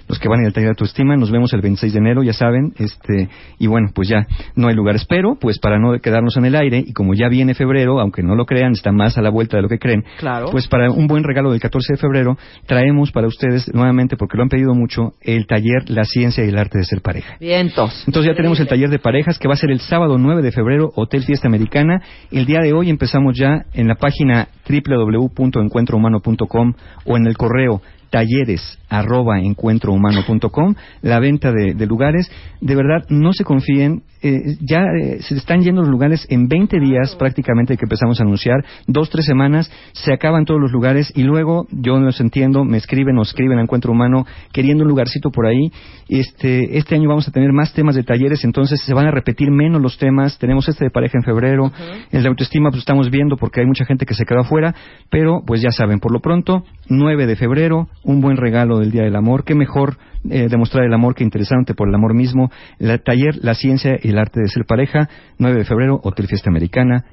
los 0.08 0.20
que 0.20 0.30
van 0.30 0.46
al 0.46 0.54
taller 0.54 0.68
de 0.68 0.74
autoestima. 0.74 1.18
Nos 1.18 1.32
vemos 1.32 1.52
el 1.54 1.62
26 1.62 1.94
de 1.94 1.98
enero, 2.00 2.22
ya 2.22 2.34
saben. 2.34 2.74
este 2.78 3.28
Y 3.58 3.66
bueno, 3.66 3.90
pues 3.92 4.08
ya 4.08 4.28
no 4.56 4.68
hay 4.68 4.76
lugares. 4.76 5.06
Pero, 5.10 5.40
pues 5.42 5.58
para 5.58 5.80
no 5.80 5.98
quedarnos 6.00 6.38
en 6.38 6.46
el 6.46 6.56
aire, 6.56 6.84
y 6.86 6.94
como 6.94 7.16
ya 7.16 7.30
viene 7.30 7.56
febrero, 7.56 8.00
aunque 8.00 8.22
no 8.22 8.36
lo 8.36 8.46
crean, 8.46 8.74
está 8.74 8.92
más 8.92 9.18
a 9.18 9.24
la 9.24 9.32
vuelta 9.32 9.58
de 9.58 9.64
lo 9.64 9.70
que 9.70 9.80
creen. 9.80 10.04
Claro. 10.20 10.50
Pues 10.52 10.68
para 10.68 10.92
un 10.92 11.08
buen 11.08 11.24
regalo 11.24 11.50
del 11.50 11.60
14 11.60 11.94
de 11.94 11.98
febrero, 11.98 12.38
traemos 12.68 13.12
para 13.12 13.26
ustedes 13.26 13.74
nuevamente, 13.74 14.18
porque 14.18 14.38
lo 14.38 14.44
han 14.44 14.50
pedido 14.50 14.76
mucho, 14.76 15.14
el 15.22 15.48
taller 15.48 15.95
La 15.96 16.06
Ciencia 16.06 16.46
y 16.46 16.50
el 16.50 16.58
Arte 16.58 16.78
de 16.78 16.86
Ser 16.86 17.02
Pareja. 17.02 17.38
Vientos. 17.40 18.04
Entonces 18.06 18.32
ya 18.32 18.36
tenemos 18.36 18.60
el 18.60 18.68
taller 18.68 18.90
de 18.90 19.00
parejas 19.00 19.40
que 19.40 19.48
va 19.48 19.56
a 19.56 19.58
ser 19.58 19.72
el 19.72 19.80
sábado 19.80 20.18
9 20.18 20.42
de 20.42 20.52
febrero, 20.52 20.92
Hotel 20.96 21.24
Fiesta 21.24 21.48
Americana. 21.48 22.02
El 22.32 22.46
día 22.46 22.60
de 22.60 22.74
hoy 22.74 22.90
empezamos 22.90 23.38
ya 23.38 23.66
en 23.74 23.88
la 23.88 23.96
página 23.96 24.50
www.encuentrohumano.com 24.70 26.74
o 27.06 27.18
en 27.18 27.26
el 27.26 27.38
correo 27.38 27.82
talleres 28.10 28.78
arroba 28.88 29.40
encuentrohumano.com, 29.40 30.76
la 31.02 31.20
venta 31.20 31.52
de, 31.52 31.74
de, 31.74 31.86
lugares. 31.86 32.32
De 32.62 32.76
verdad, 32.76 33.06
no 33.10 33.34
se 33.34 33.44
confíen. 33.44 34.04
Eh, 34.22 34.58
ya 34.62 34.84
eh, 35.00 35.18
se 35.22 35.36
están 35.36 35.62
yendo 35.62 35.82
los 35.82 35.90
lugares 35.90 36.26
en 36.30 36.48
20 36.48 36.80
días 36.80 37.16
prácticamente 37.16 37.78
que 37.78 37.86
empezamos 37.86 38.20
a 38.20 38.24
anunciar, 38.24 38.64
dos, 38.88 39.10
tres 39.10 39.26
semanas, 39.26 39.72
se 39.94 40.14
acaban 40.14 40.46
todos 40.46 40.60
los 40.60 40.72
lugares 40.72 41.12
y 41.16 41.24
luego, 41.24 41.68
yo 41.72 42.00
no 42.00 42.06
los 42.06 42.20
entiendo, 42.22 42.64
me 42.64 42.78
escriben 42.78 43.18
o 43.18 43.22
escriben 43.22 43.60
a 43.60 43.62
Encuentro 43.62 43.92
Humano 43.92 44.26
queriendo 44.52 44.84
un 44.84 44.90
lugarcito 44.90 45.30
por 45.30 45.46
ahí. 45.46 45.72
Este, 46.08 46.78
este 46.78 46.96
año 46.96 47.10
vamos 47.10 47.28
a 47.28 47.32
tener 47.32 47.52
más 47.52 47.74
temas 47.74 47.96
de 47.96 48.04
talleres, 48.04 48.44
entonces 48.44 48.82
se 48.82 48.94
van 48.94 49.08
a 49.08 49.12
repetir 49.12 49.52
menos 49.52 49.82
los 49.82 49.98
temas. 49.98 50.38
Tenemos 50.38 50.68
este 50.68 50.86
de 50.86 50.92
pareja 50.92 51.18
en 51.18 51.24
febrero, 51.24 51.72
el 52.12 52.24
de 52.24 52.30
autoestima 52.30 52.70
pues 52.70 52.80
estamos 52.80 53.10
viendo 53.10 53.38
porque 53.38 53.62
hay 53.62 53.68
mucha 53.68 53.86
gente 53.86 54.06
que 54.06 54.14
se 54.14 54.26
quedó 54.26 54.42
afuera, 54.42 54.76
pero 55.10 55.42
pues 55.46 55.62
ya 55.62 55.72
saben, 55.72 56.00
por 56.00 56.12
lo 56.12 56.20
pronto, 56.20 56.64
9 56.90 57.26
de 57.26 57.36
febrero, 57.36 57.90
un 58.04 58.22
buen 58.22 58.38
regalo 58.38 58.80
del 58.80 58.92
Día 58.92 59.04
del 59.04 59.16
Amor. 59.16 59.44
Qué 59.44 59.56
mejor 59.56 59.98
eh, 60.30 60.48
demostrar 60.50 60.86
el 60.86 60.94
amor 60.94 61.16
que 61.16 61.24
interesante 61.24 61.74
por 61.74 61.88
el 61.88 61.96
amor 61.96 62.14
mismo. 62.14 62.52
El 62.80 63.02
taller 63.02 63.36
La 63.42 63.56
Ciencia 63.56 63.98
y 64.02 64.10
el 64.10 64.18
Arte 64.18 64.42
de 64.42 64.48
Ser 64.48 64.66
Pareja, 64.66 65.10
9 65.38 65.58
de 65.58 65.66
febrero, 65.66 66.00
Hotel 66.04 66.28
Fiesta 66.28 66.50
Americana. 66.50 67.06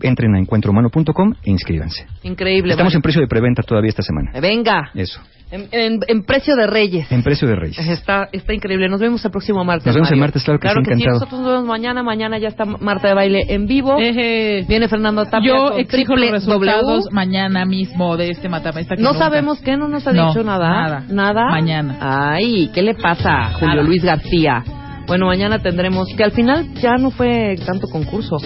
Entren 0.00 0.34
a 0.34 0.38
encuentrohumano.com 0.38 1.34
e 1.44 1.50
inscríbanse. 1.50 2.06
Increíble. 2.22 2.72
Estamos 2.72 2.94
en 2.94 3.02
precio 3.02 3.20
de 3.20 3.26
preventa 3.28 3.62
todavía 3.62 3.88
esta 3.90 4.02
semana. 4.02 4.30
Venga. 4.40 4.90
Eso. 4.94 5.20
En, 5.50 5.66
en, 5.72 6.00
en, 6.06 6.24
precio 6.24 6.54
de 6.56 6.66
Reyes. 6.66 7.10
En 7.10 7.22
precio 7.22 7.48
de 7.48 7.56
Reyes. 7.56 7.78
Está, 7.78 8.28
está 8.32 8.52
increíble. 8.52 8.86
Nos 8.90 9.00
vemos 9.00 9.24
el 9.24 9.30
próximo 9.30 9.64
martes. 9.64 9.86
Nos 9.86 9.94
vemos 9.94 10.08
Mario. 10.08 10.14
el 10.16 10.20
martes, 10.20 10.44
claro 10.44 10.58
que 10.60 10.66
claro 10.68 10.80
sí, 10.82 10.84
que 10.88 10.92
encantado. 10.94 11.14
Sí, 11.14 11.20
nosotros 11.20 11.40
nos 11.40 11.50
vemos 11.52 11.66
mañana. 11.66 12.02
Mañana 12.02 12.38
ya 12.38 12.48
está 12.48 12.66
Marta 12.66 13.08
de 13.08 13.14
Baile 13.14 13.40
en 13.48 13.66
vivo. 13.66 13.96
Viene 13.96 14.88
Fernando 14.88 15.24
Tapia. 15.24 15.48
yo 15.48 15.78
exijo 15.78 16.16
los 16.16 16.30
resultados 16.30 17.04
W. 17.04 17.10
mañana 17.14 17.64
mismo 17.64 18.16
de 18.18 18.28
este 18.30 18.48
matamesta. 18.50 18.94
que 18.94 19.02
No 19.02 19.12
nunca. 19.14 19.24
sabemos 19.24 19.60
qué, 19.62 19.76
no 19.78 19.88
nos 19.88 20.06
ha 20.06 20.12
No, 20.12 20.28
dicho 20.28 20.44
nada. 20.44 20.68
nada. 20.68 21.04
Nada. 21.08 21.46
Mañana. 21.50 21.96
Ay, 22.00 22.70
¿qué 22.74 22.82
le 22.82 22.94
pasa, 22.94 23.52
Julio 23.54 23.68
Nada. 23.76 23.82
Luis 23.82 24.04
García? 24.04 24.62
Bueno, 25.08 25.24
mañana 25.24 25.58
tendremos 25.58 26.06
que 26.14 26.22
al 26.22 26.32
final 26.32 26.74
ya 26.74 26.98
no 26.98 27.10
fue 27.10 27.56
tanto 27.64 27.88
concurso. 27.88 28.36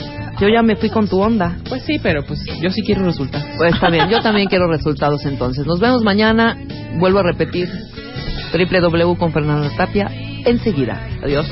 Yo 0.40 0.48
ya 0.48 0.62
me 0.62 0.76
fui 0.76 0.90
con 0.90 1.08
tu 1.08 1.20
onda. 1.20 1.56
Pues 1.68 1.82
sí, 1.82 1.98
pero 2.00 2.24
pues 2.24 2.40
yo 2.62 2.70
sí 2.70 2.82
quiero 2.82 3.04
resultados. 3.04 3.44
Pues 3.56 3.74
está 3.74 3.90
bien, 3.90 4.08
yo 4.08 4.22
también 4.22 4.46
quiero 4.46 4.68
resultados 4.68 5.26
entonces. 5.26 5.66
Nos 5.66 5.80
vemos 5.80 6.04
mañana. 6.04 6.56
Vuelvo 7.00 7.18
a 7.18 7.24
repetir. 7.24 7.68
www 8.52 9.16
con 9.18 9.32
Fernando 9.32 9.68
Tapia. 9.76 10.08
Enseguida. 10.46 11.04
Adiós. 11.24 11.46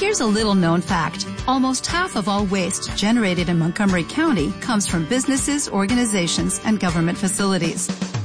Here's 0.00 0.20
a 0.20 0.26
little 0.26 0.54
known 0.54 0.80
fact. 0.80 1.26
Almost 1.48 1.86
half 1.86 2.14
of 2.14 2.28
all 2.28 2.46
waste 2.46 2.96
generated 2.96 3.48
in 3.48 3.58
Montgomery 3.58 4.04
County 4.04 4.52
comes 4.60 4.86
from 4.86 5.06
businesses, 5.08 5.68
organizations, 5.68 6.60
and 6.64 6.78
government 6.78 7.18
facilities. 7.18 7.88